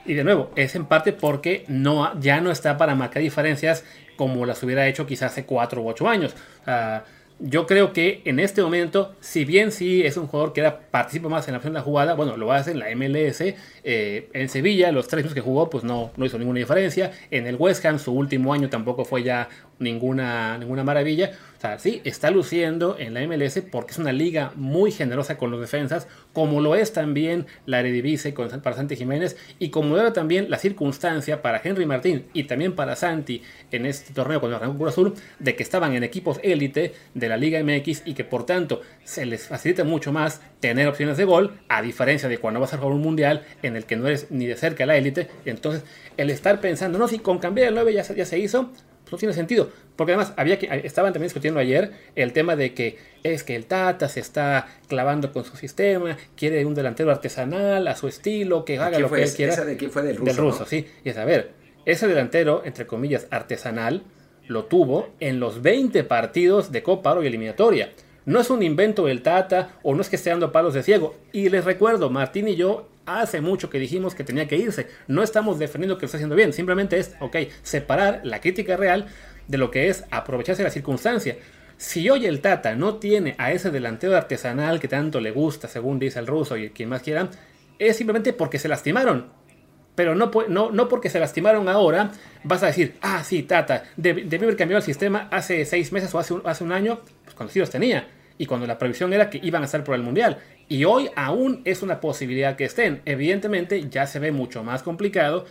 Y 0.05 0.13
de 0.13 0.23
nuevo, 0.23 0.51
es 0.55 0.75
en 0.75 0.85
parte 0.85 1.13
porque 1.13 1.65
no, 1.67 2.19
ya 2.19 2.41
no 2.41 2.51
está 2.51 2.77
para 2.77 2.93
marcar 2.93 3.23
diferencias 3.23 3.83
como 4.15 4.45
las 4.45 4.61
hubiera 4.61 4.87
hecho 4.87 5.07
quizás 5.07 5.31
hace 5.31 5.45
4 5.45 5.81
u 5.81 5.89
8 5.89 6.07
años. 6.07 6.35
Uh, 6.67 7.01
yo 7.45 7.67
creo 7.67 7.91
que 7.91 8.21
en 8.23 8.39
este 8.39 8.61
momento, 8.61 9.13
si 9.19 9.43
bien 9.43 9.73
sí 9.73 10.01
es 10.01 10.15
un 10.15 10.27
jugador 10.27 10.53
que 10.53 10.61
era, 10.61 10.79
participa 10.79 11.27
más 11.27 11.45
en 11.47 11.51
la 11.51 11.57
opción 11.57 11.73
de 11.73 11.79
la 11.79 11.83
jugada, 11.83 12.13
bueno, 12.13 12.37
lo 12.37 12.53
hace 12.53 12.71
en 12.71 12.79
la 12.79 12.89
MLS, 12.95 13.41
eh, 13.83 14.29
en 14.31 14.47
Sevilla, 14.47 14.93
los 14.93 15.09
tres 15.09 15.23
años 15.23 15.33
que 15.33 15.41
jugó, 15.41 15.69
pues 15.69 15.83
no, 15.83 16.11
no 16.15 16.25
hizo 16.25 16.39
ninguna 16.39 16.59
diferencia. 16.59 17.11
En 17.31 17.45
el 17.45 17.57
West 17.57 17.83
Ham, 17.85 17.99
su 17.99 18.13
último 18.13 18.53
año 18.53 18.69
tampoco 18.69 19.03
fue 19.03 19.23
ya 19.23 19.49
ninguna, 19.79 20.57
ninguna 20.57 20.83
maravilla. 20.83 21.31
O 21.57 21.61
sea, 21.61 21.79
sí, 21.79 22.01
está 22.03 22.29
luciendo 22.29 22.97
en 22.99 23.13
la 23.13 23.25
MLS 23.25 23.61
porque 23.71 23.91
es 23.91 23.97
una 23.97 24.11
liga 24.11 24.51
muy 24.55 24.91
generosa 24.91 25.37
con 25.37 25.49
los 25.49 25.61
defensas, 25.61 26.07
como 26.33 26.59
lo 26.59 26.75
es 26.75 26.91
también 26.91 27.45
la 27.65 27.79
Eredivisie 27.79 28.33
con, 28.33 28.49
para 28.61 28.75
Santi 28.75 28.97
Jiménez 28.97 29.37
y 29.59 29.69
como 29.69 29.97
era 29.97 30.11
también 30.11 30.49
la 30.49 30.57
circunstancia 30.57 31.41
para 31.41 31.61
Henry 31.63 31.85
Martín 31.85 32.25
y 32.33 32.43
también 32.43 32.75
para 32.75 32.97
Santi 32.97 33.43
en 33.71 33.85
este 33.85 34.13
torneo 34.13 34.41
con 34.41 34.51
el 34.51 34.59
Cruz 34.59 34.89
Azul, 34.89 35.13
de 35.39 35.55
que 35.55 35.63
estaban 35.63 35.93
en 35.93 36.03
equipos 36.03 36.39
élite 36.43 36.93
de 37.13 37.29
la 37.29 37.37
Liga 37.37 37.63
MX 37.63 38.03
y 38.05 38.13
que 38.13 38.25
por 38.25 38.45
tanto 38.45 38.81
se 39.03 39.25
les 39.25 39.47
facilita 39.47 39.85
mucho 39.85 40.11
más 40.11 40.41
tener 40.59 40.87
opciones 40.87 41.17
de 41.17 41.25
gol, 41.25 41.59
a 41.69 41.81
diferencia 41.81 42.27
de 42.27 42.37
cuando 42.37 42.59
vas 42.59 42.73
a 42.73 42.77
jugar 42.77 42.93
un 42.93 43.01
mundial 43.01 43.43
en 43.61 43.75
el 43.75 43.85
que 43.85 43.95
no 43.95 44.07
eres 44.07 44.27
ni 44.31 44.45
de 44.47 44.55
cerca 44.55 44.85
la 44.85 44.97
élite. 44.97 45.29
Entonces, 45.45 45.83
el 46.17 46.29
estar 46.29 46.59
pensando, 46.61 46.97
no, 46.97 47.07
si 47.07 47.19
con 47.19 47.39
cambiar 47.39 47.69
el 47.69 47.75
9 47.75 47.93
ya, 47.93 48.03
ya 48.13 48.25
se 48.25 48.39
hizo, 48.39 48.69
no 49.11 49.17
tiene 49.17 49.33
sentido. 49.33 49.69
Porque 49.95 50.13
además 50.13 50.33
había 50.37 50.57
que, 50.57 50.67
estaban 50.83 51.13
también 51.13 51.27
discutiendo 51.27 51.59
ayer 51.59 51.91
el 52.15 52.33
tema 52.33 52.55
de 52.55 52.73
que 52.73 52.97
es 53.23 53.43
que 53.43 53.55
el 53.55 53.65
Tata 53.65 54.09
se 54.09 54.19
está 54.19 54.67
clavando 54.87 55.31
con 55.31 55.45
su 55.45 55.55
sistema, 55.55 56.17
quiere 56.35 56.65
un 56.65 56.73
delantero 56.73 57.11
artesanal 57.11 57.87
a 57.87 57.95
su 57.95 58.07
estilo, 58.07 58.65
que 58.65 58.79
haga 58.79 58.99
lo 58.99 59.11
que 59.11 59.23
él 59.23 59.31
quiera. 59.31 59.53
¿Esa 59.53 59.65
de 59.65 59.77
quién 59.77 59.91
fue 59.91 60.01
del 60.01 60.17
ruso? 60.17 60.25
Del 60.25 60.37
ruso, 60.37 60.65
sí. 60.65 60.87
Y 61.03 61.09
es 61.09 61.17
a 61.17 61.25
ver, 61.25 61.51
ese 61.85 62.07
delantero, 62.07 62.63
entre 62.65 62.87
comillas, 62.87 63.27
artesanal, 63.29 64.03
lo 64.47 64.65
tuvo 64.65 65.09
en 65.19 65.39
los 65.39 65.61
20 65.61 66.03
partidos 66.03 66.71
de 66.71 66.83
Copa 66.83 67.11
Oro 67.11 67.23
y 67.23 67.27
eliminatoria. 67.27 67.93
No 68.25 68.39
es 68.39 68.49
un 68.49 68.63
invento 68.63 69.05
del 69.05 69.21
Tata 69.21 69.77
o 69.83 69.93
no 69.95 70.01
es 70.01 70.09
que 70.09 70.15
esté 70.15 70.29
dando 70.29 70.51
palos 70.51 70.73
de 70.73 70.83
ciego. 70.83 71.15
Y 71.31 71.49
les 71.49 71.65
recuerdo, 71.65 72.09
Martín 72.09 72.47
y 72.47 72.55
yo 72.55 72.87
hace 73.05 73.41
mucho 73.41 73.69
que 73.69 73.79
dijimos 73.79 74.15
que 74.15 74.23
tenía 74.23 74.47
que 74.47 74.57
irse. 74.57 74.87
No 75.07 75.23
estamos 75.23 75.59
defendiendo 75.59 75.97
que 75.97 76.03
lo 76.03 76.05
está 76.05 76.17
haciendo 76.17 76.35
bien, 76.35 76.53
simplemente 76.53 76.97
es, 76.97 77.15
ok, 77.19 77.37
separar 77.61 78.21
la 78.23 78.41
crítica 78.41 78.77
real 78.77 79.07
de 79.47 79.57
lo 79.57 79.71
que 79.71 79.89
es 79.89 80.05
aprovecharse 80.11 80.63
de 80.63 80.69
la 80.69 80.73
circunstancia. 80.73 81.37
Si 81.77 82.09
hoy 82.09 82.25
el 82.25 82.39
Tata 82.39 82.75
no 82.75 82.95
tiene 82.95 83.35
a 83.37 83.51
ese 83.51 83.71
delantero 83.71 84.15
artesanal 84.15 84.79
que 84.79 84.87
tanto 84.87 85.19
le 85.19 85.31
gusta, 85.31 85.67
según 85.67 85.99
dice 85.99 86.19
el 86.19 86.27
ruso 86.27 86.55
y 86.55 86.69
quien 86.69 86.89
más 86.89 87.01
quiera, 87.01 87.29
es 87.79 87.97
simplemente 87.97 88.33
porque 88.33 88.59
se 88.59 88.67
lastimaron. 88.67 89.31
Pero 89.95 90.15
no, 90.15 90.31
no, 90.47 90.71
no 90.71 90.89
porque 90.89 91.09
se 91.09 91.19
lastimaron 91.19 91.69
ahora, 91.69 92.11
vas 92.43 92.63
a 92.63 92.67
decir, 92.67 92.95
ah, 93.01 93.23
sí, 93.23 93.43
Tata, 93.43 93.83
debió 93.95 94.43
haber 94.43 94.55
cambiado 94.55 94.79
el 94.79 94.83
sistema 94.83 95.27
hace 95.31 95.65
seis 95.65 95.91
meses 95.91 96.13
o 96.15 96.19
hace 96.19 96.33
un, 96.33 96.41
hace 96.45 96.63
un 96.63 96.71
año, 96.71 97.01
pues 97.23 97.35
cuando 97.35 97.53
sí 97.53 97.59
los 97.59 97.69
tenía. 97.69 98.07
Y 98.43 98.45
cuando 98.45 98.67
la 98.67 98.77
previsión 98.77 99.13
era 99.13 99.29
que 99.29 99.39
iban 99.41 99.61
a 99.61 99.65
estar 99.65 99.85
por 99.85 99.95
el 99.95 100.01
Mundial. 100.01 100.37
Y 100.67 100.83
hoy 100.83 101.09
aún 101.15 101.61
es 101.63 101.81
una 101.81 102.01
posibilidad 102.01 102.57
que 102.57 102.65
estén. 102.65 103.01
Evidentemente 103.05 103.87
ya 103.89 104.05
se 104.05 104.19
ve 104.19 104.33
mucho 104.33 104.65
más 104.65 104.83
complicado. 104.83 105.45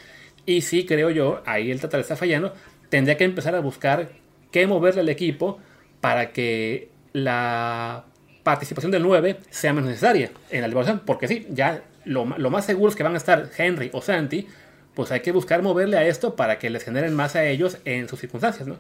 Y 0.45 0.61
sí 0.61 0.85
creo 0.85 1.09
yo, 1.09 1.43
ahí 1.47 1.71
el 1.71 1.81
Tata 1.81 1.99
está 1.99 2.17
fallando, 2.17 2.53
tendría 2.91 3.17
que 3.17 3.25
empezar 3.25 3.55
a 3.55 3.61
buscar 3.61 4.11
qué 4.51 4.67
moverle 4.67 5.01
al 5.01 5.09
equipo 5.09 5.59
para 6.03 6.33
que 6.33 6.91
la 7.15 8.05
participación 8.43 8.93
del 8.93 9.05
9 9.05 9.39
sea 9.49 9.73
menos 9.73 9.89
necesaria 9.89 10.31
en 10.51 10.61
la 10.61 10.69
liberación. 10.69 11.01
Porque 11.07 11.29
sí, 11.29 11.47
ya 11.49 11.83
lo, 12.05 12.27
más 12.27 12.67
seguro 12.67 12.91
es 12.91 12.97
que 12.97 13.05
van 13.05 13.15
a 13.15 13.17
estar 13.17 13.49
Henry 13.57 13.89
o 13.95 14.03
Santi, 14.03 14.47
pues 14.95 15.11
hay 15.11 15.21
que 15.21 15.33
buscar 15.33 15.63
moverle 15.63 15.97
a 15.97 16.07
esto 16.07 16.37
para 16.37 16.59
que 16.59 16.69
les 16.69 16.85
generen 16.85 17.15
más 17.15 17.35
a 17.35 17.45
ellos 17.45 17.79
en 17.85 18.09
sus 18.09 18.21
circunstancias, 18.21 18.69
¿no? 18.69 18.77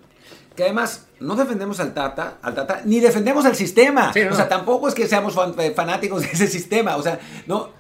Que 0.54 0.64
además 0.64 1.06
no 1.18 1.34
defendemos 1.34 1.80
al 1.80 1.94
Tata, 1.94 2.38
al 2.42 2.54
Tata, 2.54 2.82
ni 2.84 3.00
defendemos 3.00 3.46
al 3.46 3.56
sistema. 3.56 4.12
Sí, 4.12 4.20
no. 4.22 4.32
O 4.32 4.34
sea, 4.34 4.48
tampoco 4.48 4.88
es 4.88 4.94
que 4.94 5.08
seamos 5.08 5.34
fan, 5.34 5.54
eh, 5.58 5.72
fanáticos 5.74 6.22
de 6.22 6.28
ese 6.28 6.46
sistema. 6.48 6.96
O 6.96 7.02
sea, 7.02 7.18
no, 7.46 7.70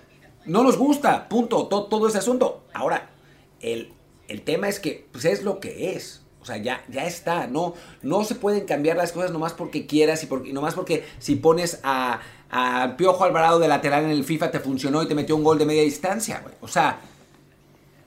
no 0.46 0.62
nos 0.62 0.78
gusta, 0.78 1.28
punto, 1.28 1.66
todo, 1.66 1.84
todo 1.84 2.08
ese 2.08 2.18
asunto. 2.18 2.64
Ahora, 2.72 3.10
el, 3.60 3.92
el 4.28 4.40
tema 4.40 4.68
es 4.68 4.80
que 4.80 5.06
pues 5.12 5.26
es 5.26 5.42
lo 5.42 5.60
que 5.60 5.94
es. 5.94 6.22
O 6.40 6.46
sea, 6.46 6.56
ya, 6.56 6.82
ya 6.88 7.04
está. 7.04 7.46
No, 7.46 7.74
no 8.00 8.24
se 8.24 8.34
pueden 8.34 8.64
cambiar 8.64 8.96
las 8.96 9.12
cosas 9.12 9.30
nomás 9.30 9.52
porque 9.52 9.86
quieras 9.86 10.22
y, 10.22 10.26
por, 10.26 10.46
y 10.46 10.54
nomás 10.54 10.74
porque 10.74 11.04
si 11.18 11.36
pones 11.36 11.80
a, 11.82 12.20
a 12.50 12.96
Piojo 12.96 13.24
Alvarado 13.24 13.58
de 13.58 13.68
lateral 13.68 14.04
en 14.04 14.10
el 14.10 14.24
FIFA 14.24 14.50
te 14.50 14.60
funcionó 14.60 15.02
y 15.02 15.08
te 15.08 15.14
metió 15.14 15.36
un 15.36 15.44
gol 15.44 15.58
de 15.58 15.66
media 15.66 15.82
distancia, 15.82 16.40
güey. 16.42 16.54
O 16.62 16.68
sea. 16.68 16.98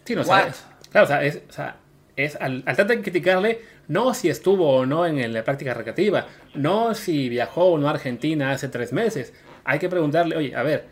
Sí, 0.06 0.16
no 0.16 0.24
sabes. 0.24 0.64
Claro, 0.92 1.06
o 1.06 1.08
sea, 1.08 1.24
es, 1.24 1.42
o 1.50 1.52
sea, 1.52 1.78
es 2.16 2.36
al, 2.38 2.64
al 2.66 2.76
tratar 2.76 2.98
de 2.98 3.02
criticarle, 3.02 3.60
no 3.90 4.14
si 4.14 4.30
estuvo 4.30 4.78
o 4.78 4.86
no 4.86 5.06
en 5.06 5.34
la 5.34 5.44
práctica 5.44 5.74
recreativa, 5.74 6.28
no 6.54 6.94
si 6.94 7.28
viajó 7.28 7.66
o 7.66 7.78
no 7.78 7.88
a 7.88 7.92
Argentina 7.92 8.52
hace 8.52 8.70
tres 8.70 8.94
meses. 8.94 9.34
Hay 9.66 9.80
que 9.80 9.90
preguntarle, 9.90 10.38
oye, 10.38 10.56
a 10.56 10.64
ver, 10.64 10.86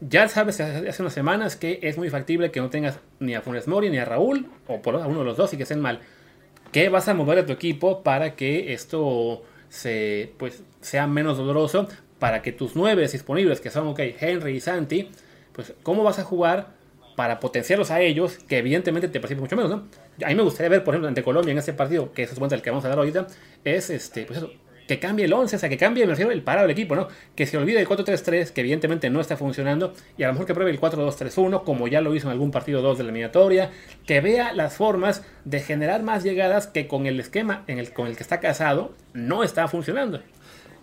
ya 0.00 0.28
sabes 0.28 0.60
hace 0.60 1.02
unas 1.02 1.12
semanas 1.12 1.56
que 1.56 1.78
es 1.82 1.98
muy 1.98 2.10
factible 2.10 2.50
que 2.50 2.60
no 2.60 2.70
tengas 2.70 2.98
ni 3.20 3.34
a 3.34 3.42
Funes 3.42 3.68
Mori 3.68 3.90
ni 3.90 3.98
a 3.98 4.04
Raúl, 4.04 4.48
o 4.66 4.82
por 4.82 4.96
a 4.96 5.06
uno 5.06 5.20
de 5.20 5.24
los 5.24 5.36
dos 5.36 5.52
y 5.52 5.56
que 5.56 5.62
estén 5.62 5.80
mal. 5.80 6.00
¿Qué 6.72 6.88
vas 6.88 7.06
a 7.08 7.14
mover 7.14 7.38
a 7.38 7.46
tu 7.46 7.52
equipo 7.52 8.02
para 8.02 8.34
que 8.34 8.72
esto 8.72 9.44
se, 9.68 10.32
pues, 10.38 10.64
sea 10.80 11.06
menos 11.06 11.38
doloroso? 11.38 11.86
Para 12.18 12.42
que 12.42 12.50
tus 12.50 12.74
nueve 12.74 13.06
disponibles, 13.06 13.60
que 13.60 13.70
son, 13.70 13.86
ok, 13.88 14.00
Henry 14.18 14.56
y 14.56 14.60
Santi, 14.60 15.10
pues, 15.52 15.74
¿cómo 15.82 16.02
vas 16.02 16.18
a 16.18 16.24
jugar 16.24 16.68
para 17.16 17.40
potenciarlos 17.40 17.90
a 17.90 18.00
ellos, 18.00 18.38
que 18.48 18.58
evidentemente 18.58 19.08
te 19.08 19.20
participan 19.20 19.42
mucho 19.42 19.56
menos, 19.56 19.70
¿no? 19.70 19.88
A 20.24 20.28
mí 20.28 20.34
me 20.34 20.42
gustaría 20.42 20.68
ver, 20.68 20.84
por 20.84 20.94
ejemplo, 20.94 21.08
ante 21.08 21.22
Colombia 21.22 21.52
en 21.52 21.58
ese 21.58 21.72
partido, 21.72 22.12
que 22.12 22.22
es 22.22 22.32
el 22.32 22.62
que 22.62 22.70
vamos 22.70 22.84
a 22.84 22.88
dar 22.88 22.98
ahorita, 22.98 23.26
es 23.64 23.90
este, 23.90 24.24
pues 24.24 24.38
eso, 24.38 24.50
que 24.86 24.98
cambie 24.98 25.24
el 25.24 25.32
11, 25.32 25.56
o 25.56 25.58
sea, 25.58 25.68
que 25.68 25.78
cambie, 25.78 26.04
me 26.04 26.10
refiero, 26.10 26.30
el 26.30 26.42
parado 26.42 26.66
del 26.66 26.72
equipo, 26.72 26.94
¿no? 26.94 27.08
Que 27.34 27.46
se 27.46 27.56
olvide 27.56 27.80
el 27.80 27.88
4-3-3, 27.88 28.50
que 28.50 28.60
evidentemente 28.60 29.08
no 29.10 29.20
está 29.20 29.36
funcionando, 29.36 29.94
y 30.18 30.24
a 30.24 30.26
lo 30.26 30.34
mejor 30.34 30.46
que 30.46 30.54
pruebe 30.54 30.70
el 30.70 30.80
4-2-3-1, 30.80 31.64
como 31.64 31.88
ya 31.88 32.00
lo 32.00 32.14
hizo 32.14 32.28
en 32.28 32.32
algún 32.32 32.50
partido 32.50 32.82
2 32.82 32.98
de 32.98 33.04
la 33.04 33.10
eliminatoria, 33.10 33.70
que 34.06 34.20
vea 34.20 34.52
las 34.52 34.76
formas 34.76 35.24
de 35.44 35.60
generar 35.60 36.02
más 36.02 36.22
llegadas 36.22 36.66
que 36.66 36.86
con 36.86 37.06
el 37.06 37.18
esquema 37.18 37.64
en 37.66 37.78
el, 37.78 37.92
con 37.92 38.06
el 38.06 38.16
que 38.16 38.22
está 38.22 38.40
casado 38.40 38.92
no 39.14 39.42
está 39.42 39.68
funcionando. 39.68 40.20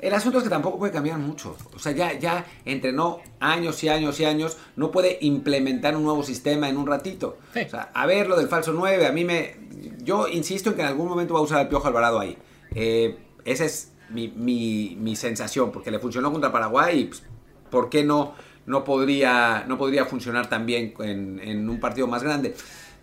El 0.01 0.15
asunto 0.15 0.39
es 0.39 0.43
que 0.43 0.49
tampoco 0.49 0.79
puede 0.79 0.91
cambiar 0.91 1.19
mucho. 1.19 1.55
O 1.75 1.79
sea, 1.79 1.91
ya, 1.91 2.17
ya 2.17 2.45
entrenó 2.65 3.19
años 3.39 3.83
y 3.83 3.89
años 3.89 4.19
y 4.19 4.25
años, 4.25 4.57
no 4.75 4.89
puede 4.89 5.19
implementar 5.21 5.95
un 5.95 6.03
nuevo 6.03 6.23
sistema 6.23 6.67
en 6.67 6.77
un 6.77 6.87
ratito. 6.87 7.37
Sí. 7.53 7.61
O 7.61 7.69
sea, 7.69 7.91
a 7.93 8.07
ver 8.07 8.27
lo 8.27 8.35
del 8.35 8.47
falso 8.47 8.73
9, 8.73 9.05
a 9.05 9.11
mí 9.11 9.23
me... 9.23 9.55
Yo 9.99 10.27
insisto 10.27 10.71
en 10.71 10.75
que 10.75 10.81
en 10.81 10.87
algún 10.87 11.07
momento 11.07 11.35
va 11.35 11.39
a 11.39 11.43
usar 11.43 11.61
el 11.61 11.67
Piojo 11.67 11.87
Alvarado 11.87 12.19
ahí. 12.19 12.35
Eh, 12.73 13.15
esa 13.45 13.65
es 13.65 13.91
mi, 14.09 14.29
mi, 14.29 14.97
mi, 14.99 15.15
sensación, 15.15 15.71
porque 15.71 15.91
le 15.91 15.99
funcionó 15.99 16.31
contra 16.31 16.51
Paraguay 16.51 16.99
y 16.99 17.05
pues, 17.05 17.23
¿por 17.69 17.89
qué 17.89 18.03
no, 18.03 18.33
no, 18.65 18.83
podría, 18.83 19.65
no 19.67 19.77
podría 19.77 20.05
funcionar 20.05 20.49
también 20.49 20.95
en, 20.99 21.39
en 21.39 21.69
un 21.69 21.79
partido 21.79 22.07
más 22.07 22.23
grande? 22.23 22.55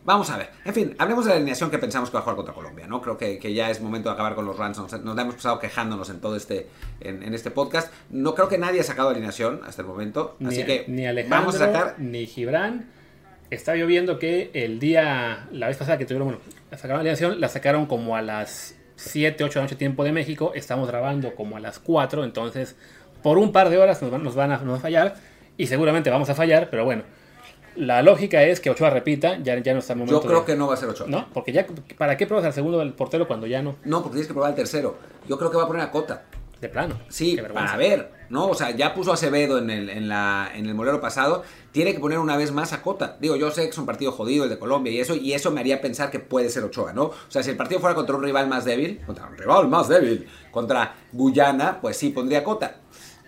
Vamos 0.09 0.31
a 0.31 0.39
ver. 0.39 0.49
En 0.65 0.73
fin, 0.73 0.95
hablemos 0.97 1.27
de 1.27 1.33
la 1.33 1.37
alineación 1.37 1.71
que 1.71 1.77
pensamos 1.77 2.09
que 2.09 2.15
va 2.15 2.21
a 2.21 2.23
jugar 2.23 2.37
contra 2.37 2.55
Colombia, 2.55 2.87
¿no? 2.87 3.03
Creo 3.03 3.19
que, 3.19 3.39
que 3.39 3.53
ya 3.53 3.69
es 3.69 3.83
momento 3.83 4.09
de 4.09 4.15
acabar 4.15 4.35
con 4.35 4.47
los 4.47 4.57
runs. 4.57 4.79
Nos, 4.79 5.05
nos 5.05 5.15
la 5.15 5.21
hemos 5.21 5.35
pasado 5.35 5.59
quejándonos 5.59 6.09
en 6.09 6.19
todo 6.19 6.35
este, 6.35 6.67
en, 7.03 7.23
en, 7.23 7.35
este 7.35 7.51
podcast. 7.51 7.93
No 8.09 8.35
creo 8.35 8.49
que 8.49 8.57
nadie 8.57 8.81
ha 8.81 8.85
sacado 8.85 9.11
alineación 9.11 9.61
hasta 9.67 9.83
el 9.83 9.89
momento. 9.89 10.39
Así 10.47 10.61
ni, 10.61 10.65
que 10.65 10.87
ni 10.89 11.07
Alejandro, 11.07 11.39
vamos 11.39 11.57
a 11.57 11.59
sacar. 11.59 11.97
Ni 11.99 12.25
Gibran. 12.25 12.87
Está 13.51 13.75
lloviendo 13.75 14.19
que 14.19 14.51
el 14.55 14.81
día, 14.81 15.47
la 15.53 15.67
vez 15.67 15.77
pasada 15.77 15.99
que 15.99 16.07
tuvieron, 16.07 16.29
bueno, 16.29 16.43
la 16.71 16.79
sacaron 16.79 16.97
la 16.97 17.01
alineación, 17.01 17.39
la 17.39 17.49
sacaron 17.51 17.85
como 17.85 18.17
a 18.17 18.23
las 18.23 18.77
7, 18.97 19.45
8 19.45 19.53
de 19.53 19.57
la 19.57 19.63
noche 19.65 19.77
tiempo 19.77 20.05
de 20.05 20.13
México, 20.13 20.53
estamos 20.55 20.89
grabando 20.89 21.35
como 21.35 21.59
a 21.59 21.61
las 21.61 21.81
4, 21.81 22.25
entonces 22.25 22.77
por 23.23 23.37
un 23.37 23.53
par 23.53 23.69
de 23.69 23.77
horas 23.77 24.01
nos 24.01 24.11
van, 24.11 24.23
nos 24.23 24.35
van 24.35 24.53
a, 24.53 24.59
nos 24.59 24.73
va 24.73 24.79
a 24.79 24.81
fallar 24.81 25.17
y 25.59 25.67
seguramente 25.67 26.09
vamos 26.09 26.31
a 26.31 26.35
fallar, 26.35 26.71
pero 26.71 26.87
bueno, 26.87 27.03
la 27.79 28.03
lógica 28.03 28.43
es 28.43 28.61
que 28.61 28.71
Ochoa 28.71 28.91
repita, 28.91 29.39
ya, 29.43 29.59
ya 29.59 29.73
no 29.73 29.79
está 29.79 29.93
el 29.95 30.01
momento. 30.01 30.21
Yo 30.21 30.27
creo 30.27 30.41
de- 30.41 30.47
que 30.47 30.57
no 30.57 30.67
va 30.67 30.75
a 30.75 30.77
ser 30.77 30.89
Ochoa. 30.89 31.07
¿No? 31.09 31.27
Porque 31.33 31.53
ya, 31.53 31.67
¿para 31.97 32.17
qué 32.17 32.27
pruebas 32.27 32.47
al 32.47 32.53
segundo 32.53 32.79
del 32.79 32.93
portero 32.93 33.27
cuando 33.27 33.47
ya 33.47 33.63
no? 33.63 33.77
No, 33.85 33.99
porque 34.03 34.15
tienes 34.17 34.27
que 34.29 34.35
probar 34.35 34.51
el 34.51 34.57
tercero. 34.57 34.97
Yo 35.29 35.39
creo 35.39 35.51
que 35.51 35.57
va 35.57 35.65
a 35.65 35.67
poner 35.67 35.83
a 35.83 35.91
Cota. 35.91 36.25
De 36.61 36.69
plano. 36.69 36.99
Sí, 37.09 37.39
para 37.55 37.77
ver, 37.77 38.11
¿no? 38.31 38.49
O 38.49 38.55
sea, 38.55 38.73
ya 38.73 38.93
puso 38.93 39.13
a 39.13 39.15
Acevedo 39.15 39.59
en 39.59 39.71
el, 39.71 39.89
en, 39.91 40.09
la, 40.09 40.51
en 40.53 40.67
el 40.67 40.75
molero 40.75 41.01
pasado, 41.01 41.45
tiene 41.71 41.95
que 41.95 42.01
poner 42.01 42.19
una 42.19 42.37
vez 42.37 42.51
más 42.51 42.73
a 42.73 42.83
Cota. 42.83 43.17
Digo, 43.21 43.37
yo 43.37 43.53
sé 43.53 43.63
que 43.63 43.69
es 43.69 43.79
un 43.79 43.87
partido 43.87 44.11
jodido 44.11 44.43
el 44.43 44.51
de 44.51 44.59
Colombia 44.59 44.93
y 44.93 44.99
eso, 44.99 45.15
y 45.15 45.35
eso 45.35 45.53
me 45.53 45.61
haría 45.61 45.81
pensar 45.81 46.11
que 46.11 46.19
puede 46.19 46.51
ser 46.51 46.65
Ochoa, 46.65 46.93
¿no? 46.93 47.05
O 47.05 47.15
sea, 47.29 47.45
si 47.45 47.51
el 47.51 47.57
partido 47.57 47.79
fuera 47.81 47.95
contra 47.95 48.17
un 48.17 48.25
rival 48.25 48.49
más 48.49 48.65
débil, 48.65 49.01
contra 49.07 49.29
un 49.29 49.37
rival 49.39 49.69
más 49.69 49.87
débil, 49.87 50.27
contra 50.51 50.97
Guyana, 51.13 51.79
pues 51.81 51.97
sí, 51.97 52.11
pondría 52.11 52.41
a 52.41 52.45
Cota. 52.45 52.75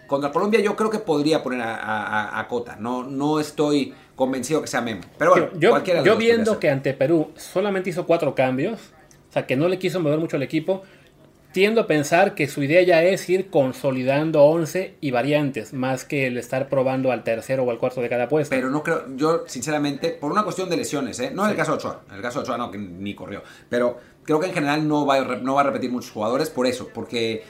Contra 0.09 0.33
Colombia 0.33 0.59
yo 0.59 0.75
creo 0.75 0.91
que 0.91 0.99
podría 0.99 1.41
poner 1.41 1.61
a, 1.63 1.77
a- 1.77 2.41
a 2.41 2.49
Cota, 2.49 2.75
no, 2.81 3.05
no 3.05 3.39
estoy 3.39 3.95
convencido 4.21 4.61
que 4.63 4.69
sea 4.69 4.81
Memo. 4.81 5.01
Pero 5.19 5.33
bueno, 5.33 5.49
yo 5.59 5.71
cualquiera 5.71 6.01
de 6.03 6.07
yo 6.07 6.17
viendo 6.17 6.61
que 6.61 6.71
ante 6.71 6.95
Perú 6.95 7.33
solamente 7.37 7.91
hizo 7.91 8.07
cuatro 8.07 8.35
cambios, 8.35 8.79
o 9.29 9.33
sea, 9.33 9.47
que 9.47 9.57
no 9.57 9.67
le 9.69 9.79
quiso 9.79 9.99
mover 10.01 10.19
mucho 10.19 10.37
el 10.37 10.43
equipo, 10.43 10.83
tiendo 11.53 11.81
a 11.81 11.87
pensar 11.89 12.37
que 12.37 12.47
su 12.47 12.63
idea 12.63 12.81
ya 12.83 13.03
es 13.03 13.29
ir 13.29 13.51
consolidando 13.51 14.45
11 14.45 14.95
y 15.01 15.11
variantes, 15.11 15.73
más 15.73 16.05
que 16.05 16.29
el 16.29 16.37
estar 16.39 16.69
probando 16.69 17.11
al 17.11 17.25
tercero 17.25 17.65
o 17.65 17.71
al 17.73 17.79
cuarto 17.79 18.01
de 18.01 18.09
cada 18.09 18.29
puesto. 18.29 18.55
Pero 18.55 18.71
no 18.71 18.85
creo, 18.85 19.05
yo 19.17 19.43
sinceramente, 19.49 20.11
por 20.11 20.31
una 20.31 20.45
cuestión 20.45 20.71
de 20.71 20.77
lesiones, 20.77 21.19
¿eh? 21.19 21.33
no 21.35 21.45
en 21.45 21.51
el 21.51 21.57
caso 21.57 21.73
de 21.73 21.79
Ochoa, 21.79 22.03
en 22.09 22.15
el 22.17 22.23
caso 22.23 22.39
de 22.39 22.45
Ochoa 22.45 22.57
no, 22.57 22.71
que 22.71 22.79
ni 22.79 23.15
corrió, 23.17 23.43
pero 23.69 23.99
creo 24.23 24.39
que 24.39 24.47
en 24.47 24.53
general 24.55 24.87
no 24.87 25.05
va, 25.07 25.17
a 25.17 25.25
re- 25.25 25.41
no 25.43 25.55
va 25.55 25.63
a 25.63 25.65
repetir 25.65 25.91
muchos 25.91 26.13
jugadores 26.13 26.51
por 26.51 26.69
eso, 26.69 26.89
porque 26.95 27.43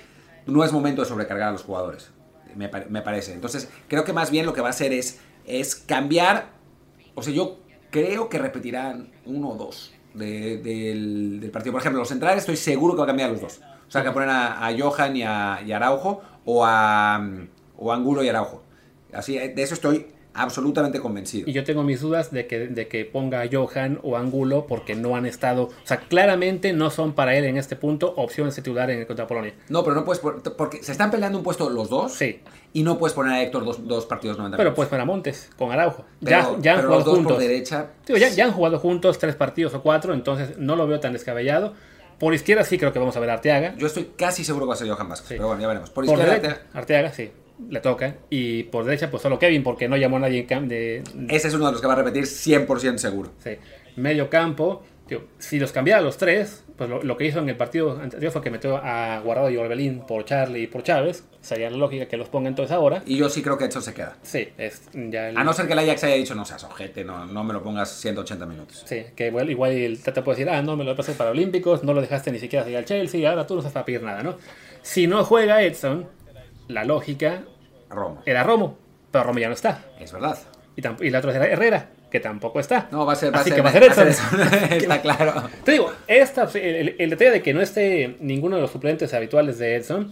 no 0.47 0.65
es 0.65 0.73
momento 0.73 1.03
de 1.03 1.09
sobrecargar 1.09 1.49
a 1.51 1.53
los 1.53 1.63
jugadores, 1.65 2.11
me 2.57 2.69
parece. 3.03 3.35
Entonces, 3.35 3.69
creo 3.87 4.05
que 4.05 4.15
más 4.15 4.31
bien 4.31 4.47
lo 4.47 4.55
que 4.55 4.63
va 4.63 4.69
a 4.69 4.71
hacer 4.71 4.93
es, 4.95 5.19
es 5.47 5.75
cambiar, 5.75 6.49
o 7.15 7.23
sea, 7.23 7.33
yo 7.33 7.59
creo 7.91 8.29
que 8.29 8.39
repetirán 8.39 9.11
uno 9.27 9.51
o 9.51 9.57
dos 9.57 9.93
de- 10.15 10.59
del, 10.59 11.51
partido. 11.53 11.73
Por 11.73 11.81
ejemplo, 11.81 11.99
los 12.01 12.09
centrales 12.09 12.41
estoy 12.41 12.57
seguro 12.57 12.95
que 12.95 12.99
va 12.99 13.05
a 13.05 13.09
cambiar 13.09 13.31
los 13.31 13.41
dos. 13.41 13.61
O 13.89 13.91
sea, 13.91 14.03
que 14.03 14.09
va 14.09 14.13
a 14.13 14.67
a, 14.67 14.79
Johan 14.79 15.17
y 15.17 15.23
a 15.23 15.57
Araujo, 15.57 16.23
o 16.45 16.65
a, 16.65 17.29
o 17.77 17.93
a 17.93 17.95
Angulo 17.95 18.23
y 18.23 18.29
Araujo. 18.29 18.63
Así, 19.13 19.37
de 19.37 19.63
eso 19.63 19.75
estoy 19.75 20.07
absolutamente 20.43 21.01
convencido. 21.01 21.49
Y 21.49 21.53
yo 21.53 21.65
tengo 21.65 21.83
mis 21.83 22.01
dudas 22.01 22.31
de 22.31 22.47
que, 22.47 22.69
de 22.69 22.89
que 22.89 23.05
ponga 23.05 23.43
a 23.43 23.49
Johan 23.51 23.99
o 24.03 24.17
Angulo 24.17 24.67
porque 24.67 24.95
no 24.95 25.17
han 25.17 25.27
estado, 25.27 25.65
o 25.65 25.71
sea, 25.85 25.99
claramente 26.01 26.73
no 26.73 26.91
son 26.91 27.13
para 27.15 27.37
él 27.37 27.45
en 27.45 27.57
este 27.57 27.77
punto 27.77 28.13
opciones 28.17 28.57
de 28.57 28.63
titular 28.63 28.91
en 28.91 29.01
el 29.01 29.07
contra 29.07 29.27
Polonia. 29.27 29.55
No, 29.69 29.83
pero 29.85 29.95
no 29.97 30.05
puedes 30.05 30.21
porque 30.57 30.83
se 30.83 30.93
están 30.93 31.11
peleando 31.11 31.39
un 31.39 31.45
puesto 31.45 31.69
los 31.71 31.89
dos. 31.89 32.13
Sí. 32.15 32.41
Y 32.73 32.83
no 32.85 32.99
puedes 32.99 33.15
poner 33.15 33.33
a 33.35 33.43
Héctor 33.43 33.65
dos, 33.65 33.87
dos 33.89 34.07
partidos 34.07 34.39
90 34.39 34.57
Pero 34.57 34.71
minutos. 34.71 34.77
pues 34.77 34.89
para 34.89 35.05
Montes, 35.05 35.51
con 35.59 35.73
Araujo. 35.73 36.05
Pero- 36.25 36.31
ya, 36.31 36.63
ya 36.63 36.73
han 36.73 36.77
pero 36.79 36.89
jugado 36.89 36.95
los 36.97 37.05
dos 37.05 37.15
juntos. 37.17 37.33
por 37.33 37.43
derecha. 37.43 37.87
Digo, 38.07 38.19
ya, 38.19 38.29
ya 38.29 38.45
han 38.45 38.53
jugado 38.53 38.79
juntos 38.79 39.19
tres 39.19 39.35
partidos 39.35 39.75
o 39.75 39.83
cuatro, 39.83 40.15
entonces 40.15 40.57
no 40.59 40.77
lo 40.77 40.87
veo 40.87 41.01
tan 41.01 41.13
descabellado. 41.13 41.75
Por 42.21 42.35
izquierda 42.35 42.65
sí 42.65 42.77
creo 42.79 42.93
que 42.93 42.99
vamos 42.99 43.17
a 43.17 43.21
ver 43.21 43.31
a 43.31 43.33
Arteaga. 43.35 43.75
Yo 43.79 43.87
estoy 43.87 44.11
casi 44.17 44.45
seguro 44.45 44.67
que 44.67 44.69
va 44.69 44.75
a 44.75 44.77
ser 44.77 44.89
Johan 44.89 45.09
Vázquez. 45.09 45.29
Sí. 45.29 45.35
Pero 45.37 45.47
bueno, 45.49 45.63
ya 45.63 45.69
veremos. 45.69 45.89
Por, 45.91 46.05
Por 46.05 46.15
izquierda, 46.19 46.39
derecha, 46.39 46.61
Arteaga, 46.75 47.13
sí, 47.13 47.31
le 47.69 47.81
toca. 47.81 48.17
Y 48.31 48.65
por 48.65 48.85
derecha, 48.85 49.11
pues 49.11 49.23
solo 49.23 49.39
Kevin, 49.39 49.63
porque 49.63 49.89
no 49.89 49.97
llamó 49.97 50.17
a 50.17 50.21
nadie 50.21 50.47
en 50.49 50.69
de, 50.69 51.03
ese 51.29 51.49
es 51.49 51.55
uno 51.55 51.67
de 51.67 51.73
los 51.73 51.81
que 51.81 51.87
va 51.87 51.93
a 51.95 51.97
repetir 51.97 52.25
100% 52.25 52.99
seguro. 52.99 53.31
sí. 53.43 53.53
medio 53.97 54.31
campo. 54.31 54.83
Tío, 55.07 55.25
si 55.39 55.59
los 55.59 55.73
cambiara 55.73 56.01
los 56.01 56.17
tres, 56.19 56.63
pues 56.77 56.89
lo, 56.89 57.03
lo 57.03 57.17
que 57.17 57.27
hizo 57.27 57.41
en 57.41 57.49
el 57.49 57.57
partido 57.57 57.99
anterior 58.01 58.31
fue 58.31 58.41
que 58.43 58.51
metió 58.51 58.77
a 58.77 59.19
Guardado 59.19 59.51
y 59.51 59.57
Orbelín 59.57 60.03
por 60.07 60.25
Charlie 60.25 60.63
y 60.63 60.67
por 60.69 60.85
Chávez. 60.85 61.25
Sería 61.41 61.69
la 61.69 61.77
lógica 61.77 62.07
que 62.07 62.17
los 62.17 62.29
ponga 62.29 62.49
entonces 62.49 62.71
ahora. 62.73 63.03
Y 63.05 63.17
yo 63.17 63.29
sí 63.29 63.43
creo 63.43 63.59
que 63.59 63.65
Edson 63.65 63.83
se 63.83 63.93
queda. 63.93 64.17
Sí, 64.23 64.51
es 64.57 64.83
ya 64.95 65.31
el- 65.31 65.37
A 65.37 65.43
no 65.43 65.53
ser 65.53 65.67
que 65.67 65.73
el 65.73 65.81
Ajax 65.81 66.05
haya 66.05 66.15
dicho, 66.15 66.37
no 66.37 66.45
seas 66.45 66.63
ojete, 66.63 67.03
no, 67.03 67.27
no 67.27 67.43
me 67.43 67.53
lo 67.53 67.61
pongas 67.61 67.91
180 68.01 68.47
minutos. 68.47 68.85
Sí, 68.87 69.03
que 69.17 69.27
igual, 69.27 69.51
igual 69.51 69.73
el 69.73 70.01
Tata 70.01 70.23
puede 70.23 70.39
decir, 70.39 70.49
ah, 70.55 70.63
no 70.63 70.77
me 70.77 70.85
lo 70.85 70.95
pasé 70.95 71.15
para 71.15 71.31
Olímpicos, 71.31 71.83
no 71.83 71.93
lo 71.93 72.01
dejaste 72.03 72.31
ni 72.31 72.39
siquiera 72.39 72.63
seguir 72.65 72.79
al 72.79 72.85
Chelsea, 72.85 73.29
ahora 73.29 73.45
tú 73.49 73.57
no 73.57 73.63
sabes 73.63 73.73
para 73.75 73.85
pedir 73.85 74.05
nada, 74.05 74.23
¿no? 74.23 74.37
Si 74.83 75.09
no 75.09 75.25
juega 75.25 75.61
Edson, 75.65 76.07
la 76.71 76.85
lógica 76.85 77.43
era 78.25 78.43
Romo, 78.45 78.79
pero 79.11 79.25
Romo 79.25 79.39
ya 79.39 79.49
no 79.49 79.55
está. 79.55 79.85
Es 80.01 80.13
verdad. 80.13 80.39
Y, 80.77 81.11
la 81.11 81.19
otra 81.19 81.35
era 81.37 81.47
Herrera, 81.47 81.91
que 82.11 82.21
tampoco 82.21 82.59
está. 82.61 82.89
No, 82.91 83.05
va 83.05 83.13
a 83.13 83.17
ser, 83.17 83.35
va 83.35 83.41
Así 83.41 83.51
ser, 83.51 83.57
que 83.57 83.63
va 83.63 83.69
a 83.69 83.73
ser 83.73 83.83
Edson. 83.83 84.09
Está 84.71 85.03
claro. 85.03 85.33
Te 85.65 85.73
digo, 85.73 85.93
esta, 86.07 86.49
el, 86.55 86.59
el- 86.65 86.97
el 86.99 87.11
detalle 87.11 87.31
de 87.33 87.43
que 87.43 87.53
no 87.53 87.61
esté 87.61 88.17
ninguno 88.21 88.57
de 88.57 88.63
los 88.63 88.71
suplentes 88.71 89.13
habituales 89.13 89.59
de 89.59 89.77
Edson 89.77 90.11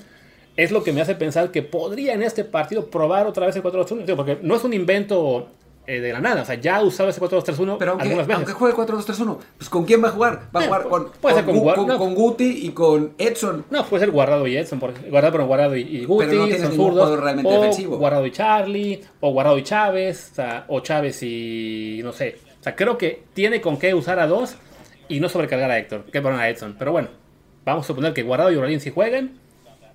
es 0.57 0.71
lo 0.73 0.83
que 0.83 0.93
me 0.93 1.01
hace 1.01 1.15
pensar 1.15 1.51
que 1.53 1.63
podría 1.63 2.13
en 2.15 2.23
este 2.23 2.45
partido 2.45 2.91
probar 2.91 3.27
otra 3.27 3.47
vez 3.47 3.57
el 3.57 3.63
4-2-3-1. 3.63 4.05
Digo, 4.05 4.17
Porque 4.17 4.39
no 4.43 4.57
es 4.57 4.65
un 4.65 4.73
invento 4.75 5.49
eh, 5.89 6.01
de 6.01 6.13
la 6.13 6.21
nada. 6.21 6.43
O 6.43 6.45
sea, 6.45 6.55
ya 6.57 6.77
ha 6.77 6.83
usado 6.85 7.09
ese 7.09 7.21
4-2-3-1 7.21 7.77
Pero 7.79 7.93
aunque, 7.93 8.05
algunas 8.09 8.27
veces. 8.27 8.37
aunque 8.37 8.53
juegue 8.53 8.77
4-2-3-1, 8.77 9.39
pues 9.57 9.69
¿con 9.71 9.85
quién 9.85 10.05
va 10.05 10.09
a 10.09 10.13
jugar? 10.13 10.43
Va 10.55 10.61
a 10.61 10.65
jugar 10.65 10.83
con, 10.89 11.11
puede 11.21 11.35
ser 11.37 11.45
con 11.45 11.57
Gu- 11.57 11.75
con- 11.75 11.87
no. 11.87 11.99
con 11.99 12.15
Guti 12.15 12.67
y 12.67 12.69
con 12.71 13.15
Edson. 13.19 13.65
No, 13.71 13.85
puede 13.87 14.05
ser 14.05 14.11
Guardado 14.13 14.47
y 14.47 14.57
Edson. 14.57 14.79
Porque, 14.79 15.09
guardado, 15.11 15.33
pero 15.33 15.47
Guardado 15.47 15.77
y, 15.77 15.81
y 15.83 16.05
Guti. 16.05 16.27
Pero 16.27 16.47
no 16.47 16.57
son 16.57 16.73
zurdos, 16.73 16.91
jugador 16.93 17.23
realmente 17.23 17.51
o 17.51 17.55
defensivo. 17.55 17.97
Guardado 17.99 18.27
y 18.27 18.31
Charlie. 18.31 19.01
O 19.21 19.33
Guardado 19.33 19.59
y 19.59 19.63
Chávez. 19.65 20.29
O, 20.33 20.35
sea, 20.37 20.65
o 20.69 20.81
Chávez 20.81 21.23
y. 21.23 22.01
No 22.05 22.13
sé. 22.13 22.37
O 22.61 22.63
sea, 22.63 22.77
creo 22.77 22.99
que 22.99 23.23
tiene 23.35 23.61
con 23.61 23.79
qué 23.79 23.95
usar 23.95 24.19
a 24.19 24.27
dos 24.27 24.57
y 25.09 25.21
no 25.21 25.29
sobrecargar 25.29 25.71
a 25.71 25.79
Héctor. 25.79 26.05
Que 26.13 26.21
poner 26.21 26.39
a 26.41 26.49
Edson. 26.51 26.77
Pero 26.79 26.93
bueno, 26.93 27.09
vamos 27.65 27.85
a 27.85 27.89
suponer 27.89 28.13
que 28.13 28.23
Guardado 28.23 28.53
y 28.53 28.57
Orbelín 28.57 28.81
sí 28.81 28.91
jueguen. 28.91 29.39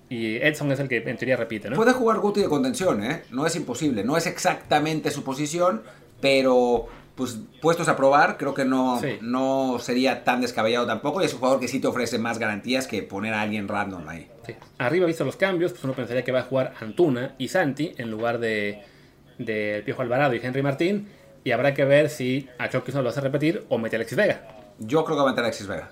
Y 0.08 0.36
Edson 0.36 0.70
es 0.72 0.80
el 0.80 0.88
que 0.88 0.98
en 0.98 1.16
teoría 1.16 1.36
repite, 1.36 1.70
¿no? 1.70 1.76
Puede 1.76 1.92
jugar 1.92 2.18
Guti 2.18 2.40
de 2.42 2.48
contención, 2.48 3.02
¿eh? 3.02 3.22
No 3.30 3.46
es 3.46 3.56
imposible. 3.56 4.04
No 4.04 4.16
es 4.16 4.26
exactamente 4.26 5.10
su 5.10 5.24
posición, 5.24 5.82
pero 6.20 6.86
pues 7.14 7.38
puestos 7.62 7.88
a 7.88 7.96
probar, 7.96 8.36
creo 8.36 8.54
que 8.54 8.64
no, 8.64 8.98
Sí. 9.00 9.18
no 9.20 9.78
sería 9.78 10.24
tan 10.24 10.40
descabellado 10.40 10.84
tampoco. 10.86 11.22
Y 11.22 11.26
es 11.26 11.32
un 11.32 11.38
jugador 11.38 11.60
que 11.60 11.68
sí 11.68 11.80
te 11.80 11.86
ofrece 11.86 12.18
más 12.18 12.38
garantías 12.38 12.86
que 12.88 13.02
poner 13.02 13.32
a 13.34 13.40
alguien 13.42 13.68
random 13.68 14.08
ahí. 14.08 14.28
Sí. 14.46 14.54
Arriba, 14.78 15.06
visto 15.06 15.24
los 15.24 15.36
cambios, 15.36 15.72
pues 15.72 15.84
uno 15.84 15.94
pensaría 15.94 16.24
que 16.24 16.32
va 16.32 16.40
a 16.40 16.44
jugar 16.44 16.74
Antuna 16.80 17.34
y 17.38 17.48
Santi 17.48 17.92
en 17.98 18.10
lugar 18.10 18.40
de, 18.40 18.82
de 19.38 19.82
Piojo 19.86 20.02
Alvarado 20.02 20.34
y 20.34 20.40
Henry 20.42 20.62
Martín. 20.62 21.08
Y 21.44 21.52
habrá 21.52 21.72
que 21.72 21.84
ver 21.84 22.10
si 22.10 22.48
a 22.58 22.68
Chucky 22.68 22.90
no 22.92 23.02
lo 23.02 23.10
hace 23.10 23.20
repetir 23.20 23.64
o 23.68 23.78
mete 23.78 23.96
a 23.96 23.98
Alexis 23.98 24.16
Vega. 24.18 24.48
Yo 24.80 25.04
creo 25.04 25.16
que 25.16 25.22
va 25.22 25.28
a 25.28 25.32
meter 25.32 25.44
a 25.44 25.46
Alexis 25.46 25.66
Vega. 25.68 25.90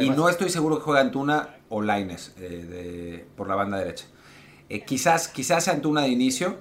Y 0.00 0.08
Además- 0.08 0.16
no 0.18 0.28
estoy 0.28 0.48
seguro 0.50 0.76
que 0.78 0.82
juegue 0.84 1.00
Antuna 1.00 1.56
o 1.68 1.82
Laines 1.82 2.32
eh, 2.38 2.40
de- 2.68 3.24
por 3.36 3.48
la 3.48 3.54
banda 3.54 3.78
derecha. 3.78 4.06
Eh, 4.68 4.82
quizás, 4.84 5.28
quizás 5.28 5.64
sea 5.64 5.74
Antuna 5.74 6.02
de 6.02 6.08
inicio, 6.08 6.56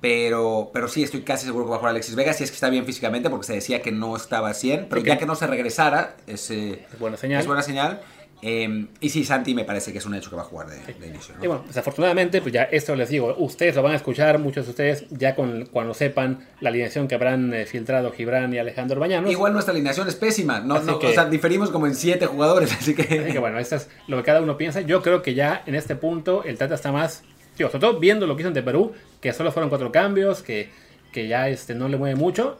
pero, 0.00 0.70
pero 0.72 0.88
sí 0.88 1.02
estoy 1.02 1.22
casi 1.22 1.46
seguro 1.46 1.64
que 1.66 1.70
va 1.70 1.76
a 1.76 1.78
jugar 1.78 1.90
Alexis 1.92 2.14
Vega, 2.16 2.32
si 2.32 2.42
es 2.44 2.50
que 2.50 2.54
está 2.56 2.68
bien 2.70 2.84
físicamente, 2.84 3.30
porque 3.30 3.46
se 3.46 3.52
decía 3.54 3.82
que 3.82 3.92
no 3.92 4.16
estaba 4.16 4.50
a 4.50 4.54
100, 4.54 4.86
pero 4.88 5.00
ya 5.02 5.16
que 5.16 5.26
no 5.26 5.34
se 5.36 5.46
regresara, 5.46 6.16
es, 6.26 6.50
eh, 6.50 6.84
Es 6.92 6.98
buena 6.98 7.16
señal. 7.16 7.40
es 7.40 7.46
buena 7.46 7.62
señal. 7.62 8.00
Eh, 8.44 8.86
y 9.00 9.08
sí, 9.08 9.24
Santi 9.24 9.54
me 9.54 9.64
parece 9.64 9.92
que 9.92 9.98
es 9.98 10.06
un 10.06 10.16
hecho 10.16 10.28
que 10.28 10.34
va 10.34 10.42
a 10.42 10.44
jugar 10.44 10.66
de, 10.68 10.78
de 10.94 11.06
inicio. 11.06 11.32
¿no? 11.38 11.44
Y 11.44 11.46
bueno, 11.46 11.62
desafortunadamente, 11.64 12.42
pues 12.42 12.52
ya 12.52 12.64
esto 12.64 12.96
les 12.96 13.08
digo, 13.08 13.36
ustedes 13.38 13.76
lo 13.76 13.84
van 13.84 13.92
a 13.92 13.96
escuchar, 13.96 14.40
muchos 14.40 14.64
de 14.66 14.70
ustedes, 14.70 15.04
ya 15.10 15.36
con, 15.36 15.66
cuando 15.66 15.94
sepan 15.94 16.48
la 16.60 16.70
alineación 16.70 17.06
que 17.06 17.14
habrán 17.14 17.54
eh, 17.54 17.66
filtrado 17.66 18.10
Gibran 18.10 18.52
y 18.52 18.58
Alejandro 18.58 18.98
Bañanos. 18.98 19.30
Igual 19.30 19.52
nuestra 19.52 19.72
alineación 19.72 20.08
es 20.08 20.16
pésima, 20.16 20.58
no, 20.58 20.74
Así 20.74 20.86
no, 20.86 20.98
que- 20.98 21.06
o 21.06 21.12
sea, 21.12 21.26
diferimos 21.26 21.70
como 21.70 21.86
en 21.86 21.94
siete 21.94 22.26
jugadores, 22.26 22.72
así 22.78 22.94
que... 22.96 23.02
Así 23.02 23.32
que 23.32 23.38
bueno, 23.38 23.60
esto 23.60 23.76
es 23.76 23.88
lo 24.08 24.16
que 24.16 24.24
cada 24.24 24.40
uno 24.40 24.56
piensa. 24.56 24.80
Yo 24.80 25.02
creo 25.02 25.22
que 25.22 25.34
ya 25.34 25.62
en 25.66 25.76
este 25.76 25.94
punto 25.94 26.42
el 26.42 26.58
Tata 26.58 26.74
está 26.74 26.90
más, 26.90 27.22
tío, 27.56 27.68
sobre 27.68 27.80
todo 27.80 28.00
viendo 28.00 28.26
lo 28.26 28.34
que 28.34 28.42
hizo 28.42 28.48
ante 28.48 28.62
Perú, 28.62 28.92
que 29.20 29.32
solo 29.32 29.52
fueron 29.52 29.68
cuatro 29.68 29.92
cambios, 29.92 30.42
que, 30.42 30.68
que 31.12 31.28
ya 31.28 31.48
este, 31.48 31.76
no 31.76 31.88
le 31.88 31.96
mueve 31.96 32.16
mucho, 32.16 32.58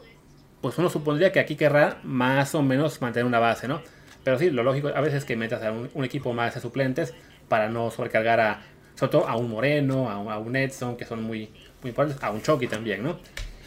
pues 0.61 0.77
uno 0.77 0.89
supondría 0.89 1.33
que 1.33 1.41
aquí 1.41 1.57
querrá 1.57 1.97
más 2.03 2.55
o 2.55 2.61
menos 2.61 3.01
mantener 3.01 3.25
una 3.25 3.39
base, 3.39 3.67
¿no? 3.67 3.81
Pero 4.23 4.39
sí, 4.39 4.49
lo 4.49 4.63
lógico 4.63 4.89
a 4.89 5.01
veces 5.01 5.19
es 5.19 5.25
que 5.25 5.35
metas 5.35 5.63
a 5.63 5.71
un, 5.71 5.89
un 5.93 6.03
equipo 6.05 6.33
más 6.33 6.55
de 6.55 6.61
suplentes 6.61 7.13
para 7.47 7.69
no 7.69 7.91
sobrecargar 7.91 8.39
a, 8.39 8.61
sobre 8.95 9.11
todo 9.11 9.27
a 9.27 9.35
un 9.35 9.49
Moreno, 9.49 10.09
a 10.09 10.17
un, 10.17 10.31
a 10.31 10.37
un 10.37 10.55
Edson, 10.55 10.95
que 10.95 11.05
son 11.05 11.23
muy, 11.23 11.49
muy 11.81 11.89
importantes, 11.89 12.23
a 12.23 12.31
un 12.31 12.41
Chucky 12.41 12.67
también, 12.67 13.03
¿no? 13.03 13.19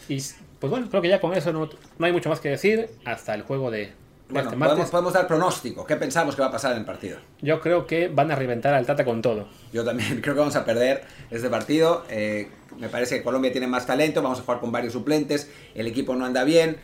Y 0.09 0.21
pues 0.59 0.71
bueno, 0.71 0.87
creo 0.89 1.01
que 1.01 1.09
ya 1.09 1.19
con 1.19 1.33
eso 1.33 1.53
no, 1.53 1.69
no 1.97 2.05
hay 2.05 2.11
mucho 2.11 2.29
más 2.29 2.39
que 2.39 2.49
decir 2.49 2.89
hasta 3.05 3.35
el 3.35 3.43
juego 3.43 3.69
de, 3.69 3.91
Bueno, 4.29 4.49
este 4.49 4.59
podemos, 4.59 4.89
podemos 4.89 5.13
dar 5.13 5.27
pronóstico. 5.27 5.85
¿Qué 5.85 5.95
pensamos 5.97 6.35
que 6.35 6.41
va 6.41 6.47
a 6.47 6.51
pasar 6.51 6.71
en 6.71 6.79
el 6.79 6.85
partido? 6.85 7.19
Yo 7.41 7.59
creo 7.59 7.85
que 7.85 8.07
van 8.07 8.31
a 8.31 8.35
reventar 8.35 8.73
al 8.73 8.85
Tata 8.85 9.05
con 9.05 9.21
todo. 9.21 9.47
Yo 9.71 9.83
también 9.83 10.21
creo 10.21 10.33
que 10.33 10.39
vamos 10.39 10.55
a 10.55 10.65
perder 10.65 11.03
este 11.29 11.49
partido. 11.49 12.05
Eh, 12.09 12.49
me 12.79 12.89
parece 12.89 13.17
que 13.17 13.23
Colombia 13.23 13.51
tiene 13.51 13.67
más 13.67 13.85
talento. 13.85 14.21
Vamos 14.21 14.39
a 14.39 14.43
jugar 14.43 14.59
con 14.59 14.71
varios 14.71 14.93
suplentes. 14.93 15.51
El 15.75 15.87
equipo 15.87 16.15
no 16.15 16.25
anda 16.25 16.43
bien. 16.43 16.77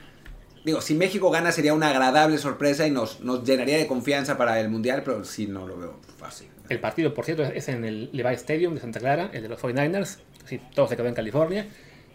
Digo, 0.64 0.82
si 0.82 0.94
México 0.94 1.30
gana 1.30 1.52
sería 1.52 1.74
una 1.74 1.90
agradable 1.90 2.38
sorpresa 2.38 2.88
y 2.88 2.92
nos, 2.92 3.20
nos 3.20 3.44
llenaría 3.44 3.78
de 3.78 3.88
confianza 3.88 4.38
para 4.38 4.60
el 4.60 4.70
Mundial, 4.70 5.02
pero 5.04 5.24
sí 5.26 5.48
no 5.48 5.68
lo 5.68 5.78
veo 5.78 6.00
fácil. 6.18 6.48
El 6.70 6.80
partido, 6.80 7.14
por 7.14 7.26
cierto, 7.26 7.44
es 7.44 7.68
en 7.68 7.84
el 7.84 8.10
Levi 8.14 8.34
Stadium 8.36 8.74
de 8.74 8.82
Santa 8.82 9.00
Clara, 9.00 9.30
el 9.34 9.44
de 9.44 9.50
los 9.50 9.62
49ers. 9.62 10.20
Sí, 10.46 10.62
todo 10.74 10.88
se 10.88 10.96
quedó 10.96 11.08
en 11.08 11.14
California. 11.14 11.68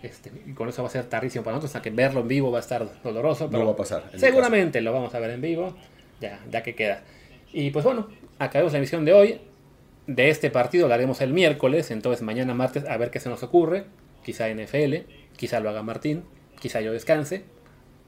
Este, 0.03 0.31
y 0.47 0.53
con 0.53 0.69
eso 0.69 0.83
va 0.83 0.89
a 0.89 0.93
ser 0.93 1.05
tardísimo 1.07 1.45
para 1.45 1.57
nosotros, 1.57 1.73
o 1.73 1.75
sea 1.75 1.83
que 1.83 1.91
verlo 1.91 2.21
en 2.21 2.29
vivo 2.29 2.51
va 2.51 2.59
a 2.59 2.61
estar 2.61 2.87
doloroso. 3.03 3.51
Pero 3.51 3.67
va 3.67 3.73
a 3.73 3.77
pasar, 3.77 4.11
Seguramente 4.17 4.81
lo 4.81 4.93
vamos 4.93 5.15
a 5.15 5.19
ver 5.19 5.31
en 5.31 5.41
vivo, 5.41 5.77
ya, 6.21 6.41
ya 6.51 6.63
que 6.63 6.75
queda. 6.75 7.03
Y 7.53 7.71
pues 7.71 7.85
bueno, 7.85 8.09
acabamos 8.39 8.73
la 8.73 8.79
emisión 8.79 9.05
de 9.05 9.13
hoy. 9.13 9.41
De 10.07 10.31
este 10.31 10.51
partido 10.51 10.89
lo 10.89 10.95
haremos 10.95 11.21
el 11.21 11.35
miércoles, 11.35 11.91
entonces 11.91 12.23
mañana 12.23 12.55
martes 12.55 12.87
a 12.87 12.97
ver 12.97 13.11
qué 13.11 13.21
se 13.21 13.29
nos 13.29 13.43
ocurre. 13.43 13.85
Quizá 14.25 14.49
NFL, 14.49 14.95
quizá 15.37 15.61
lo 15.61 15.69
haga 15.69 15.83
Martín, 15.83 16.25
quizá 16.61 16.81
yo 16.81 16.93
descanse. 16.93 17.45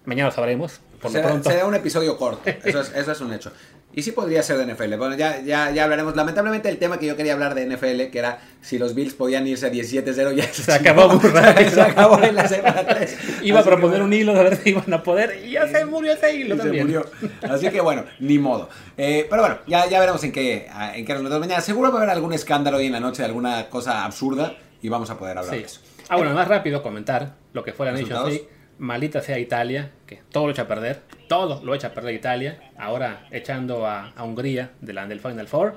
Mañana 0.04 0.28
lo 0.30 0.34
sabremos, 0.34 0.80
por 1.00 1.10
lo 1.10 1.16
será, 1.16 1.28
pronto. 1.28 1.50
será 1.50 1.66
un 1.66 1.74
episodio 1.74 2.16
corto, 2.16 2.48
eso 2.64 2.80
es, 2.80 2.92
eso 2.94 3.12
es 3.12 3.20
un 3.20 3.32
hecho. 3.32 3.52
Y 3.92 4.02
sí 4.02 4.12
podría 4.12 4.40
ser 4.44 4.56
de 4.58 4.72
NFL. 4.72 4.94
Bueno, 4.98 5.16
ya, 5.16 5.40
ya, 5.42 5.72
ya 5.72 5.82
hablaremos. 5.82 6.14
Lamentablemente 6.14 6.68
el 6.68 6.78
tema 6.78 6.96
que 7.00 7.06
yo 7.06 7.16
quería 7.16 7.32
hablar 7.32 7.56
de 7.56 7.66
NFL, 7.66 8.12
que 8.12 8.20
era 8.20 8.38
si 8.60 8.78
los 8.78 8.94
Bills 8.94 9.14
podían 9.14 9.44
irse 9.48 9.66
a 9.66 9.72
17-0, 9.72 10.32
ya 10.32 10.44
Se 10.44 10.72
acabó 10.74 11.08
muy 11.08 11.28
rápido. 11.28 11.70
Se 11.70 11.80
acabó 11.80 12.22
en 12.22 12.36
la 12.36 12.46
semana 12.46 12.86
3. 12.86 13.18
Iba 13.42 13.58
a 13.58 13.64
proponer 13.64 14.00
un 14.00 14.12
hilo 14.12 14.32
de 14.32 14.44
ver 14.44 14.56
si 14.58 14.70
iban 14.70 14.94
a 14.94 15.02
poder 15.02 15.42
y 15.44 15.50
ya 15.50 15.66
se 15.66 15.84
murió 15.86 16.12
ese 16.12 16.36
hilo 16.36 16.54
Y 16.54 16.58
se 16.58 16.62
también. 16.62 16.86
murió. 16.86 17.04
Así 17.42 17.68
que 17.68 17.80
bueno, 17.80 18.04
ni 18.20 18.38
modo. 18.38 18.68
Eh, 18.96 19.26
pero 19.28 19.42
bueno, 19.42 19.58
ya, 19.66 19.88
ya 19.88 19.98
veremos 19.98 20.22
en 20.22 20.30
qué, 20.30 20.68
en 20.94 21.04
qué 21.04 21.12
nos 21.14 21.22
metemos 21.24 21.40
mañana. 21.40 21.60
Seguro 21.60 21.90
va 21.90 21.96
a 21.98 22.02
haber 22.02 22.10
algún 22.14 22.32
escándalo 22.32 22.76
hoy 22.76 22.86
en 22.86 22.92
la 22.92 23.00
noche 23.00 23.22
de 23.22 23.26
alguna 23.26 23.68
cosa 23.70 24.04
absurda 24.04 24.54
y 24.80 24.88
vamos 24.88 25.10
a 25.10 25.18
poder 25.18 25.36
hablar 25.36 25.52
Sí. 25.52 25.60
de 25.62 25.66
eso. 25.66 25.80
Ah, 26.08 26.14
bueno, 26.16 26.32
más 26.32 26.46
rápido 26.46 26.80
comentar 26.84 27.34
lo 27.52 27.64
que 27.64 27.72
fue 27.72 27.86
la 27.86 27.92
Nations 27.92 28.40
Maldita 28.80 29.20
sea 29.20 29.38
Italia, 29.38 29.90
que 30.06 30.20
todo 30.32 30.46
lo 30.46 30.52
echa 30.52 30.62
a 30.62 30.66
perder. 30.66 31.00
Todo 31.28 31.62
lo 31.64 31.74
echa 31.74 31.88
a 31.88 31.92
perder 31.94 32.14
Italia. 32.14 32.72
Ahora 32.76 33.26
echando 33.30 33.86
a, 33.86 34.08
a 34.16 34.24
Hungría 34.24 34.70
de 34.80 34.92
la, 34.92 35.06
del 35.06 35.20
Final 35.20 35.46
Four. 35.46 35.74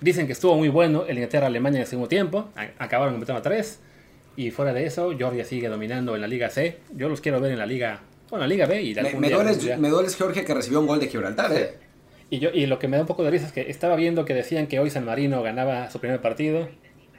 Dicen 0.00 0.26
que 0.26 0.32
estuvo 0.32 0.56
muy 0.56 0.68
bueno 0.68 1.04
el 1.06 1.16
Inglaterra-Alemania 1.18 1.78
en 1.78 1.82
el 1.82 1.86
segundo 1.86 2.08
tiempo. 2.08 2.50
A- 2.56 2.82
acabaron 2.84 3.14
empezando 3.14 3.38
a 3.40 3.42
tres. 3.42 3.80
Y 4.36 4.50
fuera 4.50 4.72
de 4.72 4.86
eso, 4.86 5.16
Georgia 5.16 5.44
sigue 5.44 5.68
dominando 5.68 6.14
en 6.14 6.20
la 6.20 6.26
Liga 6.28 6.48
C. 6.48 6.78
Yo 6.94 7.08
los 7.08 7.20
quiero 7.20 7.40
ver 7.40 7.52
en 7.52 7.58
la 7.58 7.66
Liga, 7.66 8.00
bueno, 8.30 8.44
la 8.44 8.48
Liga 8.48 8.66
B 8.66 8.80
y 8.82 8.94
Me, 8.94 9.00
algún 9.00 9.20
me 9.20 9.28
día- 9.28 9.36
duele, 9.36 9.76
me 9.76 9.88
duele 9.88 10.08
Georgia 10.10 10.44
que 10.44 10.54
recibió 10.54 10.80
un 10.80 10.86
gol 10.86 11.00
de 11.00 11.08
Gibraltar, 11.08 11.52
¿eh? 11.52 11.74
Y, 12.30 12.38
yo, 12.38 12.50
y 12.54 12.66
lo 12.66 12.78
que 12.78 12.88
me 12.88 12.96
da 12.96 13.02
un 13.02 13.06
poco 13.08 13.24
de 13.24 13.30
risa 13.30 13.46
es 13.46 13.52
que 13.52 13.68
estaba 13.70 13.96
viendo 13.96 14.24
que 14.24 14.34
decían 14.34 14.66
que 14.68 14.78
hoy 14.78 14.90
San 14.90 15.04
Marino 15.04 15.42
ganaba 15.42 15.90
su 15.90 15.98
primer 15.98 16.20
partido 16.20 16.68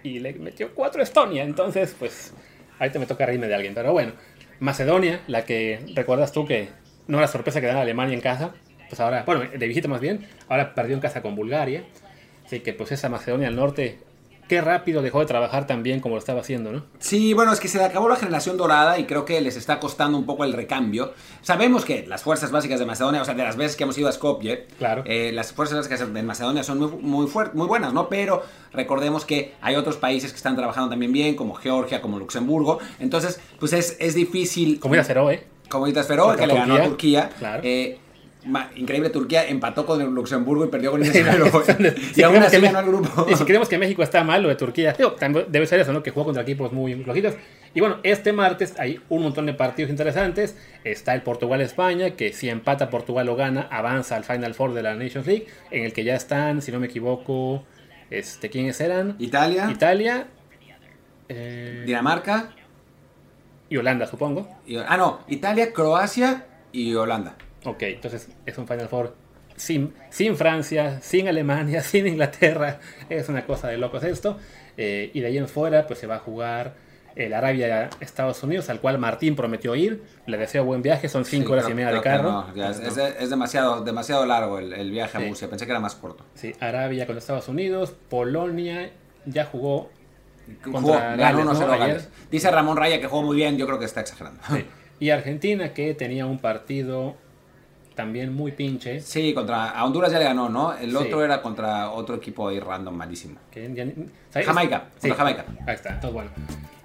y 0.04 0.20
le 0.20 0.34
metió 0.34 0.74
cuatro 0.74 1.02
a 1.02 1.04
Estonia. 1.04 1.44
Entonces, 1.44 1.96
pues, 2.00 2.34
ahorita 2.80 3.00
me 3.00 3.06
toca 3.06 3.26
reírme 3.26 3.48
de 3.48 3.56
alguien. 3.56 3.74
Pero 3.74 3.92
bueno, 3.92 4.14
Macedonia, 4.60 5.22
la 5.28 5.46
que 5.46 5.80
recuerdas 5.96 6.32
tú 6.32 6.46
que 6.46 6.70
no 7.08 7.18
era 7.18 7.28
sorpresa 7.28 7.60
que 7.62 7.68
ganara 7.68 7.84
Alemania 7.84 8.14
en 8.14 8.22
casa, 8.22 8.54
pues 8.88 9.00
ahora, 9.00 9.24
bueno, 9.26 9.42
de 9.42 9.68
visita 9.68 9.88
más 9.88 10.02
bien, 10.02 10.28
ahora 10.48 10.74
perdió 10.76 10.96
en 10.96 11.02
casa 11.02 11.22
con 11.22 11.36
Bulgaria. 11.36 11.84
Así 12.46 12.62
que, 12.62 12.74
pues, 12.74 12.92
esa 12.92 13.10
Macedonia 13.10 13.48
del 13.48 13.56
Norte, 13.56 14.00
qué 14.50 14.60
rápido 14.60 15.02
dejó 15.02 15.22
de 15.22 15.26
trabajar 15.28 15.66
tan 15.68 15.82
bien 15.84 16.02
como 16.02 16.16
lo 16.16 16.20
estaba 16.20 16.42
haciendo, 16.42 16.74
¿no? 16.74 16.84
Sí, 17.00 17.34
bueno, 17.34 17.54
es 17.54 17.62
que 17.62 17.70
se 17.70 17.78
le 17.78 17.86
acabó 17.86 18.10
la 18.10 18.18
generación 18.18 18.58
dorada 18.58 19.00
y 19.00 19.06
creo 19.06 19.24
que 19.24 19.40
les 19.40 19.56
está 19.56 19.80
costando 19.80 20.18
un 20.18 20.26
poco 20.26 20.44
el 20.44 20.52
recambio. 20.52 21.14
Sabemos 21.42 21.86
que 21.86 22.06
las 22.08 22.24
fuerzas 22.24 22.52
básicas 22.52 22.80
de 22.80 22.86
Macedonia, 22.86 23.22
o 23.22 23.26
sea, 23.26 23.36
de 23.36 23.44
las 23.44 23.56
veces 23.56 23.78
que 23.78 23.84
hemos 23.84 23.98
ido 23.98 24.10
a 24.10 24.12
Skopje, 24.12 24.66
Claro. 24.78 25.04
eh, 25.06 25.32
las 25.34 25.54
fuerzas 25.54 25.78
básicas 25.78 26.14
de 26.14 26.24
Macedonia 26.24 26.64
son 26.64 26.80
muy, 26.80 26.90
muy, 27.02 27.28
fuert- 27.28 27.54
muy 27.54 27.68
buenas, 27.68 27.94
¿no? 27.94 28.10
Pero 28.10 28.44
recordemos 28.74 29.24
que 29.24 29.54
hay 29.62 29.76
otros 29.76 29.98
países 29.98 30.32
que 30.32 30.38
están 30.38 30.56
trabajando 30.56 30.90
también 30.90 31.14
bien, 31.14 31.36
como 31.36 31.54
Georgia, 31.54 32.02
como 32.02 32.20
Luxemburgo. 32.20 32.80
Entonces, 33.00 33.40
pues 33.60 33.72
es, 33.74 33.96
es 34.00 34.16
difícil. 34.16 34.80
Como 34.80 34.96
ir 34.96 35.02
a 35.02 35.04
Feroe. 35.04 35.44
Como 35.70 35.86
Feroe, 35.86 36.26
Contra 36.30 36.38
que 36.38 36.48
le 36.48 36.60
ganó 36.60 36.76
a 36.76 36.84
Turquía, 36.84 37.30
claro. 37.38 37.62
Eh, 37.64 38.00
increíble, 38.76 39.10
Turquía 39.10 39.48
empató 39.48 39.86
con 39.86 40.02
el 40.02 40.08
Luxemburgo 40.10 40.64
y 40.66 40.70
perdió 40.70 40.92
con 40.92 41.02
el 41.04 41.12
Sí, 41.12 41.22
Feroe. 41.24 41.52
si 42.14 42.20
y 42.22 42.24
aún 42.24 42.38
así 42.38 42.60
ganó 42.60 42.80
el 42.80 42.86
grupo. 42.88 43.28
Y 43.30 43.36
si 43.36 43.44
creemos 43.44 43.68
que 43.70 43.78
México 43.78 44.02
está 44.04 44.24
mal, 44.24 44.42
lo 44.42 44.50
de 44.50 44.56
Turquía, 44.56 44.94
digo, 44.98 45.12
también 45.14 45.46
debe 45.50 45.68
ser 45.68 45.80
eso, 45.82 45.92
¿no? 45.94 46.02
Que 46.04 46.12
juega 46.12 46.26
contra 46.26 46.44
equipos 46.44 46.72
muy 46.72 46.96
flojitos. 46.96 47.36
Y 47.74 47.82
bueno, 47.82 47.98
este 48.04 48.34
martes 48.34 48.74
hay 48.80 49.00
un 49.10 49.22
montón 49.24 49.46
de 49.46 49.54
partidos 49.54 49.92
interesantes. 49.92 50.58
Está 50.84 51.14
el 51.14 51.22
Portugal-España, 51.22 52.12
que 52.12 52.34
si 52.34 52.50
empata 52.50 52.90
Portugal 52.90 53.30
o 53.30 53.36
gana, 53.36 53.68
avanza 53.70 54.16
al 54.16 54.24
Final 54.24 54.54
Four 54.56 54.74
de 54.74 54.84
la 54.84 54.96
Nations 54.96 55.28
League, 55.28 55.46
en 55.70 55.84
el 55.84 55.94
que 55.94 56.04
ya 56.04 56.16
están, 56.16 56.62
si 56.64 56.72
no 56.72 56.80
me 56.80 56.88
equivoco, 56.88 57.64
este, 58.10 58.50
¿quiénes 58.50 58.80
eran? 58.82 59.16
Italia, 59.20 59.70
Italia 59.70 60.28
eh, 61.28 61.84
Dinamarca. 61.86 62.52
y 63.70 63.78
Holanda, 63.78 64.08
supongo. 64.08 64.48
y- 64.66 64.78
ah, 64.78 64.98
no, 64.98 65.20
Italia, 65.28 65.72
Croacia 65.74 66.46
y 66.72 66.96
Holanda. 66.96 67.36
Ok, 67.66 67.82
entonces 67.84 68.30
es 68.46 68.58
un 68.58 68.68
Final 68.68 68.88
Four 68.88 69.16
sin, 69.56 69.94
sin 70.10 70.36
Francia, 70.38 71.00
sin 71.02 71.28
Alemania, 71.28 71.82
sin 71.84 72.08
Inglaterra. 72.08 72.80
Es 73.10 73.30
una 73.30 73.46
cosa 73.46 73.68
de 73.68 73.78
locos 73.78 74.04
esto. 74.04 74.38
Eh, 74.78 75.12
y 75.14 75.20
de 75.20 75.28
ahí 75.28 75.38
en 75.38 75.48
fuera, 75.48 75.86
pues 75.88 76.00
se 76.00 76.08
va 76.08 76.16
a 76.16 76.20
jugar 76.20 76.76
el 77.16 77.34
Arabia-Estados 77.34 78.42
Unidos, 78.44 78.70
al 78.70 78.80
cual 78.80 78.98
Martín 78.98 79.36
prometió 79.36 79.76
ir. 79.76 80.04
Le 80.26 80.38
deseo 80.38 80.64
buen 80.64 80.82
viaje, 80.82 81.10
son 81.10 81.26
cinco 81.26 81.48
Sí, 81.48 81.52
horas 81.54 81.66
creo- 81.66 81.74
y 81.74 81.76
media 81.76 81.92
de 81.92 82.02
carro. 82.02 82.32
no, 82.32 82.56
ya 82.56 82.70
es, 82.70 82.80
es- 82.80 82.98
es 82.98 83.30
demasiado, 83.30 83.84
demasiado 83.84 84.26
largo 84.26 84.60
el, 84.60 84.72
el 84.72 84.90
viaje 84.92 85.18
a. 85.18 85.20
Murcia. 85.20 85.50
Pensé 85.50 85.66
que 85.66 85.72
era 85.72 85.82
más 85.82 85.96
corto. 85.96 86.24
Sí, 86.36 86.54
Arabia 86.62 87.06
contra 87.06 87.20
Estados 87.20 87.50
Unidos, 87.50 87.94
Polonia 88.10 88.92
ya 89.26 89.44
jugó. 89.46 89.90
Jugó, 90.64 90.82
Contra 90.82 91.16
Gales, 91.18 91.46
1-0 91.46 91.60
¿no? 91.68 91.74
a 91.74 91.78
Gales. 91.78 91.96
Ayer. 92.08 92.10
Dice 92.32 92.50
Ramón 92.50 92.78
Raya 92.78 93.00
que 93.02 93.08
jugó 93.08 93.22
muy 93.24 93.36
bien. 93.36 93.58
Yo 93.58 93.66
creo 93.68 93.78
que 93.80 93.86
está 93.86 94.00
exagerando. 94.02 94.40
sí. 94.50 94.66
Y 95.02 95.12
Argentina, 95.12 95.74
que 95.74 95.94
tenía 95.94 96.26
un 96.26 96.40
partido 96.40 97.16
también 98.00 98.34
muy 98.34 98.54
pinche. 98.54 99.02
Sí, 99.02 99.34
contra 99.34 99.72
a 99.72 99.84
Honduras 99.84 100.10
ya 100.10 100.20
le 100.20 100.24
ganó, 100.24 100.48
¿no? 100.48 100.74
El 100.74 100.92
Sí. 100.92 100.96
otro 100.96 101.22
era 101.26 101.42
contra 101.42 101.92
otro 101.92 102.16
equipo 102.16 102.48
ahí 102.48 102.58
random 102.58 102.96
malísimo. 102.96 103.36
Jamaica, 104.46 104.86
contra 105.02 105.16
Jamaica. 105.18 105.46
Ahí 105.68 105.76
está, 105.76 105.90
entonces 105.96 106.14
bueno. 106.14 106.30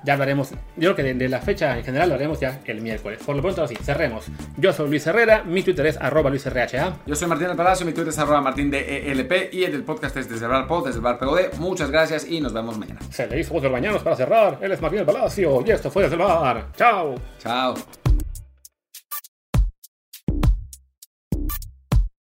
Ya 0.04 0.14
hablaremos, 0.14 0.50
yo 0.50 0.56
creo 0.76 0.96
que 0.96 1.02
de, 1.04 1.14
de 1.14 1.28
la 1.28 1.40
fecha 1.40 1.78
en 1.78 1.84
general 1.84 2.08
lo 2.08 2.16
haremos 2.16 2.40
ya 2.40 2.60
el 2.66 2.80
miércoles. 2.80 3.20
Por 3.24 3.36
lo 3.36 3.42
pronto, 3.42 3.62
así, 3.62 3.76
cerremos. 3.76 4.26
Yo 4.56 4.72
soy 4.72 4.88
Luis 4.88 5.06
Herrera, 5.06 5.44
mi 5.44 5.62
Twitter 5.62 5.86
es 5.86 5.96
arroba 5.96 6.30
luisrha. 6.30 6.66
Yo 7.06 7.14
soy 7.14 7.28
Martín 7.28 7.46
del 7.46 7.56
Palacio, 7.56 7.86
mi 7.86 7.92
Twitter 7.92 8.08
es 8.10 8.18
arroba 8.18 8.40
martín 8.40 8.70
de 8.72 9.12
ELP 9.12 9.54
y 9.54 9.62
el 9.64 9.70
del 9.72 9.84
podcast 9.84 10.16
es 10.16 10.28
desde 10.28 10.46
el 10.46 10.50
bar 10.50 10.66
pod, 10.66 10.84
desde 10.86 10.98
el 10.98 11.04
bar 11.04 11.18
POD. 11.18 11.54
Muchas 11.58 11.90
gracias 11.92 12.28
y 12.28 12.40
nos 12.40 12.52
vemos 12.52 12.76
mañana. 12.76 12.98
Se 13.10 13.26
le 13.28 13.38
hizo 13.38 13.58
del 13.60 13.70
bañanos 13.70 14.02
para 14.02 14.16
cerrar. 14.16 14.58
Él 14.60 14.72
es 14.72 14.80
Martín 14.82 14.98
del 14.98 15.06
Palacio 15.06 15.62
y 15.64 15.70
esto 15.70 15.90
fue 15.92 16.02
desde 16.02 16.16
el 16.16 16.22
bar. 16.22 16.66
Chao. 16.76 17.14
Chao. 17.38 17.74